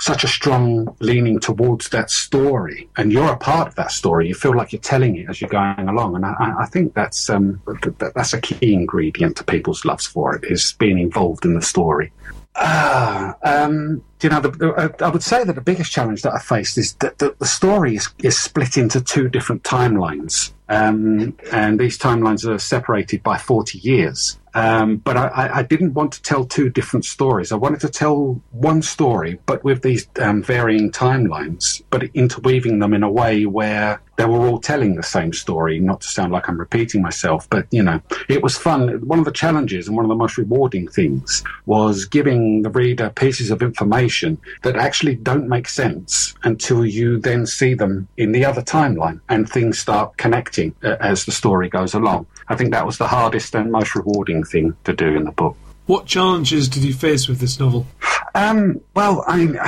such 0.00 0.24
a 0.24 0.28
strong 0.28 0.94
leaning 1.00 1.38
towards 1.38 1.90
that 1.90 2.10
story, 2.10 2.88
and 2.96 3.12
you're 3.12 3.32
a 3.32 3.36
part 3.36 3.68
of 3.68 3.74
that 3.76 3.92
story. 3.92 4.28
You 4.28 4.34
feel 4.34 4.56
like 4.56 4.72
you're 4.72 4.80
telling 4.80 5.16
it 5.16 5.28
as 5.28 5.40
you're 5.40 5.50
going 5.50 5.88
along, 5.88 6.16
and 6.16 6.26
I, 6.26 6.54
I 6.60 6.66
think 6.66 6.94
that's 6.94 7.30
um, 7.30 7.60
that's 7.98 8.32
a 8.32 8.40
key 8.40 8.72
ingredient 8.72 9.36
to 9.36 9.44
people's 9.44 9.84
loves 9.84 10.06
for 10.06 10.34
it 10.34 10.44
is 10.44 10.72
being 10.78 10.98
involved 10.98 11.44
in 11.44 11.54
the 11.54 11.62
story. 11.62 12.12
Um, 12.60 14.02
you 14.20 14.28
know, 14.28 14.40
the, 14.40 14.50
the, 14.50 14.72
uh, 14.72 14.88
I 15.00 15.10
would 15.10 15.22
say 15.22 15.44
that 15.44 15.54
the 15.54 15.60
biggest 15.60 15.92
challenge 15.92 16.22
that 16.22 16.32
I 16.34 16.38
faced 16.38 16.76
is 16.76 16.94
that 16.94 17.18
the, 17.18 17.34
the 17.38 17.46
story 17.46 17.96
is, 17.96 18.08
is 18.18 18.38
split 18.38 18.76
into 18.76 19.00
two 19.00 19.28
different 19.28 19.62
timelines. 19.62 20.52
Um, 20.68 21.36
and 21.52 21.78
these 21.78 21.98
timelines 21.98 22.46
are 22.48 22.58
separated 22.58 23.22
by 23.22 23.38
40 23.38 23.78
years. 23.78 24.38
Um, 24.58 24.96
but 24.96 25.16
I, 25.16 25.50
I, 25.54 25.62
didn't 25.62 25.94
want 25.94 26.10
to 26.14 26.22
tell 26.22 26.44
two 26.44 26.68
different 26.68 27.04
stories. 27.04 27.52
I 27.52 27.54
wanted 27.54 27.78
to 27.82 27.88
tell 27.88 28.42
one 28.50 28.82
story, 28.82 29.38
but 29.46 29.62
with 29.62 29.82
these 29.82 30.08
um, 30.20 30.42
varying 30.42 30.90
timelines, 30.90 31.80
but 31.90 32.02
interweaving 32.14 32.80
them 32.80 32.92
in 32.92 33.04
a 33.04 33.10
way 33.10 33.46
where 33.46 34.00
they 34.16 34.24
were 34.24 34.48
all 34.48 34.58
telling 34.58 34.96
the 34.96 35.02
same 35.04 35.32
story. 35.32 35.78
Not 35.78 36.00
to 36.00 36.08
sound 36.08 36.32
like 36.32 36.48
I'm 36.48 36.58
repeating 36.58 37.00
myself, 37.00 37.48
but 37.48 37.68
you 37.70 37.84
know, 37.84 38.00
it 38.28 38.42
was 38.42 38.58
fun. 38.58 38.88
One 39.06 39.20
of 39.20 39.24
the 39.24 39.30
challenges 39.30 39.86
and 39.86 39.96
one 39.96 40.04
of 40.04 40.08
the 40.08 40.16
most 40.16 40.36
rewarding 40.36 40.88
things 40.88 41.44
was 41.66 42.04
giving 42.04 42.62
the 42.62 42.70
reader 42.70 43.10
pieces 43.10 43.52
of 43.52 43.62
information 43.62 44.38
that 44.64 44.74
actually 44.74 45.14
don't 45.14 45.48
make 45.48 45.68
sense 45.68 46.34
until 46.42 46.84
you 46.84 47.18
then 47.18 47.46
see 47.46 47.74
them 47.74 48.08
in 48.16 48.32
the 48.32 48.44
other 48.44 48.62
timeline 48.62 49.20
and 49.28 49.48
things 49.48 49.78
start 49.78 50.16
connecting 50.16 50.74
uh, 50.82 50.96
as 50.98 51.24
the 51.24 51.32
story 51.32 51.68
goes 51.68 51.94
along. 51.94 52.26
I 52.48 52.56
think 52.56 52.72
that 52.72 52.86
was 52.86 52.98
the 52.98 53.08
hardest 53.08 53.54
and 53.54 53.70
most 53.70 53.94
rewarding 53.94 54.44
thing 54.44 54.76
to 54.84 54.92
do 54.92 55.16
in 55.16 55.24
the 55.24 55.32
book. 55.32 55.56
What 55.86 56.06
challenges 56.06 56.68
did 56.68 56.84
you 56.84 56.92
face 56.92 57.28
with 57.28 57.38
this 57.40 57.58
novel? 57.58 57.86
Um, 58.34 58.80
well, 58.94 59.24
I 59.26 59.36
mean, 59.36 59.58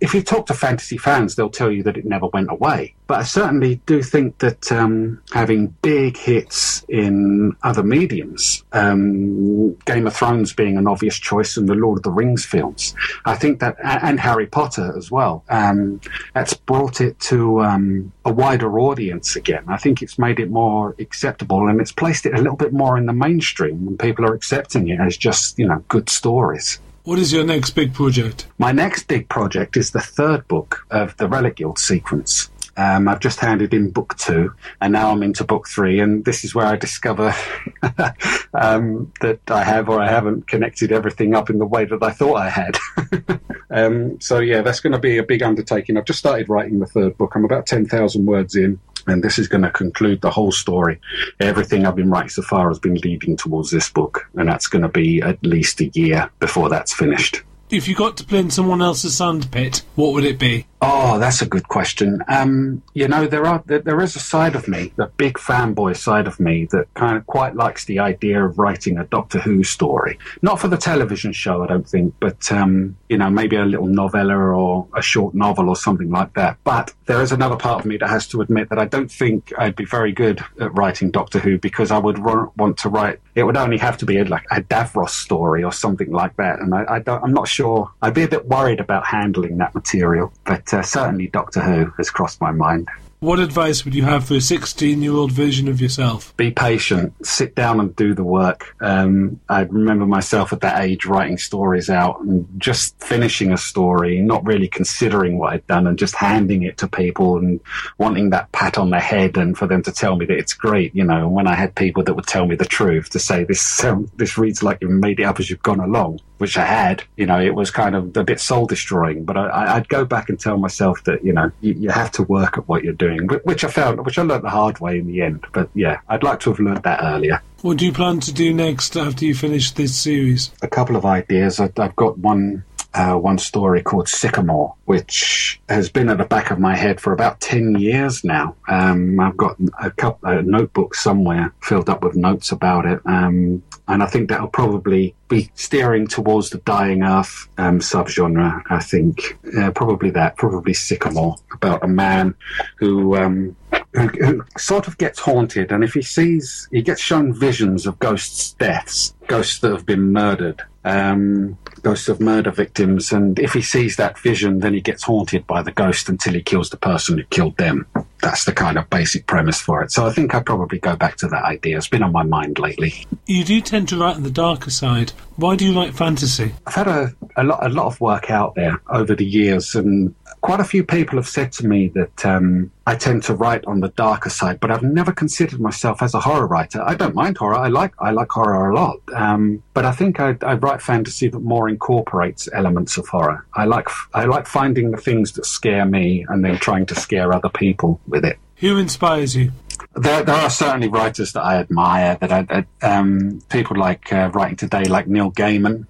if 0.00 0.14
you 0.14 0.22
talk 0.22 0.46
to 0.46 0.54
fantasy 0.54 0.96
fans, 0.96 1.34
they'll 1.34 1.50
tell 1.50 1.70
you 1.70 1.82
that 1.84 1.96
it 1.96 2.04
never 2.04 2.26
went 2.26 2.50
away. 2.50 2.94
But 3.06 3.20
I 3.20 3.22
certainly 3.22 3.76
do 3.86 4.02
think 4.02 4.38
that 4.38 4.70
um, 4.70 5.22
having 5.32 5.68
big 5.82 6.16
hits 6.16 6.84
in 6.88 7.56
other 7.62 7.82
mediums, 7.82 8.64
um, 8.72 9.74
Game 9.86 10.06
of 10.06 10.14
Thrones 10.14 10.52
being 10.52 10.76
an 10.76 10.86
obvious 10.86 11.18
choice, 11.18 11.56
and 11.56 11.68
the 11.68 11.74
Lord 11.74 11.98
of 11.98 12.02
the 12.02 12.10
Rings 12.10 12.44
films, 12.44 12.94
I 13.24 13.34
think 13.34 13.60
that, 13.60 13.76
and 13.82 14.20
Harry 14.20 14.46
Potter 14.46 14.94
as 14.96 15.10
well, 15.10 15.44
um, 15.48 16.00
that's 16.34 16.54
brought 16.54 17.00
it 17.00 17.18
to 17.20 17.62
um, 17.62 18.12
a 18.24 18.32
wider 18.32 18.78
audience 18.78 19.36
again. 19.36 19.64
I 19.68 19.78
think 19.78 20.02
it's 20.02 20.18
made 20.18 20.38
it 20.38 20.50
more 20.50 20.94
acceptable 20.98 21.68
and 21.68 21.80
it's 21.80 21.92
placed 21.92 22.26
it 22.26 22.34
a 22.34 22.38
little 22.38 22.56
bit 22.56 22.72
more 22.72 22.98
in 22.98 23.06
the 23.06 23.12
mainstream, 23.12 23.88
and 23.88 23.98
people 23.98 24.24
are 24.26 24.34
accepting 24.34 24.88
it 24.88 25.00
as 25.00 25.16
just, 25.16 25.58
you 25.58 25.66
know, 25.66 25.82
good 25.88 26.10
stories. 26.10 26.78
What 27.08 27.18
is 27.18 27.32
your 27.32 27.42
next 27.42 27.70
big 27.70 27.94
project? 27.94 28.48
My 28.58 28.70
next 28.70 29.04
big 29.04 29.30
project 29.30 29.78
is 29.78 29.92
the 29.92 30.00
third 30.00 30.46
book 30.46 30.84
of 30.90 31.16
the 31.16 31.26
Relic 31.26 31.56
Guild 31.56 31.78
sequence. 31.78 32.50
Um, 32.76 33.08
I've 33.08 33.20
just 33.20 33.40
handed 33.40 33.72
in 33.72 33.88
book 33.88 34.14
two, 34.18 34.52
and 34.82 34.92
now 34.92 35.10
I'm 35.10 35.22
into 35.22 35.42
book 35.42 35.68
three, 35.68 36.00
and 36.00 36.22
this 36.26 36.44
is 36.44 36.54
where 36.54 36.66
I 36.66 36.76
discover 36.76 37.34
um, 38.52 39.10
that 39.22 39.40
I 39.48 39.64
have 39.64 39.88
or 39.88 39.98
I 39.98 40.10
haven't 40.10 40.48
connected 40.48 40.92
everything 40.92 41.34
up 41.34 41.48
in 41.48 41.58
the 41.58 41.64
way 41.64 41.86
that 41.86 42.02
I 42.02 42.10
thought 42.10 42.34
I 42.34 42.50
had. 42.50 42.76
um, 43.70 44.20
so 44.20 44.40
yeah, 44.40 44.60
that's 44.60 44.80
going 44.80 44.92
to 44.92 44.98
be 44.98 45.16
a 45.16 45.22
big 45.22 45.42
undertaking. 45.42 45.96
I've 45.96 46.04
just 46.04 46.18
started 46.18 46.50
writing 46.50 46.78
the 46.78 46.86
third 46.86 47.16
book. 47.16 47.34
I'm 47.34 47.46
about 47.46 47.64
ten 47.64 47.86
thousand 47.86 48.26
words 48.26 48.54
in, 48.54 48.78
and 49.08 49.22
this 49.22 49.38
is 49.38 49.48
going 49.48 49.62
to 49.62 49.70
conclude 49.70 50.20
the 50.20 50.30
whole 50.30 50.52
story. 50.52 51.00
Everything 51.40 51.86
I've 51.86 51.96
been 51.96 52.10
writing 52.10 52.28
so 52.28 52.42
far 52.42 52.68
has 52.68 52.78
been 52.78 52.96
leading 52.96 53.36
towards 53.36 53.70
this 53.70 53.90
book, 53.90 54.28
and 54.34 54.48
that's 54.48 54.66
going 54.66 54.82
to 54.82 54.88
be 54.88 55.20
at 55.22 55.42
least 55.42 55.80
a 55.80 55.86
year 55.86 56.30
before 56.38 56.68
that's 56.68 56.94
finished. 56.94 57.42
If 57.70 57.86
you 57.86 57.94
got 57.94 58.16
to 58.16 58.24
play 58.24 58.38
in 58.38 58.50
someone 58.50 58.80
else's 58.80 59.16
sandpit, 59.16 59.82
what 59.94 60.14
would 60.14 60.24
it 60.24 60.38
be? 60.38 60.66
Oh, 60.80 61.18
that's 61.18 61.42
a 61.42 61.46
good 61.46 61.66
question. 61.66 62.22
Um, 62.28 62.82
you 62.94 63.08
know, 63.08 63.26
there 63.26 63.46
are 63.46 63.62
there, 63.66 64.00
is 64.00 64.14
a 64.14 64.20
side 64.20 64.54
of 64.54 64.68
me, 64.68 64.92
the 64.94 65.10
big 65.16 65.34
fanboy 65.34 65.96
side 65.96 66.28
of 66.28 66.38
me, 66.38 66.66
that 66.70 66.92
kind 66.94 67.16
of 67.16 67.26
quite 67.26 67.56
likes 67.56 67.84
the 67.86 67.98
idea 67.98 68.44
of 68.44 68.58
writing 68.58 68.96
a 68.96 69.04
Doctor 69.04 69.40
Who 69.40 69.64
story. 69.64 70.18
Not 70.40 70.60
for 70.60 70.68
the 70.68 70.76
television 70.76 71.32
show, 71.32 71.64
I 71.64 71.66
don't 71.66 71.88
think, 71.88 72.14
but 72.20 72.52
um, 72.52 72.96
you 73.08 73.18
know, 73.18 73.28
maybe 73.28 73.56
a 73.56 73.64
little 73.64 73.88
novella 73.88 74.36
or 74.36 74.86
a 74.94 75.02
short 75.02 75.34
novel 75.34 75.68
or 75.68 75.74
something 75.74 76.10
like 76.10 76.34
that. 76.34 76.58
But 76.62 76.94
there 77.06 77.22
is 77.22 77.32
another 77.32 77.56
part 77.56 77.80
of 77.80 77.86
me 77.86 77.96
that 77.96 78.08
has 78.08 78.28
to 78.28 78.40
admit 78.40 78.68
that 78.68 78.78
I 78.78 78.84
don't 78.84 79.10
think 79.10 79.52
I'd 79.58 79.74
be 79.74 79.84
very 79.84 80.12
good 80.12 80.44
at 80.60 80.72
writing 80.76 81.10
Doctor 81.10 81.40
Who 81.40 81.58
because 81.58 81.90
I 81.90 81.98
would 81.98 82.20
ro- 82.20 82.52
want 82.56 82.76
to 82.78 82.88
write. 82.88 83.18
It 83.34 83.42
would 83.42 83.56
only 83.56 83.78
have 83.78 83.96
to 83.98 84.06
be 84.06 84.18
a, 84.18 84.24
like 84.24 84.44
a 84.52 84.60
Davros 84.60 85.10
story 85.10 85.64
or 85.64 85.72
something 85.72 86.12
like 86.12 86.36
that, 86.36 86.60
and 86.60 86.72
I, 86.72 86.82
I 86.84 87.02
I'm 87.06 87.32
not 87.32 87.48
sure. 87.48 87.90
I'd 88.00 88.14
be 88.14 88.22
a 88.22 88.28
bit 88.28 88.46
worried 88.46 88.78
about 88.78 89.06
handling 89.06 89.58
that 89.58 89.74
material, 89.74 90.32
but 90.44 90.67
uh, 90.72 90.82
certainly 90.82 91.28
Doctor 91.28 91.60
Who 91.60 91.92
has 91.96 92.10
crossed 92.10 92.40
my 92.40 92.52
mind. 92.52 92.88
What 93.20 93.40
advice 93.40 93.84
would 93.84 93.96
you 93.96 94.04
have 94.04 94.28
for 94.28 94.34
a 94.34 94.40
16 94.40 95.02
year 95.02 95.12
old 95.12 95.32
version 95.32 95.66
of 95.66 95.80
yourself? 95.80 96.36
Be 96.36 96.52
patient, 96.52 97.12
sit 97.26 97.56
down 97.56 97.80
and 97.80 97.94
do 97.96 98.14
the 98.14 98.22
work. 98.22 98.76
Um, 98.80 99.40
I 99.48 99.62
remember 99.62 100.06
myself 100.06 100.52
at 100.52 100.60
that 100.60 100.84
age 100.84 101.04
writing 101.04 101.36
stories 101.36 101.90
out 101.90 102.20
and 102.20 102.46
just 102.58 102.96
finishing 103.02 103.52
a 103.52 103.58
story, 103.58 104.20
not 104.20 104.46
really 104.46 104.68
considering 104.68 105.36
what 105.36 105.52
I'd 105.52 105.66
done 105.66 105.88
and 105.88 105.98
just 105.98 106.14
handing 106.14 106.62
it 106.62 106.78
to 106.78 106.86
people 106.86 107.38
and 107.38 107.58
wanting 107.98 108.30
that 108.30 108.52
pat 108.52 108.78
on 108.78 108.90
the 108.90 109.00
head 109.00 109.36
and 109.36 109.58
for 109.58 109.66
them 109.66 109.82
to 109.82 109.90
tell 109.90 110.14
me 110.14 110.24
that 110.26 110.38
it's 110.38 110.52
great, 110.52 110.94
you 110.94 111.02
know. 111.02 111.26
And 111.26 111.32
when 111.32 111.48
I 111.48 111.56
had 111.56 111.74
people 111.74 112.04
that 112.04 112.14
would 112.14 112.28
tell 112.28 112.46
me 112.46 112.54
the 112.54 112.66
truth 112.66 113.10
to 113.10 113.18
say 113.18 113.42
this, 113.42 113.82
um, 113.82 114.08
this 114.14 114.38
reads 114.38 114.62
like 114.62 114.78
you've 114.80 114.92
made 114.92 115.18
it 115.18 115.24
up 115.24 115.40
as 115.40 115.50
you've 115.50 115.62
gone 115.64 115.80
along, 115.80 116.20
which 116.38 116.56
I 116.56 116.64
had, 116.64 117.04
you 117.16 117.26
know, 117.26 117.40
it 117.40 117.54
was 117.54 117.70
kind 117.70 117.94
of 117.94 118.16
a 118.16 118.24
bit 118.24 118.40
soul 118.40 118.66
destroying. 118.66 119.24
But 119.24 119.36
I, 119.36 119.76
I'd 119.76 119.88
go 119.88 120.04
back 120.04 120.28
and 120.28 120.38
tell 120.38 120.56
myself 120.56 121.04
that, 121.04 121.24
you 121.24 121.32
know, 121.32 121.50
you, 121.60 121.74
you 121.74 121.90
have 121.90 122.10
to 122.12 122.22
work 122.22 122.58
at 122.58 122.68
what 122.68 122.84
you're 122.84 122.92
doing 122.92 123.28
which 123.44 123.64
I 123.64 123.68
found, 123.68 124.04
which 124.04 124.18
I 124.18 124.22
learned 124.22 124.44
the 124.44 124.50
hard 124.50 124.80
way 124.80 124.98
in 124.98 125.06
the 125.06 125.22
end. 125.22 125.44
But 125.52 125.68
yeah, 125.74 126.00
I'd 126.08 126.22
like 126.22 126.40
to 126.40 126.50
have 126.50 126.60
learned 126.60 126.82
that 126.84 127.00
earlier. 127.02 127.42
What 127.62 127.78
do 127.78 127.86
you 127.86 127.92
plan 127.92 128.20
to 128.20 128.32
do 128.32 128.54
next 128.54 128.96
after 128.96 129.24
you 129.24 129.34
finish 129.34 129.72
this 129.72 129.96
series? 129.96 130.52
A 130.62 130.68
couple 130.68 130.96
of 130.96 131.04
ideas. 131.04 131.58
I've 131.60 131.74
got 131.74 132.18
one 132.18 132.64
uh, 132.98 133.14
one 133.14 133.38
story 133.38 133.80
called 133.80 134.08
Sycamore, 134.08 134.74
which 134.86 135.60
has 135.68 135.88
been 135.88 136.08
at 136.08 136.18
the 136.18 136.24
back 136.24 136.50
of 136.50 136.58
my 136.58 136.74
head 136.74 137.00
for 137.00 137.12
about 137.12 137.40
10 137.40 137.76
years 137.78 138.24
now. 138.24 138.56
Um, 138.66 139.20
I've 139.20 139.36
got 139.36 139.56
a, 139.80 139.92
couple, 139.92 140.28
a 140.28 140.42
notebook 140.42 140.96
somewhere 140.96 141.54
filled 141.62 141.88
up 141.88 142.02
with 142.02 142.16
notes 142.16 142.50
about 142.50 142.86
it. 142.86 143.00
Um, 143.06 143.62
and 143.86 144.02
I 144.02 144.06
think 144.06 144.28
that'll 144.28 144.48
probably 144.48 145.14
be 145.28 145.48
steering 145.54 146.08
towards 146.08 146.50
the 146.50 146.58
dying 146.58 147.04
earth 147.04 147.48
um, 147.56 147.78
subgenre. 147.78 148.62
I 148.68 148.80
think 148.80 149.38
uh, 149.56 149.70
probably 149.70 150.10
that, 150.10 150.36
probably 150.36 150.74
Sycamore, 150.74 151.36
about 151.52 151.84
a 151.84 151.88
man 151.88 152.34
who, 152.78 153.16
um, 153.16 153.54
who, 153.94 154.08
who 154.08 154.44
sort 154.58 154.88
of 154.88 154.98
gets 154.98 155.20
haunted, 155.20 155.70
and 155.70 155.84
if 155.84 155.94
he 155.94 156.02
sees, 156.02 156.68
he 156.72 156.82
gets 156.82 157.00
shown 157.00 157.32
visions 157.32 157.86
of 157.86 157.98
ghosts' 158.00 158.54
deaths, 158.54 159.14
ghosts 159.28 159.60
that 159.60 159.70
have 159.70 159.86
been 159.86 160.12
murdered. 160.12 160.62
Um, 160.84 161.56
ghosts 161.82 162.08
of 162.08 162.20
murder 162.20 162.50
victims, 162.50 163.12
and 163.12 163.38
if 163.38 163.52
he 163.52 163.62
sees 163.62 163.96
that 163.96 164.18
vision, 164.18 164.60
then 164.60 164.74
he 164.74 164.80
gets 164.80 165.02
haunted 165.02 165.46
by 165.46 165.62
the 165.62 165.72
ghost 165.72 166.08
until 166.08 166.34
he 166.34 166.42
kills 166.42 166.70
the 166.70 166.76
person 166.76 167.18
who 167.18 167.24
killed 167.24 167.56
them. 167.56 167.86
That's 168.20 168.44
the 168.44 168.52
kind 168.52 168.78
of 168.78 168.90
basic 168.90 169.26
premise 169.26 169.60
for 169.60 169.82
it. 169.82 169.92
So 169.92 170.06
I 170.06 170.10
think 170.10 170.34
I'd 170.34 170.44
probably 170.46 170.80
go 170.80 170.96
back 170.96 171.16
to 171.18 171.28
that 171.28 171.44
idea. 171.44 171.76
It's 171.76 171.88
been 171.88 172.02
on 172.02 172.12
my 172.12 172.24
mind 172.24 172.58
lately. 172.58 173.06
You 173.26 173.44
do 173.44 173.60
tend 173.60 173.88
to 173.90 173.96
write 173.96 174.16
on 174.16 174.24
the 174.24 174.30
darker 174.30 174.70
side. 174.70 175.12
Why 175.36 175.54
do 175.54 175.64
you 175.64 175.72
like 175.72 175.94
fantasy? 175.94 176.52
I've 176.66 176.74
had 176.74 176.88
a, 176.88 177.14
a 177.36 177.44
lot 177.44 177.64
a 177.64 177.68
lot 177.68 177.86
of 177.86 178.00
work 178.00 178.28
out 178.28 178.56
there 178.56 178.80
over 178.88 179.14
the 179.14 179.24
years, 179.24 179.76
and 179.76 180.12
quite 180.40 180.58
a 180.58 180.64
few 180.64 180.82
people 180.82 181.16
have 181.16 181.28
said 181.28 181.52
to 181.52 181.66
me 181.66 181.88
that 181.88 182.26
um, 182.26 182.72
I 182.88 182.96
tend 182.96 183.22
to 183.24 183.34
write 183.34 183.64
on 183.66 183.78
the 183.78 183.90
darker 183.90 184.30
side, 184.30 184.58
but 184.58 184.72
I've 184.72 184.82
never 184.82 185.12
considered 185.12 185.60
myself 185.60 186.02
as 186.02 186.14
a 186.14 186.20
horror 186.20 186.46
writer. 186.46 186.82
I 186.82 186.94
don't 186.94 187.14
mind 187.14 187.38
horror. 187.38 187.54
I 187.54 187.68
like 187.68 187.92
I 188.00 188.10
like 188.10 188.30
horror 188.30 188.70
a 188.70 188.74
lot, 188.74 188.98
um, 189.14 189.62
but 189.74 189.84
I 189.84 189.92
think 189.92 190.18
I, 190.18 190.36
I 190.42 190.54
write 190.54 190.82
fantasy 190.82 191.28
that 191.28 191.38
more 191.38 191.67
incorporates 191.68 192.48
elements 192.52 192.96
of 192.96 193.08
horror. 193.08 193.46
I 193.54 193.64
like 193.64 193.88
I 194.14 194.24
like 194.24 194.46
finding 194.46 194.90
the 194.90 194.96
things 194.96 195.32
that 195.32 195.46
scare 195.46 195.84
me 195.84 196.26
and 196.28 196.44
then 196.44 196.58
trying 196.58 196.86
to 196.86 196.94
scare 196.94 197.32
other 197.32 197.48
people 197.48 198.00
with 198.06 198.24
it. 198.24 198.38
Who 198.56 198.78
inspires 198.78 199.36
you? 199.36 199.52
There, 199.94 200.22
there 200.22 200.34
are 200.34 200.50
certainly 200.50 200.88
writers 200.88 201.32
that 201.32 201.42
I 201.42 201.56
admire. 201.56 202.18
That 202.20 202.32
I, 202.32 202.86
um, 202.86 203.40
people 203.48 203.76
like 203.76 204.12
uh, 204.12 204.30
writing 204.34 204.56
today, 204.56 204.84
like 204.84 205.06
Neil 205.06 205.30
Gaiman. 205.30 205.86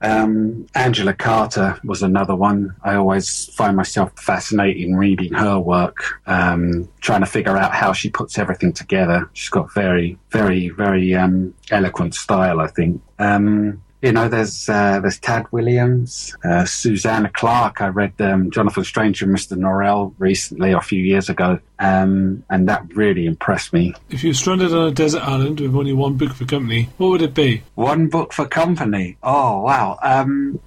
Um, 0.00 0.66
Angela 0.74 1.14
Carter 1.14 1.80
was 1.82 2.02
another 2.02 2.36
one. 2.36 2.76
I 2.82 2.94
always 2.96 3.46
find 3.54 3.76
myself 3.76 4.12
fascinated 4.18 4.82
in 4.82 4.96
reading 4.96 5.32
her 5.32 5.58
work, 5.58 6.20
um, 6.26 6.88
trying 7.00 7.20
to 7.20 7.26
figure 7.26 7.56
out 7.56 7.72
how 7.72 7.92
she 7.92 8.10
puts 8.10 8.38
everything 8.38 8.72
together. 8.72 9.28
She's 9.32 9.48
got 9.48 9.72
very, 9.72 10.18
very, 10.30 10.68
very 10.68 11.14
um, 11.14 11.54
eloquent 11.70 12.14
style, 12.14 12.60
I 12.60 12.66
think. 12.66 13.00
Um, 13.18 13.82
you 14.06 14.12
know, 14.12 14.28
there's 14.28 14.68
uh, 14.68 15.00
there's 15.00 15.18
Tad 15.18 15.46
Williams, 15.50 16.36
uh, 16.44 16.64
Susanna 16.64 17.28
Clarke. 17.28 17.80
I 17.80 17.88
read 17.88 18.12
um, 18.20 18.52
Jonathan 18.52 18.84
Strange 18.84 19.20
and 19.20 19.34
Mr. 19.34 19.56
Norrell 19.56 20.14
recently, 20.18 20.70
a 20.70 20.80
few 20.80 21.02
years 21.02 21.28
ago, 21.28 21.58
um, 21.80 22.44
and 22.48 22.68
that 22.68 22.94
really 22.94 23.26
impressed 23.26 23.72
me. 23.72 23.94
If 24.08 24.22
you 24.22 24.30
were 24.30 24.34
stranded 24.34 24.72
on 24.72 24.86
a 24.86 24.90
desert 24.92 25.22
island 25.22 25.58
with 25.58 25.74
only 25.74 25.92
one 25.92 26.16
book 26.16 26.34
for 26.34 26.44
company, 26.44 26.88
what 26.98 27.08
would 27.08 27.22
it 27.22 27.34
be? 27.34 27.64
One 27.74 28.06
book 28.06 28.32
for 28.32 28.46
company. 28.46 29.16
Oh 29.24 29.62
wow. 29.62 29.98
Um, 30.00 30.60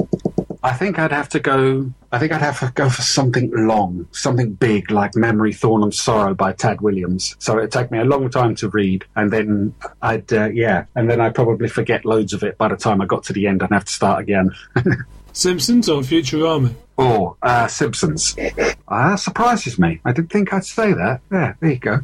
I 0.62 0.74
think 0.74 1.00
I'd 1.00 1.12
have 1.12 1.30
to 1.30 1.40
go. 1.40 1.92
I 2.12 2.20
think 2.20 2.34
I'd 2.34 2.42
have 2.42 2.60
to 2.60 2.72
go 2.74 2.90
for 2.90 3.02
something 3.02 3.50
long, 3.56 4.08
something 4.12 4.54
big, 4.54 4.92
like 4.92 5.16
Memory, 5.16 5.54
Thorn, 5.54 5.84
and 5.84 5.94
Sorrow 5.94 6.34
by 6.34 6.52
Tad 6.52 6.82
Williams. 6.82 7.36
So 7.40 7.58
it'd 7.58 7.72
take 7.72 7.92
me 7.92 8.00
a 8.00 8.04
long 8.04 8.30
time 8.30 8.56
to 8.56 8.70
read, 8.70 9.06
and 9.16 9.32
then 9.32 9.74
I'd, 10.02 10.32
uh, 10.34 10.50
yeah, 10.50 10.86
and 10.96 11.10
then 11.10 11.22
I'd 11.22 11.36
probably 11.36 11.70
forget 11.70 12.04
loads 12.04 12.34
of 12.34 12.44
it 12.44 12.58
by 12.58 12.68
the 12.68 12.76
time 12.76 13.00
I 13.00 13.06
got 13.06 13.24
to 13.26 13.34
the 13.34 13.48
end 13.48 13.62
and 13.62 13.72
have 13.72 13.86
to 13.86 13.94
start 13.94 14.22
again. 14.22 14.52
Simpsons 15.34 15.88
or 15.88 16.02
Futurama? 16.02 16.74
Or 16.98 17.38
uh, 17.42 17.68
Simpsons. 17.68 18.36
Uh, 18.38 18.74
that 18.90 19.16
surprises 19.16 19.80
me. 19.80 20.02
I 20.04 20.12
didn't 20.12 20.32
think 20.32 20.52
I'd 20.52 20.66
say 20.66 20.92
that. 20.92 21.22
Yeah, 21.32 21.54
there 21.62 21.72
you 21.72 21.80
go. 21.80 22.00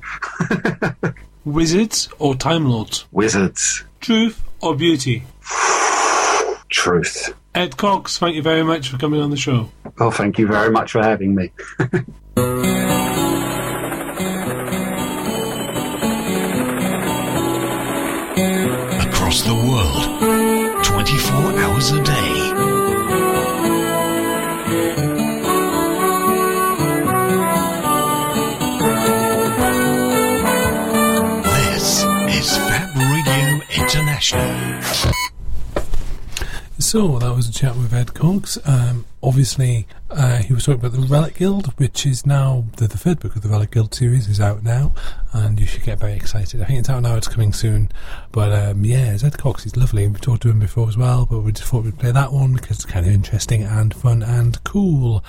Wizards 1.45 2.07
or 2.19 2.35
Time 2.35 2.65
Lords? 2.69 3.05
Wizards. 3.11 3.83
Truth 3.99 4.41
or 4.61 4.75
beauty? 4.75 5.23
Truth. 6.75 7.33
Ed 7.55 7.77
Cox, 7.77 8.19
thank 8.19 8.35
you 8.35 8.41
very 8.41 8.61
much 8.61 8.89
for 8.89 8.97
coming 8.97 9.21
on 9.21 9.29
the 9.29 9.37
show. 9.37 9.71
Oh, 9.97 10.11
thank 10.11 10.37
you 10.37 10.45
very 10.45 10.69
much 10.69 10.91
for 10.91 11.01
having 11.01 11.33
me. 11.33 11.51
So 36.95 37.19
that 37.19 37.35
was 37.35 37.49
a 37.49 37.51
chat 37.51 37.75
with 37.75 37.93
Ed 37.93 38.13
Cox. 38.13 38.57
Um, 38.63 39.03
obviously, 39.21 39.85
uh, 40.15 40.37
he 40.37 40.53
was 40.53 40.63
talking 40.63 40.79
about 40.79 40.93
the 40.93 41.05
Relic 41.07 41.35
Guild, 41.35 41.67
which 41.77 42.05
is 42.05 42.25
now 42.25 42.65
the, 42.77 42.87
the 42.87 42.97
third 42.97 43.19
book 43.19 43.35
of 43.35 43.41
the 43.41 43.49
Relic 43.49 43.71
Guild 43.71 43.93
series 43.93 44.29
is 44.29 44.39
out 44.39 44.63
now, 44.63 44.93
and 45.33 45.59
you 45.59 45.65
should 45.65 45.83
get 45.83 45.99
very 45.99 46.13
excited. 46.13 46.61
I 46.61 46.65
think 46.65 46.79
it's 46.79 46.89
out 46.89 47.01
now; 47.01 47.17
it's 47.17 47.27
coming 47.27 47.51
soon. 47.51 47.91
But 48.31 48.53
um, 48.53 48.85
yeah, 48.85 49.17
Ed 49.21 49.37
Cox, 49.37 49.65
is 49.65 49.75
lovely. 49.75 50.07
We've 50.07 50.21
talked 50.21 50.43
to 50.43 50.49
him 50.49 50.59
before 50.59 50.87
as 50.87 50.97
well, 50.97 51.25
but 51.25 51.39
we 51.39 51.51
just 51.51 51.69
thought 51.69 51.83
we'd 51.83 51.99
play 51.99 52.11
that 52.11 52.31
one 52.31 52.53
because 52.53 52.77
it's 52.77 52.85
kind 52.85 53.05
of 53.05 53.11
interesting 53.11 53.63
and 53.63 53.93
fun 53.93 54.23
and 54.23 54.63
cool. 54.63 55.23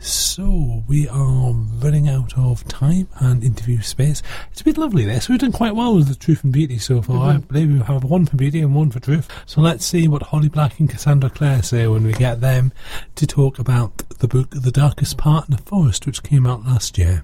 So 0.00 0.82
we 0.88 1.08
are 1.08 1.52
running 1.52 2.08
out 2.08 2.36
of 2.36 2.66
time 2.66 3.08
and 3.20 3.44
interview 3.44 3.80
space. 3.80 4.22
It's 4.50 4.62
been 4.62 4.74
lovely 4.74 5.04
this. 5.04 5.28
We've 5.28 5.38
done 5.38 5.52
quite 5.52 5.76
well 5.76 5.94
with 5.94 6.08
the 6.08 6.16
Truth 6.16 6.42
and 6.42 6.52
Beauty 6.52 6.78
so 6.78 7.00
far. 7.00 7.30
I 7.30 7.36
believe 7.36 7.72
we 7.72 7.78
have 7.78 8.02
one 8.02 8.26
for 8.26 8.36
Beauty 8.36 8.60
and 8.60 8.74
one 8.74 8.90
for 8.90 8.98
Truth. 8.98 9.28
So 9.46 9.60
let's 9.60 9.84
see 9.86 10.08
what 10.08 10.22
Holly 10.22 10.48
Black 10.48 10.80
and 10.80 10.90
Cassandra 10.90 11.30
Clare 11.30 11.62
say 11.62 11.86
when 11.86 12.02
we 12.02 12.12
get 12.12 12.40
them 12.40 12.72
to 13.14 13.26
talk 13.26 13.60
about 13.60 14.02
the 14.18 14.31
book 14.32 14.48
The 14.50 14.72
Darkest 14.72 15.18
Part 15.18 15.50
in 15.50 15.56
the 15.56 15.62
Forest, 15.62 16.06
which 16.06 16.22
came 16.22 16.46
out 16.46 16.64
last 16.64 16.96
year. 16.96 17.22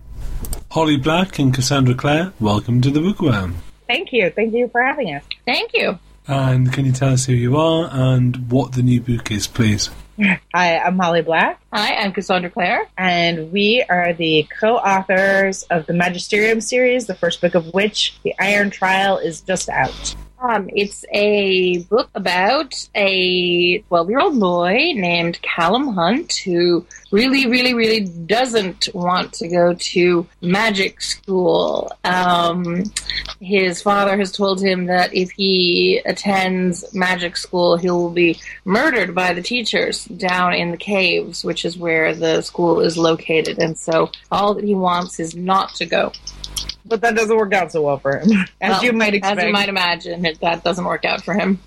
Holly 0.71 0.99
Black 0.99 1.39
and 1.39 1.55
Cassandra 1.55 1.95
Clare, 1.95 2.35
welcome 2.39 2.83
to 2.83 2.91
the 2.91 3.01
Bookworm. 3.01 3.55
Thank 3.87 4.13
you. 4.13 4.29
Thank 4.29 4.53
you 4.53 4.69
for 4.69 4.83
having 4.83 5.15
us. 5.15 5.25
Thank 5.47 5.73
you. 5.73 5.99
And 6.27 6.71
can 6.71 6.85
you 6.85 6.93
tell 6.93 7.15
us 7.15 7.25
who 7.25 7.33
you 7.33 7.57
are 7.57 7.89
and 7.91 8.51
what 8.53 8.73
the 8.73 8.83
new 8.83 9.01
book 9.01 9.31
is, 9.31 9.47
please? 9.47 9.89
Hi, 10.55 10.77
I'm 10.77 10.99
Holly 10.99 11.23
Black, 11.23 11.59
Hi, 11.73 11.95
I'm 11.95 12.13
Cassandra 12.13 12.51
Clare. 12.51 12.87
and 12.99 13.51
we 13.53 13.83
are 13.89 14.13
the 14.13 14.47
co 14.61 14.77
authors 14.77 15.63
of 15.71 15.87
the 15.87 15.95
Magisterium 15.95 16.61
series, 16.61 17.07
the 17.07 17.15
first 17.15 17.41
book 17.41 17.55
of 17.55 17.73
which, 17.73 18.19
The 18.23 18.35
Iron 18.39 18.69
Trial, 18.69 19.17
is 19.17 19.41
just 19.41 19.71
out. 19.71 20.15
Um, 20.41 20.71
it's 20.73 21.05
a 21.13 21.79
book 21.85 22.11
about 22.15 22.73
a 22.95 23.79
12 23.79 24.11
year 24.11 24.21
old 24.21 24.39
boy 24.39 24.93
named 24.95 25.43
Callum 25.43 25.89
Hunt 25.89 26.33
who 26.45 26.87
really, 27.11 27.49
really, 27.49 27.75
really 27.75 28.01
doesn't 28.01 28.89
want 28.95 29.33
to 29.35 29.49
go 29.49 29.75
to 29.75 30.27
magic 30.41 31.01
school. 31.01 31.91
Um, 32.05 32.85
his 33.41 33.83
father 33.83 34.17
has 34.17 34.31
told 34.31 34.63
him 34.63 34.87
that 34.87 35.13
if 35.13 35.31
he 35.33 36.01
attends 36.07 36.85
magic 36.95 37.37
school, 37.37 37.77
he 37.77 37.91
will 37.91 38.11
be 38.11 38.39
murdered 38.65 39.17
by 39.17 39.33
the 39.33 39.43
teachers 39.43 40.05
down 40.05 40.55
in 40.55 40.71
the 40.71 40.77
caves, 40.77 41.45
which 41.45 41.65
is 41.65 41.77
where 41.77 42.15
the 42.15 42.43
school 42.43 42.81
is 42.81 42.97
located. 42.97 43.59
And 43.59 43.77
so 43.77 44.13
all 44.31 44.55
that 44.55 44.65
he 44.65 44.75
wants 44.75 45.19
is 45.19 45.35
not 45.35 45.75
to 45.77 45.87
go. 45.87 46.13
But 46.89 47.03
that 47.03 47.15
doesn't 47.15 47.37
work 47.37 47.53
out 47.53 47.71
so 47.73 47.83
well 47.83 47.99
for 47.99 48.19
him, 48.19 48.31
as 48.61 48.71
Well, 48.71 48.85
you 48.85 48.93
might 48.93 49.15
expect. 49.15 49.39
As 49.39 49.47
you 49.47 49.53
might 49.53 49.69
imagine, 49.69 50.27
that 50.41 50.65
doesn't 50.65 50.85
work 50.85 51.05
out 51.05 51.23
for 51.23 51.35
him. 51.35 51.61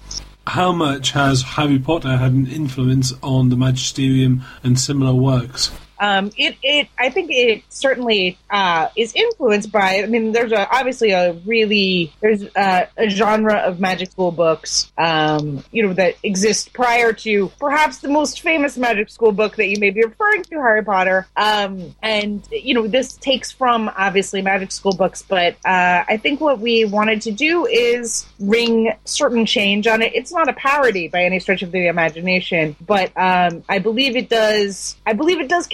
How 0.47 0.71
much 0.71 1.11
has 1.11 1.43
Harry 1.43 1.77
Potter 1.77 2.17
had 2.17 2.31
an 2.31 2.47
influence 2.47 3.13
on 3.21 3.49
the 3.49 3.55
Magisterium 3.55 4.43
and 4.63 4.79
similar 4.79 5.13
works? 5.13 5.71
Um, 6.01 6.31
it, 6.35 6.57
it, 6.63 6.87
I 6.97 7.11
think 7.11 7.29
it 7.31 7.63
certainly 7.69 8.39
uh, 8.49 8.87
is 8.97 9.13
influenced 9.13 9.71
by. 9.71 10.01
I 10.01 10.07
mean, 10.07 10.31
there's 10.31 10.51
a, 10.51 10.67
obviously 10.75 11.11
a 11.11 11.33
really 11.45 12.11
there's 12.21 12.43
a, 12.55 12.87
a 12.97 13.07
genre 13.07 13.57
of 13.57 13.79
magic 13.79 14.11
school 14.11 14.31
books, 14.31 14.91
um, 14.97 15.63
you 15.71 15.85
know, 15.85 15.93
that 15.93 16.15
exist 16.23 16.73
prior 16.73 17.13
to 17.13 17.49
perhaps 17.59 17.99
the 17.99 18.07
most 18.07 18.41
famous 18.41 18.77
magic 18.77 19.09
school 19.09 19.31
book 19.31 19.55
that 19.57 19.67
you 19.67 19.77
may 19.79 19.91
be 19.91 20.03
referring 20.03 20.41
to, 20.43 20.55
Harry 20.55 20.83
Potter. 20.83 21.27
Um, 21.37 21.95
and 22.01 22.45
you 22.51 22.73
know, 22.73 22.87
this 22.87 23.13
takes 23.17 23.51
from 23.51 23.89
obviously 23.95 24.41
magic 24.41 24.71
school 24.71 24.93
books, 24.93 25.21
but 25.21 25.53
uh, 25.65 26.03
I 26.07 26.17
think 26.17 26.41
what 26.41 26.59
we 26.59 26.83
wanted 26.85 27.21
to 27.21 27.31
do 27.31 27.67
is 27.67 28.25
ring 28.39 28.91
certain 29.05 29.45
change 29.45 29.85
on 29.85 30.01
it. 30.01 30.15
It's 30.15 30.33
not 30.33 30.49
a 30.49 30.53
parody 30.53 31.09
by 31.09 31.23
any 31.25 31.39
stretch 31.39 31.61
of 31.61 31.71
the 31.71 31.87
imagination, 31.87 32.75
but 32.85 33.15
um, 33.15 33.63
I 33.69 33.77
believe 33.77 34.15
it 34.15 34.29
does. 34.29 34.95
I 35.05 35.13
believe 35.13 35.39
it 35.39 35.47
does 35.47 35.67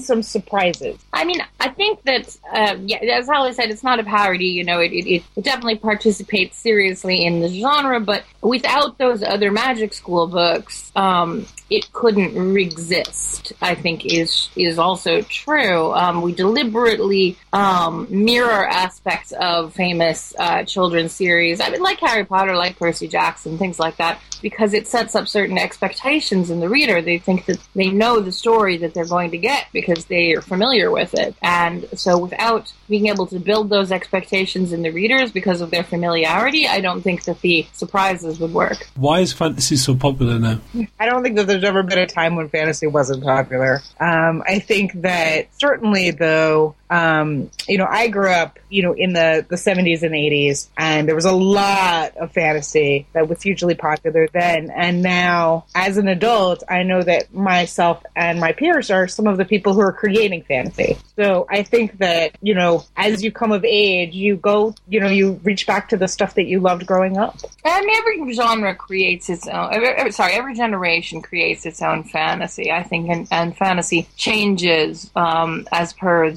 some 0.00 0.22
surprises. 0.22 0.98
I 1.12 1.24
mean, 1.24 1.40
I 1.60 1.68
think 1.68 2.02
that, 2.04 2.36
uh, 2.52 2.76
yeah, 2.84 2.98
as 2.98 3.26
Holly 3.26 3.52
said, 3.52 3.70
it's 3.70 3.82
not 3.82 3.98
a 3.98 4.04
parody. 4.04 4.46
You 4.46 4.64
know, 4.64 4.80
it, 4.80 4.92
it, 4.92 5.22
it 5.36 5.42
definitely 5.42 5.78
participates 5.78 6.56
seriously 6.58 7.24
in 7.24 7.40
the 7.40 7.48
genre, 7.48 8.00
but 8.00 8.24
without 8.40 8.98
those 8.98 9.22
other 9.22 9.50
magic 9.50 9.94
school 9.94 10.26
books, 10.26 10.92
um, 10.96 11.46
it 11.72 11.92
couldn't 11.92 12.56
exist. 12.56 13.52
I 13.60 13.74
think 13.74 14.06
is 14.06 14.50
is 14.56 14.78
also 14.78 15.22
true. 15.22 15.92
Um, 15.92 16.22
we 16.22 16.32
deliberately 16.32 17.36
um, 17.52 18.06
mirror 18.10 18.66
aspects 18.66 19.32
of 19.32 19.74
famous 19.74 20.34
uh, 20.38 20.64
children's 20.64 21.12
series. 21.12 21.60
I 21.60 21.70
mean, 21.70 21.82
like 21.82 22.00
Harry 22.00 22.24
Potter, 22.24 22.54
like 22.56 22.78
Percy 22.78 23.08
Jackson, 23.08 23.58
things 23.58 23.78
like 23.78 23.96
that, 23.96 24.20
because 24.40 24.74
it 24.74 24.86
sets 24.86 25.14
up 25.14 25.28
certain 25.28 25.58
expectations 25.58 26.50
in 26.50 26.60
the 26.60 26.68
reader. 26.68 27.00
They 27.00 27.18
think 27.18 27.46
that 27.46 27.58
they 27.74 27.88
know 27.88 28.20
the 28.20 28.32
story 28.32 28.76
that 28.78 28.94
they're 28.94 29.06
going 29.06 29.30
to 29.30 29.38
get 29.38 29.66
because 29.72 30.04
they 30.06 30.34
are 30.34 30.42
familiar 30.42 30.90
with 30.90 31.14
it, 31.14 31.34
and 31.42 31.86
so 31.94 32.18
without 32.18 32.72
being 32.88 33.06
able 33.06 33.26
to 33.26 33.38
build 33.38 33.70
those 33.70 33.90
expectations 33.90 34.72
in 34.72 34.82
the 34.82 34.90
readers 34.90 35.32
because 35.32 35.60
of 35.62 35.70
their 35.70 35.84
familiarity, 35.84 36.68
I 36.68 36.80
don't 36.80 37.00
think 37.00 37.24
that 37.24 37.40
the 37.40 37.66
surprises 37.72 38.38
would 38.38 38.52
work. 38.52 38.88
Why 38.96 39.20
is 39.20 39.32
fantasy 39.32 39.76
so 39.76 39.94
popular 39.94 40.38
now? 40.38 40.60
I 41.00 41.06
don't 41.06 41.22
think 41.22 41.36
that 41.36 41.46
there's 41.46 41.61
ever 41.64 41.82
been 41.82 41.98
a 41.98 42.06
time 42.06 42.36
when 42.36 42.48
fantasy 42.48 42.86
wasn't 42.86 43.22
popular. 43.22 43.80
Um, 44.00 44.42
I 44.46 44.58
think 44.58 45.02
that 45.02 45.48
certainly, 45.58 46.10
though, 46.10 46.74
um, 46.92 47.50
you 47.66 47.78
know, 47.78 47.86
I 47.88 48.08
grew 48.08 48.28
up, 48.30 48.58
you 48.68 48.82
know, 48.82 48.92
in 48.92 49.14
the, 49.14 49.46
the 49.48 49.56
70s 49.56 50.02
and 50.02 50.12
80s, 50.12 50.68
and 50.76 51.08
there 51.08 51.14
was 51.14 51.24
a 51.24 51.32
lot 51.32 52.14
of 52.18 52.32
fantasy 52.32 53.06
that 53.14 53.28
was 53.28 53.40
hugely 53.40 53.74
popular 53.74 54.28
then. 54.34 54.70
And 54.70 55.02
now, 55.02 55.64
as 55.74 55.96
an 55.96 56.06
adult, 56.06 56.62
I 56.68 56.82
know 56.82 57.02
that 57.02 57.32
myself 57.32 58.02
and 58.14 58.38
my 58.38 58.52
peers 58.52 58.90
are 58.90 59.08
some 59.08 59.26
of 59.26 59.38
the 59.38 59.46
people 59.46 59.72
who 59.72 59.80
are 59.80 59.92
creating 59.92 60.42
fantasy. 60.42 60.98
So 61.16 61.46
I 61.48 61.62
think 61.62 61.96
that, 61.98 62.36
you 62.42 62.54
know, 62.54 62.84
as 62.94 63.24
you 63.24 63.32
come 63.32 63.52
of 63.52 63.64
age, 63.64 64.14
you 64.14 64.36
go, 64.36 64.74
you 64.86 65.00
know, 65.00 65.08
you 65.08 65.40
reach 65.44 65.66
back 65.66 65.88
to 65.90 65.96
the 65.96 66.08
stuff 66.08 66.34
that 66.34 66.44
you 66.44 66.60
loved 66.60 66.86
growing 66.86 67.16
up. 67.16 67.38
And 67.64 67.86
every 67.96 68.34
genre 68.34 68.74
creates 68.74 69.30
its 69.30 69.48
own. 69.48 69.72
every- 69.72 70.12
Sorry, 70.12 70.34
every 70.34 70.54
generation 70.54 71.22
creates 71.22 71.64
its 71.64 71.80
own 71.80 72.04
fantasy. 72.04 72.70
I 72.70 72.82
think, 72.82 73.08
and, 73.08 73.26
and 73.30 73.56
fantasy 73.56 74.08
changes 74.16 75.10
um, 75.16 75.66
as 75.72 75.94
per 75.94 76.30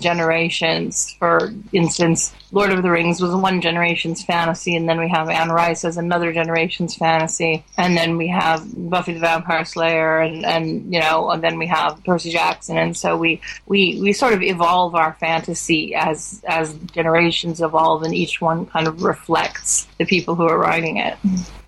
generations. 0.46 1.16
For 1.20 1.54
instance, 1.74 2.34
Lord 2.52 2.72
of 2.72 2.84
the 2.84 2.90
Rings 2.90 3.22
was 3.22 3.34
one 3.36 3.62
generation's 3.62 4.24
fantasy, 4.24 4.76
and 4.76 4.88
then 4.88 5.00
we 5.00 5.10
have 5.10 5.30
Anne 5.30 5.50
Rice 5.50 5.84
as 5.84 5.98
another 5.98 6.32
generation's 6.32 6.96
fantasy, 6.96 7.64
and 7.78 7.98
then 7.98 8.18
we 8.18 8.28
have 8.28 8.64
Buffy 8.90 9.14
the 9.14 9.20
Vampire 9.20 9.66
Slayer, 9.66 10.20
and, 10.20 10.46
and 10.46 10.94
you 10.94 11.00
know, 11.00 11.30
and 11.32 11.44
then 11.44 11.58
we 11.58 11.68
have 11.68 12.02
Percy 12.06 12.32
Jackson, 12.32 12.78
and 12.78 12.96
so 12.96 13.18
we 13.18 13.42
we 13.66 14.00
we 14.02 14.14
sort 14.14 14.34
of 14.34 14.42
evolve 14.42 14.96
our 14.96 15.14
fantasy 15.14 15.96
as 15.96 16.42
as 16.48 16.74
generations 16.94 17.62
evolve, 17.62 18.04
and 18.04 18.14
each 18.14 18.40
one 18.42 18.66
kind 18.66 18.88
of 18.88 19.04
reflects 19.04 19.88
the 19.98 20.06
people 20.06 20.36
who 20.36 20.48
are 20.48 20.60
writing 20.60 20.98
it. 20.98 21.18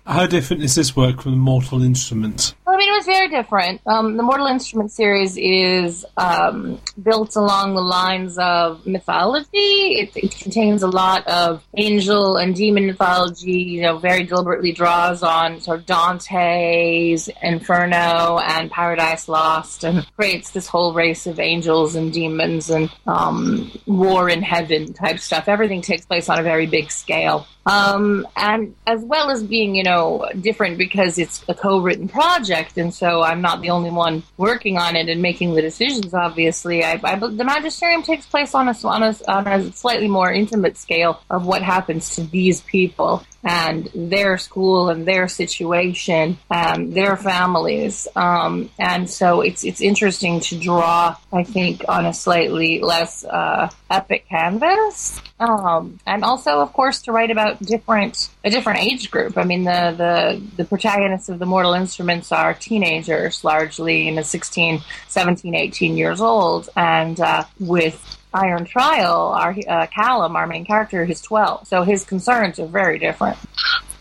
How 0.08 0.26
different 0.26 0.62
is 0.62 0.74
this 0.74 0.96
work 0.96 1.20
from 1.20 1.32
the 1.32 1.36
Mortal 1.36 1.82
Instruments? 1.82 2.54
Well, 2.66 2.74
I 2.74 2.78
mean, 2.78 2.88
it 2.88 2.96
was 2.96 3.04
very 3.04 3.28
different. 3.28 3.82
Um, 3.86 4.16
the 4.16 4.22
Mortal 4.22 4.46
Instrument 4.46 4.90
series 4.90 5.36
is 5.36 6.06
um, 6.16 6.80
built 7.02 7.36
along 7.36 7.74
the 7.74 7.82
lines 7.82 8.38
of 8.38 8.86
mythology. 8.86 9.98
It, 9.98 10.16
it 10.16 10.34
contains 10.38 10.82
a 10.82 10.86
lot 10.86 11.28
of 11.28 11.62
angel 11.76 12.38
and 12.38 12.54
demon 12.54 12.86
mythology. 12.86 13.52
You 13.60 13.82
know, 13.82 13.98
very 13.98 14.22
deliberately 14.22 14.72
draws 14.72 15.22
on 15.22 15.60
sort 15.60 15.80
of 15.80 15.84
Dante's 15.86 17.28
Inferno 17.42 18.38
and 18.38 18.70
Paradise 18.70 19.28
Lost, 19.28 19.84
and 19.84 20.10
creates 20.16 20.52
this 20.52 20.68
whole 20.68 20.94
race 20.94 21.26
of 21.26 21.38
angels 21.38 21.96
and 21.96 22.10
demons 22.10 22.70
and 22.70 22.90
um, 23.06 23.70
war 23.84 24.30
in 24.30 24.40
heaven 24.40 24.94
type 24.94 25.18
stuff. 25.18 25.48
Everything 25.48 25.82
takes 25.82 26.06
place 26.06 26.30
on 26.30 26.38
a 26.38 26.42
very 26.42 26.64
big 26.64 26.90
scale. 26.90 27.46
Um, 27.66 28.26
and 28.34 28.74
as 28.86 29.04
well 29.04 29.30
as 29.30 29.42
being, 29.42 29.74
you 29.74 29.82
know, 29.82 29.97
different 30.40 30.78
because 30.78 31.18
it's 31.18 31.44
a 31.48 31.54
co-written 31.54 32.08
project, 32.08 32.78
and 32.78 32.92
so 32.92 33.22
I'm 33.22 33.40
not 33.40 33.60
the 33.62 33.70
only 33.70 33.90
one 33.90 34.22
working 34.36 34.76
on 34.78 34.96
it 34.96 35.08
and 35.08 35.20
making 35.20 35.54
the 35.54 35.62
decisions. 35.62 36.14
Obviously, 36.14 36.84
I, 36.84 37.00
I, 37.02 37.16
the 37.16 37.44
magisterium 37.44 38.02
takes 38.02 38.26
place 38.26 38.54
on 38.54 38.68
a, 38.68 38.74
on 38.84 39.02
a 39.02 39.12
on 39.28 39.46
a 39.46 39.72
slightly 39.72 40.08
more 40.08 40.32
intimate 40.32 40.76
scale 40.76 41.12
of 41.30 41.46
what 41.46 41.62
happens 41.62 42.16
to 42.16 42.22
these 42.22 42.60
people 42.62 43.22
and 43.44 43.88
their 43.94 44.36
school 44.36 44.88
and 44.90 45.06
their 45.06 45.28
situation, 45.28 46.38
and 46.50 46.92
their 46.92 47.16
families, 47.16 48.08
um, 48.16 48.68
and 48.78 49.08
so 49.08 49.40
it's 49.40 49.64
it's 49.64 49.80
interesting 49.80 50.40
to 50.40 50.58
draw. 50.58 51.16
I 51.32 51.44
think 51.44 51.84
on 51.88 52.06
a 52.06 52.12
slightly 52.12 52.80
less 52.80 53.24
uh, 53.24 53.70
epic 53.90 54.26
canvas, 54.28 55.20
um, 55.40 55.98
and 56.06 56.24
also, 56.24 56.60
of 56.60 56.72
course, 56.72 57.02
to 57.02 57.12
write 57.12 57.30
about 57.30 57.60
different 57.62 58.28
a 58.44 58.50
different 58.50 58.80
age 58.80 59.10
group. 59.10 59.38
I 59.38 59.44
mean, 59.44 59.64
the 59.64 59.94
the 59.96 60.42
the 60.56 60.64
protagonists 60.64 61.28
of 61.28 61.38
the 61.38 61.46
Mortal 61.46 61.74
Instruments 61.74 62.32
are 62.32 62.54
teenagers, 62.54 63.44
largely 63.44 64.08
in 64.08 64.16
the 64.16 64.24
16, 64.24 64.82
17, 65.08 65.54
18 65.54 65.96
years 65.96 66.20
old, 66.20 66.68
and 66.76 67.18
uh, 67.20 67.44
with 67.58 68.18
Iron 68.34 68.64
Trial, 68.64 69.32
our 69.34 69.56
uh, 69.68 69.86
Callum, 69.86 70.36
our 70.36 70.46
main 70.46 70.64
character, 70.64 71.02
is 71.02 71.20
12, 71.22 71.66
so 71.66 71.82
his 71.82 72.04
concerns 72.04 72.58
are 72.58 72.66
very 72.66 72.98
different. 72.98 73.38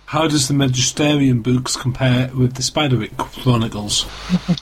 How 0.05 0.27
does 0.27 0.47
the 0.47 0.53
Magisterium 0.53 1.41
books 1.41 1.75
compare 1.75 2.29
with 2.33 2.53
the 2.53 2.61
Spiderwick 2.61 3.17
Chronicles? 3.17 4.05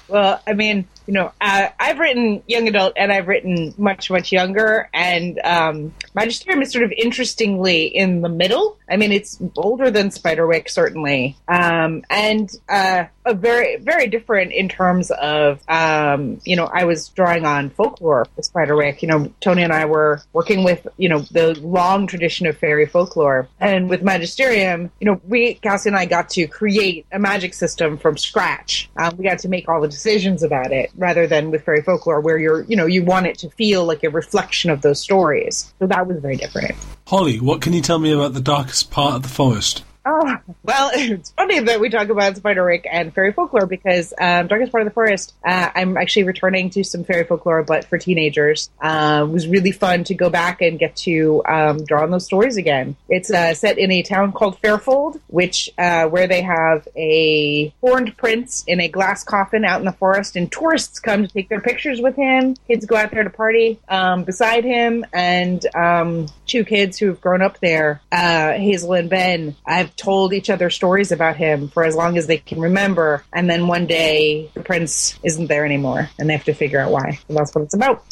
Well, 0.08 0.42
I 0.48 0.54
mean, 0.54 0.88
you 1.08 1.14
know, 1.14 1.32
uh, 1.41 1.68
I've 1.80 1.99
written 1.99 2.41
young 2.47 2.68
adult 2.68 2.93
and 2.97 3.12
I've 3.12 3.28
written 3.28 3.74
much, 3.78 4.10
much 4.10 4.32
younger, 4.32 4.89
and 4.93 5.39
um, 5.43 5.93
Magisterium 6.14 6.62
is 6.62 6.72
sort 6.72 6.84
of 6.84 6.91
interestingly 6.91 7.86
in 7.86 8.22
the 8.22 8.30
middle. 8.30 8.78
I 8.89 8.97
mean, 8.97 9.12
it's 9.12 9.39
older 9.56 9.91
than 9.91 10.10
Spiderwick, 10.10 10.70
certainly, 10.70 11.38
um, 11.47 12.03
and 12.10 12.49
uh, 12.70 13.06
a 13.26 13.34
very, 13.34 13.78
very 13.78 14.08
different 14.08 14.52
in 14.52 14.70
terms 14.70 15.12
of, 15.12 15.62
um, 15.68 16.40
you 16.46 16.56
know, 16.56 16.70
I 16.72 16.86
was 16.86 17.10
drawing 17.10 17.46
on 17.46 17.70
folklore 17.72 18.28
with 18.36 18.52
Spiderwick. 18.52 19.02
You 19.02 19.08
know, 19.08 19.34
Tony 19.42 19.64
and 19.64 19.74
I 19.74 19.86
were 19.86 20.22
working 20.34 20.64
with, 20.64 20.88
you 20.98 21.10
know, 21.10 21.20
the 21.20 21.60
long 21.60 22.08
tradition 22.08 22.48
of 22.48 22.58
fairy 22.58 22.86
folklore, 22.86 23.48
and 23.60 23.90
with 23.90 24.04
Magisterium, 24.04 24.92
you 25.00 25.06
know, 25.06 25.22
we 25.28 25.56
Cassie 25.56 25.90
and 25.90 25.98
I 25.98 26.06
got 26.06 26.30
to 26.32 26.48
create 26.48 27.06
a 27.12 27.20
magic 27.20 27.54
system 27.54 27.98
from 27.98 28.18
scratch. 28.18 28.90
Um, 28.98 29.18
we 29.18 29.24
got 29.24 29.40
to 29.40 29.50
make 29.50 29.68
all 29.68 29.82
the 29.82 29.88
decisions 29.88 30.44
about 30.44 30.72
it, 30.72 30.92
rather 30.96 31.28
than 31.28 31.52
with 31.52 31.64
fairy 31.64 31.82
folklore, 31.82 32.22
where 32.22 32.38
you're, 32.38 32.64
you 32.64 32.76
know, 32.76 32.86
you 32.86 33.04
want 33.04 33.26
it 33.26 33.38
to 33.40 33.50
feel 33.52 33.86
like 33.86 34.04
a 34.04 34.10
reflection 34.10 34.70
of 34.70 34.82
those 34.82 35.00
stories. 35.00 35.74
So 35.80 35.88
that 35.88 36.08
was 36.08 36.20
very 36.20 36.36
different. 36.36 36.76
Holly, 37.08 37.40
what 37.40 37.62
can 37.62 37.74
you 37.74 37.82
tell 37.82 38.00
me 38.00 38.12
about 38.12 38.34
the 38.34 38.42
darkest 38.42 38.92
part 38.92 39.16
of 39.16 39.24
the 39.24 39.30
forest? 39.30 39.84
Oh, 40.06 40.38
well, 40.64 40.91
it's 40.93 41.32
funny 41.32 41.60
that 41.60 41.80
we 41.80 41.89
talk 41.89 42.10
about 42.10 42.36
Spiderwick 42.36 42.86
and 42.91 43.14
fairy 43.14 43.34
folklore 43.34 43.66
because 43.66 44.14
um, 44.20 44.47
Darkest 44.47 44.72
Part 44.72 44.84
of 44.84 44.88
the 44.88 44.93
Forest, 44.93 45.34
uh, 45.43 45.70
I'm 45.74 45.97
actually 45.97 46.24
returning 46.24 46.70
to 46.72 46.84
some 46.84 47.03
fairy 47.03 47.24
folklore, 47.24 47.64
but 47.64 47.86
for 47.86 47.97
teenagers. 47.97 48.70
Uh, 48.80 49.26
it 49.28 49.32
was 49.32 49.47
really 49.47 49.72
fun 49.72 50.03
to 50.06 50.14
go 50.14 50.30
back 50.30 50.62
and 50.62 50.78
get 50.78 50.95
to 50.97 51.43
um, 51.47 51.84
draw 51.86 52.03
on 52.03 52.12
those 52.12 52.26
stories 52.26 52.58
again. 52.58 52.95
It's 53.10 53.32
uh, 53.32 53.56
set 53.56 53.80
in 53.80 53.91
a 53.91 54.03
town 54.03 54.32
called 54.32 54.62
Fairfold, 54.62 55.20
which 55.28 55.72
uh, 55.78 56.06
where 56.06 56.28
they 56.28 56.43
have 56.43 56.88
a 56.95 57.74
horned 57.82 58.16
prince 58.16 58.64
in 58.68 58.80
a 58.80 58.88
glass 58.88 59.24
coffin 59.24 59.66
out 59.66 59.80
in 59.80 59.86
the 59.86 59.91
forest, 59.91 60.36
and 60.36 60.51
tourists 60.51 60.99
come 60.99 61.26
to 61.26 61.34
take 61.34 61.49
their 61.49 61.62
pictures 61.62 61.99
with 61.99 62.16
him. 62.16 62.56
Kids 62.68 62.86
go 62.86 62.95
out 62.95 63.10
there 63.10 63.24
to 63.24 63.30
party 63.32 63.80
um, 63.89 64.24
beside 64.24 64.64
him, 64.64 65.03
and 65.14 65.66
um, 65.76 66.28
two 66.45 66.64
kids 66.64 66.99
who 66.99 67.08
have 67.08 67.22
grown 67.22 67.41
up 67.41 67.60
there, 67.60 68.01
uh, 68.12 68.53
Hazel 68.53 68.93
and 68.93 69.10
Ben, 69.10 69.56
have 69.66 69.95
told 69.98 70.34
each 70.34 70.50
other 70.50 70.70
stories 70.70 71.12
about 71.12 71.38
him 71.38 71.70
for 71.70 71.84
as 71.84 71.96
long 71.96 72.18
as 72.18 72.28
they 72.28 72.38
can 72.38 72.60
remember. 72.60 73.24
And 73.34 73.50
then 73.50 73.68
one 73.68 73.86
day, 73.86 74.50
the 74.54 74.62
prince 74.62 75.18
isn't 75.24 75.48
there 75.48 75.66
anymore, 75.66 76.10
and 76.20 76.30
they 76.30 76.34
have 76.34 76.46
to 76.46 76.54
figure 76.54 76.80
out 76.80 76.91
why. 76.91 77.20
And 77.28 77.38
that's 77.38 77.54
what 77.54 77.64
it's 77.64 77.74
about. 77.74 78.04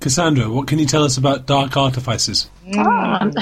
Cassandra, 0.00 0.50
what 0.50 0.68
can 0.68 0.78
you 0.78 0.86
tell 0.86 1.04
us 1.04 1.16
about 1.16 1.46
dark 1.46 1.76
artifices? 1.76 2.50
Um, 2.74 3.32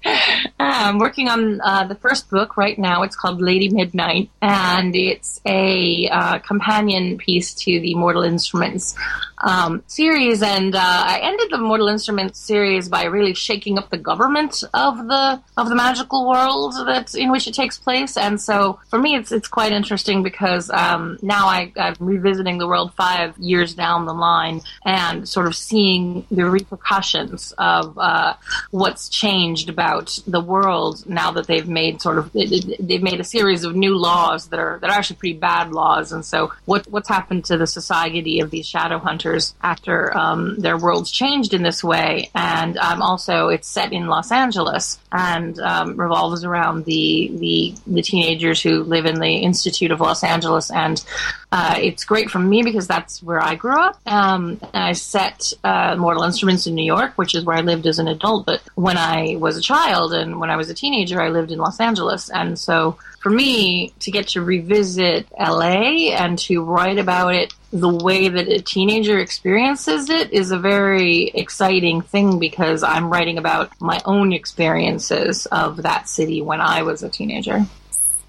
I'm 0.58 0.98
working 0.98 1.28
on 1.28 1.60
uh, 1.60 1.84
the 1.84 1.94
first 1.94 2.30
book 2.30 2.56
right 2.56 2.78
now. 2.78 3.02
It's 3.02 3.16
called 3.16 3.40
Lady 3.40 3.68
Midnight, 3.68 4.30
and 4.42 4.94
it's 4.94 5.40
a 5.46 6.08
uh, 6.08 6.38
companion 6.40 7.16
piece 7.16 7.54
to 7.54 7.80
the 7.80 7.94
Mortal 7.94 8.22
Instruments 8.22 8.94
um, 9.38 9.82
series. 9.86 10.42
And 10.42 10.74
uh, 10.74 10.80
I 10.80 11.20
ended 11.22 11.48
the 11.50 11.58
Mortal 11.58 11.88
Instruments 11.88 12.38
series 12.38 12.88
by 12.88 13.04
really 13.04 13.34
shaking 13.34 13.78
up 13.78 13.90
the 13.90 13.98
government 13.98 14.62
of 14.74 14.96
the 15.06 15.40
of 15.56 15.68
the 15.68 15.74
magical 15.74 16.28
world 16.28 16.74
that 16.86 17.14
in 17.14 17.30
which 17.30 17.46
it 17.46 17.54
takes 17.54 17.78
place. 17.78 18.16
And 18.16 18.40
so 18.40 18.78
for 18.88 18.98
me, 18.98 19.14
it's 19.14 19.32
it's 19.32 19.48
quite 19.48 19.72
interesting 19.72 20.22
because 20.22 20.70
um, 20.70 21.18
now 21.22 21.46
I, 21.46 21.72
I'm 21.76 21.94
revisiting 22.00 22.58
the 22.58 22.66
world 22.66 22.92
five 22.94 23.36
years 23.38 23.74
down 23.74 24.06
the 24.06 24.14
line 24.14 24.60
and 24.84 25.28
sort 25.28 25.46
of 25.46 25.56
seeing 25.56 26.26
the 26.30 26.48
repercussions 26.48 27.52
of 27.58 27.96
uh, 27.98 28.34
what's 28.70 29.08
changed 29.08 29.68
about 29.68 30.18
the 30.26 30.40
world 30.40 31.08
now 31.08 31.30
that 31.30 31.46
they've 31.46 31.68
made 31.68 32.02
sort 32.02 32.18
of 32.18 32.32
they've 32.32 33.02
made 33.02 33.20
a 33.20 33.24
series 33.24 33.64
of 33.64 33.74
new 33.74 33.96
laws 33.96 34.48
that 34.48 34.58
are 34.58 34.78
that 34.80 34.90
are 34.90 34.96
actually 34.96 35.16
pretty 35.16 35.38
bad 35.38 35.72
laws. 35.72 36.12
And 36.12 36.24
so 36.24 36.52
what 36.64 36.86
what's 36.88 37.08
happened 37.08 37.44
to 37.46 37.56
the 37.56 37.66
society 37.66 38.40
of 38.40 38.50
these 38.50 38.66
shadow 38.66 38.98
hunters 38.98 39.54
after 39.62 40.16
um, 40.16 40.56
their 40.58 40.76
worlds 40.76 41.10
changed 41.10 41.54
in 41.54 41.62
this 41.62 41.82
way? 41.82 42.30
And 42.34 42.76
um, 42.78 43.02
also 43.02 43.48
it's 43.48 43.68
set 43.68 43.92
in 43.92 44.06
Los 44.06 44.32
Angeles 44.32 44.98
and 45.12 45.58
um, 45.60 45.96
revolves 45.96 46.44
around 46.44 46.84
the, 46.84 47.30
the 47.34 47.74
the 47.86 48.02
teenagers 48.02 48.62
who 48.62 48.82
live 48.82 49.06
in 49.06 49.20
the 49.20 49.36
Institute 49.36 49.90
of 49.90 50.00
Los 50.00 50.22
Angeles 50.24 50.70
and 50.70 51.04
uh, 51.52 51.78
it's 51.80 52.04
great 52.04 52.28
for 52.30 52.38
me 52.38 52.62
because 52.62 52.86
that's 52.86 53.22
where 53.22 53.42
I 53.42 53.54
grew 53.54 53.80
up. 53.80 53.98
Um, 54.04 54.60
I 54.74 54.92
set 54.92 55.52
uh, 55.62 55.96
Mortal 55.96 56.24
Instruments 56.24 56.66
in 56.66 56.74
New 56.74 56.84
York, 56.84 57.12
which 57.16 57.34
is 57.34 57.44
where 57.44 57.56
I 57.56 57.60
lived 57.60 57.86
as 57.86 57.98
an 57.98 58.08
adult. 58.08 58.46
But 58.46 58.55
when 58.74 58.96
I 58.96 59.36
was 59.36 59.56
a 59.56 59.60
child 59.60 60.12
and 60.12 60.38
when 60.40 60.50
I 60.50 60.56
was 60.56 60.70
a 60.70 60.74
teenager, 60.74 61.20
I 61.20 61.28
lived 61.28 61.50
in 61.52 61.58
Los 61.58 61.80
Angeles. 61.80 62.30
And 62.30 62.58
so 62.58 62.98
for 63.20 63.30
me 63.30 63.92
to 64.00 64.10
get 64.10 64.28
to 64.28 64.42
revisit 64.42 65.26
LA 65.38 66.12
and 66.12 66.38
to 66.40 66.62
write 66.62 66.98
about 66.98 67.34
it 67.34 67.54
the 67.72 67.88
way 67.88 68.28
that 68.28 68.48
a 68.48 68.60
teenager 68.60 69.18
experiences 69.18 70.08
it 70.08 70.32
is 70.32 70.50
a 70.50 70.58
very 70.58 71.28
exciting 71.34 72.00
thing 72.00 72.38
because 72.38 72.82
I'm 72.82 73.10
writing 73.10 73.38
about 73.38 73.72
my 73.80 74.00
own 74.04 74.32
experiences 74.32 75.46
of 75.46 75.82
that 75.82 76.08
city 76.08 76.40
when 76.40 76.60
I 76.60 76.82
was 76.82 77.02
a 77.02 77.08
teenager. 77.08 77.66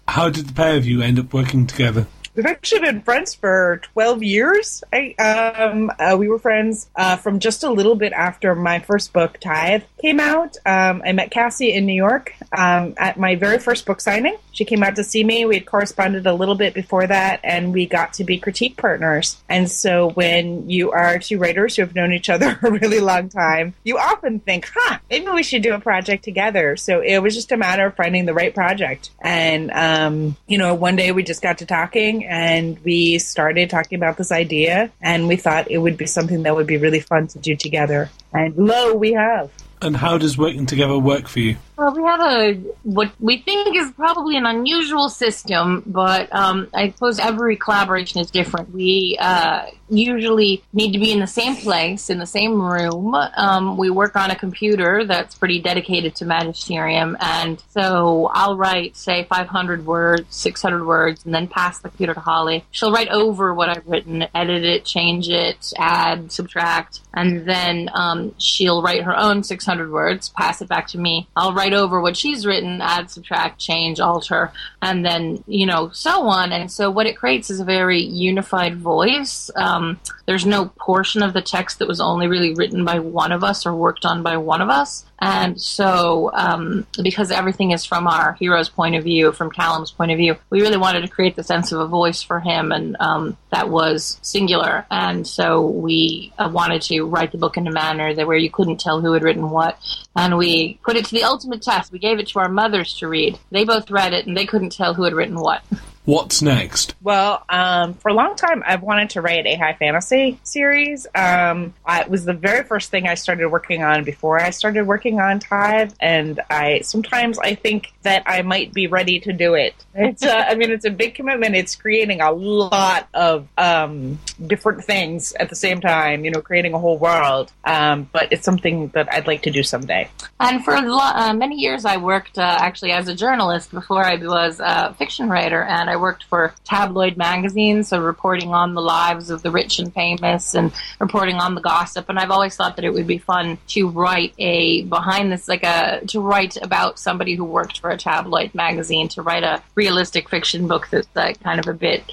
How 0.07 0.29
did 0.29 0.47
the 0.47 0.53
pair 0.53 0.77
of 0.77 0.85
you 0.85 1.01
end 1.01 1.19
up 1.19 1.33
working 1.33 1.67
together? 1.67 2.07
We've 2.37 2.45
actually 2.45 2.81
been 2.81 3.01
friends 3.01 3.33
for 3.33 3.81
12 3.93 4.21
years. 4.21 4.83
I, 4.93 5.15
um, 5.15 5.91
uh, 5.97 6.15
we 6.19 6.27
were 6.27 6.37
friends 6.37 6.87
uh, 6.95 7.15
from 7.15 7.39
just 7.39 7.63
a 7.63 7.71
little 7.71 7.95
bit 7.95 8.13
after 8.13 8.53
my 8.53 8.77
first 8.77 9.11
book, 9.11 9.39
Tithe, 9.39 9.81
came 9.99 10.19
out. 10.19 10.55
Um, 10.63 11.01
I 11.03 11.13
met 11.13 11.31
Cassie 11.31 11.73
in 11.73 11.87
New 11.87 11.95
York 11.95 12.35
um, 12.55 12.93
at 12.97 13.17
my 13.17 13.33
very 13.33 13.57
first 13.57 13.87
book 13.87 13.99
signing. 13.99 14.37
She 14.51 14.65
came 14.65 14.83
out 14.83 14.95
to 14.97 15.03
see 15.03 15.23
me. 15.23 15.45
We 15.45 15.55
had 15.55 15.65
corresponded 15.65 16.27
a 16.27 16.33
little 16.33 16.53
bit 16.53 16.75
before 16.75 17.07
that, 17.07 17.39
and 17.43 17.73
we 17.73 17.87
got 17.87 18.13
to 18.13 18.23
be 18.23 18.37
critique 18.37 18.77
partners. 18.77 19.37
And 19.49 19.69
so 19.69 20.11
when 20.11 20.69
you 20.69 20.91
are 20.91 21.17
two 21.17 21.39
writers 21.39 21.75
who 21.75 21.81
have 21.81 21.95
known 21.95 22.13
each 22.13 22.29
other 22.29 22.59
a 22.63 22.69
really 22.69 22.99
long 22.99 23.29
time, 23.29 23.73
you 23.83 23.97
often 23.97 24.41
think, 24.41 24.69
huh, 24.75 24.99
maybe 25.09 25.27
we 25.27 25.41
should 25.41 25.63
do 25.63 25.73
a 25.73 25.79
project 25.79 26.23
together. 26.23 26.77
So 26.77 27.01
it 27.01 27.17
was 27.17 27.33
just 27.33 27.51
a 27.51 27.57
matter 27.57 27.87
of 27.87 27.95
finding 27.95 28.25
the 28.27 28.35
right 28.35 28.53
project. 28.53 29.09
And, 29.21 29.71
um, 29.71 30.37
you 30.45 30.59
know, 30.59 30.75
one 30.75 30.95
day 30.95 31.11
we 31.11 31.23
just 31.23 31.41
got 31.41 31.57
to 31.57 31.65
talking 31.65 32.26
and 32.27 32.77
we 32.83 33.19
started 33.19 33.69
talking 33.69 33.97
about 33.97 34.17
this 34.17 34.31
idea 34.31 34.91
and 35.01 35.27
we 35.27 35.35
thought 35.37 35.71
it 35.71 35.77
would 35.77 35.97
be 35.97 36.05
something 36.05 36.43
that 36.43 36.55
would 36.55 36.67
be 36.67 36.77
really 36.77 36.99
fun 36.99 37.27
to 37.27 37.39
do 37.39 37.55
together. 37.55 38.09
And 38.33 38.55
lo, 38.57 38.93
we 38.93 39.13
have. 39.13 39.51
And 39.81 39.95
how 39.95 40.17
does 40.17 40.37
working 40.37 40.65
together 40.65 40.97
work 40.97 41.27
for 41.27 41.39
you? 41.39 41.57
Well, 41.77 41.93
we 41.93 42.01
have 42.03 42.21
a 42.21 42.53
what 42.81 43.11
we 43.19 43.37
think 43.37 43.75
is 43.75 43.91
probably 43.91 44.35
an 44.35 44.47
unusual 44.47 45.09
system, 45.09 45.83
but 45.85 46.33
um, 46.33 46.69
I 46.73 46.89
suppose 46.89 47.19
every 47.19 47.55
collaboration 47.55 48.19
is 48.19 48.31
different. 48.31 48.73
We 48.73 49.15
uh, 49.19 49.67
usually 49.89 50.63
need 50.73 50.93
to 50.93 50.99
be 50.99 51.11
in 51.11 51.19
the 51.19 51.27
same 51.27 51.55
place, 51.55 52.09
in 52.09 52.17
the 52.17 52.25
same 52.25 52.59
room. 52.59 53.13
Um, 53.13 53.77
we 53.77 53.89
work 53.89 54.15
on 54.15 54.31
a 54.31 54.35
computer 54.35 55.05
that's 55.05 55.35
pretty 55.35 55.61
dedicated 55.61 56.15
to 56.15 56.25
Magisterium, 56.25 57.15
and 57.19 57.61
so 57.69 58.29
I'll 58.33 58.57
write, 58.57 58.97
say, 58.97 59.25
500 59.25 59.85
words, 59.85 60.35
600 60.35 60.85
words, 60.85 61.25
and 61.25 61.33
then 61.33 61.47
pass 61.47 61.79
the 61.79 61.89
computer 61.89 62.13
to 62.13 62.19
Holly. 62.19 62.65
She'll 62.71 62.91
write 62.91 63.09
over 63.09 63.53
what 63.53 63.69
I've 63.69 63.87
written, 63.87 64.25
edit 64.33 64.63
it, 64.63 64.83
change 64.83 65.29
it, 65.29 65.73
add, 65.77 66.31
subtract, 66.31 67.01
and 67.13 67.47
then 67.47 67.89
um, 67.93 68.33
she'll 68.39 68.81
write 68.81 69.03
her 69.03 69.15
own 69.15 69.43
600 69.43 69.91
words, 69.91 70.29
pass 70.29 70.61
it 70.61 70.67
back 70.67 70.87
to 70.87 70.97
me. 70.97 71.27
I'll 71.35 71.53
write 71.53 71.66
over 71.73 72.01
what 72.01 72.17
she's 72.17 72.45
written, 72.45 72.81
add, 72.81 73.09
subtract, 73.09 73.59
change, 73.59 73.99
alter, 73.99 74.51
and 74.81 75.05
then, 75.05 75.43
you 75.47 75.65
know, 75.65 75.89
so 75.89 76.27
on. 76.27 76.51
And 76.51 76.71
so 76.71 76.89
what 76.89 77.07
it 77.07 77.17
creates 77.17 77.49
is 77.49 77.59
a 77.59 77.65
very 77.65 78.01
unified 78.01 78.77
voice. 78.77 79.49
Um, 79.55 79.99
there's 80.25 80.45
no 80.45 80.65
portion 80.79 81.23
of 81.23 81.33
the 81.33 81.41
text 81.41 81.79
that 81.79 81.87
was 81.87 82.01
only 82.01 82.27
really 82.27 82.53
written 82.53 82.83
by 82.83 82.99
one 82.99 83.31
of 83.31 83.43
us 83.43 83.65
or 83.65 83.73
worked 83.73 84.05
on 84.05 84.23
by 84.23 84.37
one 84.37 84.61
of 84.61 84.69
us. 84.69 85.05
And 85.19 85.59
so, 85.59 86.31
um, 86.33 86.85
because 87.01 87.31
everything 87.31 87.71
is 87.71 87.85
from 87.85 88.07
our 88.07 88.33
hero's 88.33 88.69
point 88.69 88.95
of 88.95 89.03
view, 89.03 89.31
from 89.31 89.49
Callum's 89.49 89.91
point 89.91 90.11
of 90.11 90.17
view, 90.17 90.35
we 90.49 90.61
really 90.61 90.77
wanted 90.77 91.01
to 91.01 91.07
create 91.07 91.35
the 91.35 91.43
sense 91.43 91.71
of 91.71 91.79
a 91.79 91.87
voice 91.87 92.21
for 92.21 92.39
him, 92.39 92.71
and 92.71 92.95
um, 92.99 93.35
that 93.57 93.69
was 93.69 94.19
singular. 94.21 94.85
And 94.91 95.25
so, 95.25 95.65
we 95.65 96.31
uh, 96.37 96.49
wanted 96.53 96.83
to 96.83 97.03
write 97.03 97.31
the 97.31 97.39
book 97.39 97.57
in 97.57 97.65
a 97.65 97.71
manner 97.71 98.13
that 98.13 98.27
where 98.27 98.37
you 98.37 98.51
couldn't 98.51 98.79
tell 98.79 99.01
who 99.01 99.13
had 99.13 99.23
written 99.23 99.49
what, 99.49 99.79
and 100.15 100.37
we 100.37 100.79
put 100.83 100.95
it 100.95 101.05
to 101.05 101.11
the 101.11 101.23
ultimate 101.23 101.63
test. 101.63 101.91
We 101.91 101.99
gave 101.99 102.19
it 102.19 102.27
to 102.29 102.39
our 102.39 102.49
mothers 102.49 102.93
to 102.99 103.07
read. 103.07 103.39
They 103.49 103.63
both 103.63 103.89
read 103.89 104.13
it, 104.13 104.27
and 104.27 104.37
they 104.37 104.45
couldn't 104.45 104.71
tell 104.71 104.93
who 104.93 105.03
had 105.03 105.13
written 105.13 105.39
what. 105.39 105.63
What's 106.05 106.41
next? 106.41 106.95
Well, 107.01 107.43
um, 107.49 107.93
for 107.95 108.07
a 108.07 108.13
long 108.13 108.37
time, 108.37 108.63
I've 108.65 108.81
wanted 108.81 109.09
to 109.11 109.21
write 109.21 109.45
a 109.45 109.55
high 109.55 109.73
fantasy 109.73 110.39
series. 110.43 111.05
Um, 111.13 111.73
I, 111.85 112.03
it 112.03 112.09
was 112.09 112.23
the 112.23 112.33
very 112.33 112.63
first 112.63 112.91
thing 112.91 113.09
I 113.09 113.15
started 113.15 113.49
working 113.49 113.83
on 113.83 114.05
before 114.05 114.39
I 114.39 114.51
started 114.51 114.87
working 114.87 115.19
on 115.19 115.39
Tithe, 115.39 115.91
and 115.99 116.39
I 116.49 116.79
sometimes 116.79 117.37
I 117.39 117.55
think 117.55 117.91
that 118.07 118.23
I 118.25 118.41
might 118.41 118.73
be 118.73 118.87
ready 118.87 119.19
to 119.19 119.33
do 119.33 119.53
it. 119.53 119.75
It's 119.93 120.23
uh, 120.23 120.45
I 120.47 120.55
mean, 120.55 120.71
it's 120.71 120.85
a 120.85 120.89
big 120.89 121.13
commitment. 121.13 121.55
It's 121.55 121.75
creating 121.75 122.21
a 122.21 122.31
lot 122.31 123.09
of 123.13 123.49
um, 123.57 124.17
different 124.45 124.85
things 124.85 125.33
at 125.33 125.49
the 125.49 125.55
same 125.55 125.81
time. 125.81 126.23
You 126.23 126.31
know, 126.31 126.41
creating 126.41 126.73
a 126.73 126.79
whole 126.79 126.97
world. 126.97 127.51
Um, 127.65 128.09
but 128.13 128.31
it's 128.31 128.45
something 128.45 128.87
that 128.95 129.11
I'd 129.13 129.27
like 129.27 129.41
to 129.43 129.51
do 129.51 129.61
someday. 129.61 130.09
And 130.39 130.63
for 130.63 130.73
uh, 130.73 131.33
many 131.33 131.55
years, 131.55 131.83
I 131.83 131.97
worked 131.97 132.37
uh, 132.37 132.57
actually 132.67 132.93
as 132.93 133.09
a 133.09 133.15
journalist 133.15 133.71
before 133.71 134.05
I 134.05 134.15
was 134.15 134.61
a 134.61 134.95
fiction 134.97 135.29
writer, 135.29 135.61
and 135.63 135.89
I 135.89 135.97
worked 135.97 136.23
for 136.25 136.53
tabloid 136.63 137.17
magazines, 137.17 137.89
so 137.89 138.01
reporting 138.01 138.53
on 138.53 138.73
the 138.73 138.81
lives 138.81 139.29
of 139.29 139.41
the 139.41 139.51
rich 139.51 139.79
and 139.79 139.93
famous 139.93 140.55
and 140.55 140.71
reporting 140.99 141.35
on 141.35 141.55
the 141.55 141.61
gossip. 141.61 142.07
And 142.07 142.17
I've 142.17 142.31
always 142.31 142.55
thought 142.55 142.77
that 142.77 142.85
it 142.85 142.93
would 142.93 143.07
be 143.07 143.17
fun 143.17 143.57
to 143.75 143.89
write 143.89 144.33
a 144.37 144.83
behind 144.83 145.29
this, 145.29 145.49
like 145.49 145.63
a 145.63 146.01
to 146.07 146.21
write 146.21 146.55
about 146.61 146.99
somebody 146.99 147.35
who 147.35 147.43
worked 147.43 147.79
for 147.79 147.89
a 147.89 147.96
tabloid 147.97 148.53
magazine, 148.55 149.07
to 149.09 149.21
write 149.21 149.43
a 149.43 149.61
realistic 149.75 150.29
fiction 150.29 150.67
book 150.67 150.87
that's 150.89 151.07
like 151.15 151.41
kind 151.41 151.59
of 151.59 151.67
a 151.67 151.73
bit 151.73 152.03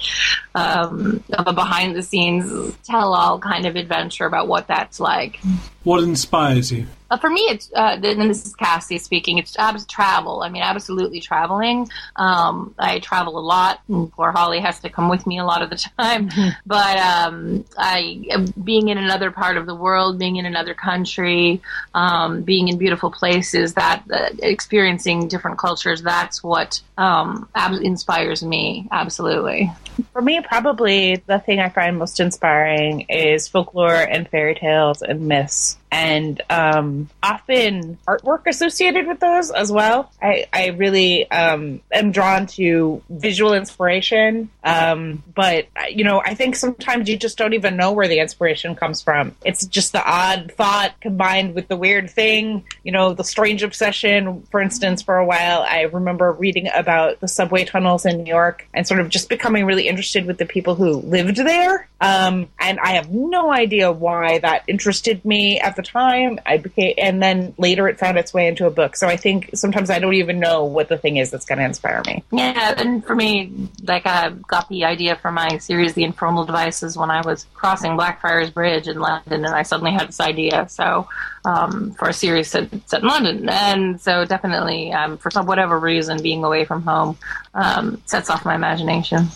um, 0.53 1.23
of 1.33 1.47
a 1.47 1.53
behind 1.53 1.95
the 1.95 2.03
scenes 2.03 2.75
tell 2.83 3.13
all 3.13 3.39
kind 3.39 3.65
of 3.65 3.75
adventure 3.75 4.25
about 4.25 4.47
what 4.47 4.67
that's 4.67 4.99
like. 4.99 5.39
What 5.83 6.03
inspires 6.03 6.71
you? 6.71 6.87
Uh, 7.09 7.17
for 7.17 7.29
me, 7.29 7.41
it's 7.41 7.71
uh, 7.73 7.99
and 8.01 8.29
this 8.29 8.45
is 8.45 8.55
Cassie 8.55 8.97
speaking. 8.97 9.37
It's 9.37 9.57
abs- 9.57 9.85
travel. 9.85 10.41
I 10.41 10.49
mean, 10.49 10.63
absolutely 10.63 11.19
traveling. 11.19 11.87
Um, 12.15 12.73
I 12.79 12.99
travel 12.99 13.37
a 13.37 13.39
lot. 13.39 13.81
And 13.87 14.11
poor 14.11 14.31
Holly 14.31 14.59
has 14.59 14.79
to 14.81 14.89
come 14.89 15.09
with 15.09 15.27
me 15.27 15.37
a 15.39 15.45
lot 15.45 15.61
of 15.61 15.69
the 15.69 15.77
time. 15.99 16.29
But 16.65 16.97
um, 16.97 17.65
I, 17.77 18.45
being 18.63 18.89
in 18.89 18.97
another 18.97 19.29
part 19.29 19.57
of 19.57 19.65
the 19.65 19.75
world, 19.75 20.17
being 20.17 20.37
in 20.37 20.45
another 20.45 20.73
country, 20.73 21.61
um, 21.93 22.41
being 22.41 22.67
in 22.69 22.77
beautiful 22.77 23.11
places, 23.11 23.73
that 23.75 24.03
uh, 24.11 24.29
experiencing 24.41 25.27
different 25.27 25.57
cultures, 25.57 26.01
that's 26.01 26.43
what 26.43 26.81
um, 26.97 27.47
ab- 27.55 27.81
inspires 27.81 28.43
me. 28.43 28.87
Absolutely. 28.91 29.71
For 30.11 30.21
me, 30.21 30.41
probably 30.41 31.23
the 31.27 31.39
thing 31.39 31.59
I 31.59 31.69
find 31.69 31.97
most 31.97 32.19
inspiring 32.19 33.01
is 33.09 33.47
folklore 33.47 33.93
and 33.95 34.27
fairy 34.27 34.55
tales 34.55 35.01
and 35.01 35.27
myths. 35.27 35.77
And 35.91 36.41
um, 36.49 37.09
often 37.23 37.97
artwork 38.05 38.47
associated 38.47 39.07
with 39.07 39.19
those 39.19 39.49
as 39.51 39.71
well. 39.71 40.11
I, 40.21 40.45
I 40.51 40.67
really 40.67 41.29
um, 41.31 41.79
am 41.91 42.11
drawn 42.11 42.47
to 42.47 43.01
visual 43.09 43.53
inspiration. 43.53 44.49
Um, 44.63 45.23
but, 45.33 45.67
you 45.89 46.03
know, 46.03 46.21
I 46.21 46.33
think 46.33 46.57
sometimes 46.57 47.07
you 47.07 47.17
just 47.17 47.37
don't 47.37 47.53
even 47.53 47.77
know 47.77 47.93
where 47.93 48.07
the 48.09 48.19
inspiration 48.19 48.75
comes 48.75 49.01
from. 49.01 49.35
It's 49.45 49.65
just 49.65 49.93
the 49.93 50.03
odd 50.03 50.51
thought 50.57 50.99
combined 50.99 51.55
with 51.55 51.69
the 51.69 51.77
weird 51.77 52.09
thing, 52.09 52.65
you 52.83 52.91
know, 52.91 53.13
the 53.13 53.23
strange 53.23 53.63
obsession. 53.63 54.41
For 54.51 54.59
instance, 54.59 55.01
for 55.01 55.17
a 55.17 55.25
while, 55.25 55.61
I 55.61 55.83
remember 55.83 56.31
reading 56.33 56.67
about 56.73 57.21
the 57.21 57.27
subway 57.27 57.63
tunnels 57.63 58.05
in 58.05 58.23
New 58.23 58.29
York 58.29 58.67
and 58.73 58.85
sort 58.85 58.99
of 58.99 59.09
just 59.09 59.29
becoming 59.29 59.65
really 59.65 59.87
interested 59.87 60.25
with 60.25 60.39
the 60.39 60.45
people 60.45 60.75
who 60.75 60.95
lived 60.95 61.37
there. 61.37 61.87
Um, 62.01 62.49
and 62.59 62.79
I 62.79 62.93
have 62.93 63.09
no 63.11 63.51
idea 63.51 63.91
why 63.91 64.39
that 64.39 64.63
interested 64.67 65.23
me 65.23 65.59
at 65.77 65.83
the 65.83 65.89
time. 65.91 66.39
I 66.45 66.57
became, 66.57 66.93
and 66.97 67.21
then 67.21 67.53
later 67.57 67.87
it 67.87 67.99
found 67.99 68.17
its 68.17 68.33
way 68.33 68.47
into 68.47 68.65
a 68.65 68.71
book. 68.71 68.95
So 68.95 69.07
I 69.07 69.17
think 69.17 69.51
sometimes 69.53 69.89
I 69.89 69.99
don't 69.99 70.13
even 70.13 70.39
know 70.39 70.63
what 70.63 70.89
the 70.89 70.97
thing 70.97 71.17
is 71.17 71.31
that's 71.31 71.45
going 71.45 71.59
to 71.59 71.65
inspire 71.65 72.01
me. 72.05 72.23
Yeah, 72.31 72.75
and 72.77 73.05
for 73.05 73.15
me, 73.15 73.69
like 73.83 74.05
I 74.05 74.29
got 74.29 74.69
the 74.69 74.85
idea 74.85 75.15
for 75.15 75.31
my 75.31 75.57
series, 75.57 75.93
The 75.93 76.03
Infernal 76.03 76.45
Devices, 76.45 76.97
when 76.97 77.11
I 77.11 77.21
was 77.21 77.45
crossing 77.53 77.95
Blackfriars 77.95 78.49
Bridge 78.49 78.87
in 78.87 78.99
London, 78.99 79.45
and 79.45 79.53
I 79.53 79.63
suddenly 79.63 79.91
had 79.91 80.07
this 80.07 80.19
idea. 80.19 80.67
So 80.69 81.07
um, 81.43 81.91
for 81.91 82.09
a 82.09 82.13
series 82.13 82.49
set, 82.49 82.69
set 82.87 83.01
in 83.01 83.07
London, 83.07 83.49
and 83.49 83.99
so 83.99 84.25
definitely 84.25 84.91
um, 84.93 85.17
for 85.17 85.29
some 85.29 85.45
whatever 85.45 85.79
reason, 85.79 86.21
being 86.21 86.43
away 86.43 86.65
from 86.65 86.83
home 86.83 87.17
um, 87.53 88.01
sets 88.05 88.29
off 88.29 88.45
my 88.45 88.55
imagination. 88.55 89.27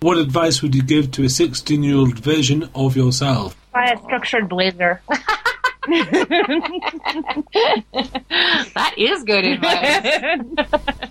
What 0.00 0.18
advice 0.18 0.60
would 0.60 0.74
you 0.74 0.82
give 0.82 1.10
to 1.12 1.24
a 1.24 1.28
16 1.28 1.82
year 1.82 1.96
old 1.96 2.18
version 2.18 2.68
of 2.74 2.96
yourself? 2.96 3.56
Buy 3.72 3.86
a 3.86 4.02
structured 4.04 4.48
blazer. 4.48 5.00
that 8.74 8.94
is 8.96 9.22
good 9.22 9.44
advice. 9.44 10.20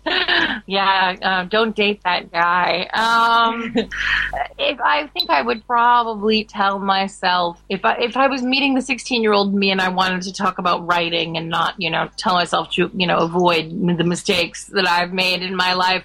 yeah, 0.68 1.16
uh, 1.22 1.44
don't 1.46 1.76
date 1.76 2.02
that 2.04 2.32
guy. 2.32 2.88
Um, 2.94 3.74
if 4.58 4.80
I 4.82 5.08
think 5.08 5.30
I 5.30 5.42
would 5.42 5.66
probably 5.66 6.44
tell 6.44 6.80
myself 6.80 7.62
if 7.70 7.86
I 7.86 7.96
if 7.98 8.18
I 8.18 8.28
was 8.28 8.42
meeting 8.42 8.76
the 8.76 8.82
sixteen 8.82 9.24
year 9.24 9.34
old 9.34 9.54
me 9.54 9.72
and 9.72 9.82
I 9.82 9.90
wanted 9.90 10.24
to 10.24 10.34
talk 10.34 10.58
about 10.58 10.86
writing 10.86 11.38
and 11.38 11.50
not 11.50 11.76
you 11.78 11.90
know 11.90 12.10
tell 12.18 12.34
myself 12.34 12.72
to 12.72 12.92
you 12.94 13.08
know 13.08 13.18
avoid 13.18 13.70
the 13.98 14.04
mistakes 14.04 14.66
that 14.66 14.88
I've 14.88 15.14
made 15.14 15.42
in 15.42 15.56
my 15.56 15.74
life 15.74 16.04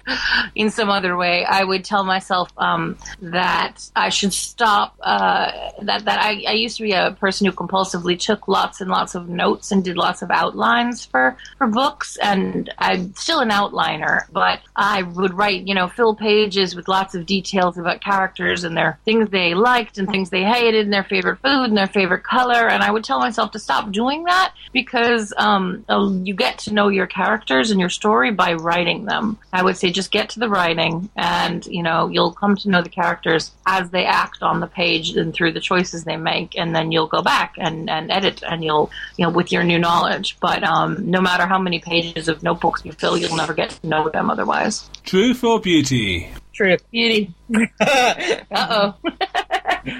in 0.55 0.69
some 0.69 0.89
other 0.89 1.17
way, 1.17 1.45
I 1.45 1.63
would 1.63 1.83
tell 1.83 2.03
myself 2.03 2.49
um, 2.57 2.97
that 3.21 3.89
I 3.95 4.09
should 4.09 4.33
stop. 4.33 4.95
Uh, 5.01 5.71
that 5.81 6.05
that 6.05 6.19
I, 6.19 6.43
I 6.47 6.53
used 6.53 6.77
to 6.77 6.83
be 6.83 6.93
a 6.93 7.15
person 7.19 7.45
who 7.45 7.51
compulsively 7.51 8.17
took 8.17 8.47
lots 8.61 8.79
and 8.79 8.91
lots 8.91 9.15
of 9.15 9.27
notes 9.27 9.71
and 9.71 9.83
did 9.83 9.97
lots 9.97 10.21
of 10.21 10.29
outlines 10.29 11.03
for 11.03 11.35
for 11.57 11.67
books, 11.67 12.17
and 12.17 12.71
I'm 12.77 13.13
still 13.15 13.39
an 13.39 13.49
outliner, 13.49 14.21
but 14.31 14.59
I 14.75 15.01
would 15.01 15.33
write 15.33 15.67
you 15.67 15.73
know 15.73 15.87
fill 15.87 16.15
pages 16.15 16.75
with 16.75 16.87
lots 16.87 17.15
of 17.15 17.25
details 17.25 17.77
about 17.77 18.03
characters 18.03 18.63
and 18.63 18.77
their 18.77 18.99
things 19.03 19.29
they 19.29 19.55
liked 19.55 19.97
and 19.97 20.07
things 20.07 20.29
they 20.29 20.43
hated 20.43 20.85
and 20.85 20.93
their 20.93 21.03
favorite 21.03 21.39
food 21.39 21.65
and 21.69 21.77
their 21.77 21.87
favorite 21.87 22.23
color, 22.23 22.67
and 22.69 22.83
I 22.83 22.91
would 22.91 23.03
tell 23.03 23.19
myself 23.19 23.51
to 23.51 23.59
stop 23.59 23.91
doing 23.91 24.25
that 24.25 24.53
because 24.73 25.33
um, 25.37 25.83
you 26.23 26.35
get 26.35 26.59
to 26.59 26.73
know 26.73 26.89
your 26.89 27.07
characters 27.07 27.71
and 27.71 27.79
your 27.79 27.89
story 27.89 28.31
by 28.31 28.53
writing 28.53 29.05
them. 29.05 29.39
I 29.51 29.63
would 29.63 29.77
say 29.77 29.91
just 29.91 30.11
get 30.11 30.29
to 30.29 30.39
the 30.39 30.49
writing, 30.49 31.09
and 31.15 31.65
you 31.65 31.81
know 31.81 32.09
you'll 32.09 32.33
come 32.33 32.55
to 32.57 32.69
know 32.69 32.83
the 32.83 32.89
characters 33.01 33.51
as 33.65 33.89
they 33.89 34.05
act 34.05 34.43
on 34.43 34.59
the 34.59 34.67
page 34.67 35.15
and 35.17 35.33
through 35.33 35.53
the 35.53 35.59
choices 35.59 36.03
they 36.03 36.17
make, 36.17 36.57
and 36.57 36.75
then 36.75 36.91
you'll 36.91 37.07
go 37.07 37.21
back 37.21 37.55
and, 37.57 37.89
and 37.89 38.11
edit, 38.11 38.43
and 38.51 38.63
you'll 38.63 38.91
you 39.17 39.25
know 39.25 39.31
with 39.31 39.51
your 39.51 39.63
new 39.63 39.79
knowledge. 39.79 40.37
But 40.39 40.63
um, 40.63 41.09
no 41.09 41.21
matter 41.21 41.45
how 41.47 41.57
many 41.57 41.79
pages 41.79 42.27
of 42.27 42.43
notebooks 42.43 42.85
you 42.85 42.91
fill, 42.91 43.17
you'll 43.17 43.35
never 43.35 43.53
get 43.53 43.71
to 43.71 43.87
know 43.87 44.09
them 44.09 44.29
otherwise. 44.29 44.89
Truth 45.03 45.43
or 45.43 45.59
beauty? 45.59 46.29
Truth. 46.53 46.83
Beauty. 46.91 47.33
uh 47.81 48.43
oh. 48.51 48.95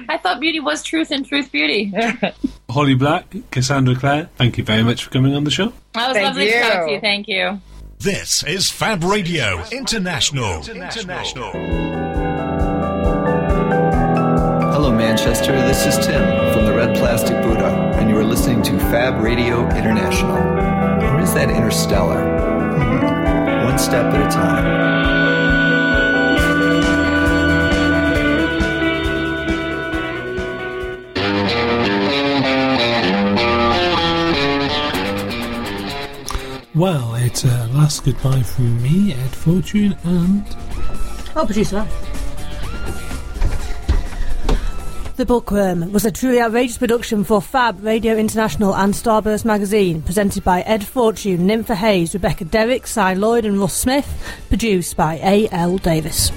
I 0.08 0.16
thought 0.18 0.38
beauty 0.40 0.60
was 0.60 0.82
truth 0.82 1.10
and 1.10 1.26
truth 1.26 1.50
beauty. 1.50 1.92
Holly 2.70 2.94
Black, 2.94 3.34
Cassandra 3.50 3.96
Clare, 3.96 4.30
thank 4.36 4.56
you 4.56 4.64
very 4.64 4.82
much 4.84 5.04
for 5.04 5.10
coming 5.10 5.34
on 5.34 5.42
the 5.44 5.50
show. 5.50 5.72
That 5.92 6.08
was 6.08 6.16
Thank 6.16 6.26
lovely 6.26 6.46
to 6.46 6.60
talk 6.60 6.84
to 6.84 6.88
you. 6.88 6.94
you. 6.94 7.00
Thank 7.00 7.28
you. 7.28 7.60
This 7.98 8.42
is 8.44 8.70
Fab 8.70 9.02
Radio 9.04 9.62
International. 9.70 10.58
International. 10.68 11.52
Hello, 14.72 14.90
Manchester. 14.90 15.52
This 15.52 15.86
is 15.86 16.04
Tim 16.04 16.52
from 16.52 16.64
the 16.64 16.72
Red 16.74 16.96
Plastic 16.96 17.40
Buddha, 17.42 17.66
and 17.66 17.66
you 17.66 17.76
are 17.76 17.81
listening 18.42 18.60
to 18.64 18.76
Fab 18.90 19.22
Radio 19.22 19.64
International. 19.68 20.36
Or 20.36 21.20
is 21.20 21.32
that 21.32 21.48
interstellar? 21.48 22.20
Hmm. 22.76 23.64
One 23.66 23.78
step 23.78 24.12
at 24.12 24.20
a 24.20 24.30
time. 24.34 24.82
Well, 36.74 37.14
it's 37.14 37.44
a 37.44 37.68
last 37.68 38.04
goodbye 38.04 38.42
from 38.42 38.82
me, 38.82 39.12
Ed 39.12 39.30
Fortune, 39.36 39.96
and 40.02 40.44
Oh, 41.36 41.46
producer. 41.46 41.86
The 45.22 45.26
Bookworm 45.26 45.84
um, 45.84 45.92
was 45.92 46.04
a 46.04 46.10
truly 46.10 46.40
outrageous 46.40 46.78
production 46.78 47.22
for 47.22 47.40
Fab, 47.40 47.84
Radio 47.84 48.16
International, 48.16 48.74
and 48.74 48.92
Starburst 48.92 49.44
magazine, 49.44 50.02
presented 50.02 50.42
by 50.42 50.62
Ed 50.62 50.84
Fortune, 50.84 51.46
Nympha 51.46 51.76
Hayes, 51.76 52.12
Rebecca 52.12 52.44
Derrick, 52.44 52.88
Cy 52.88 53.14
Lloyd, 53.14 53.44
and 53.44 53.60
Russ 53.60 53.76
Smith, 53.76 54.44
produced 54.48 54.96
by 54.96 55.20
A.L. 55.22 55.78
Davis. 55.78 56.32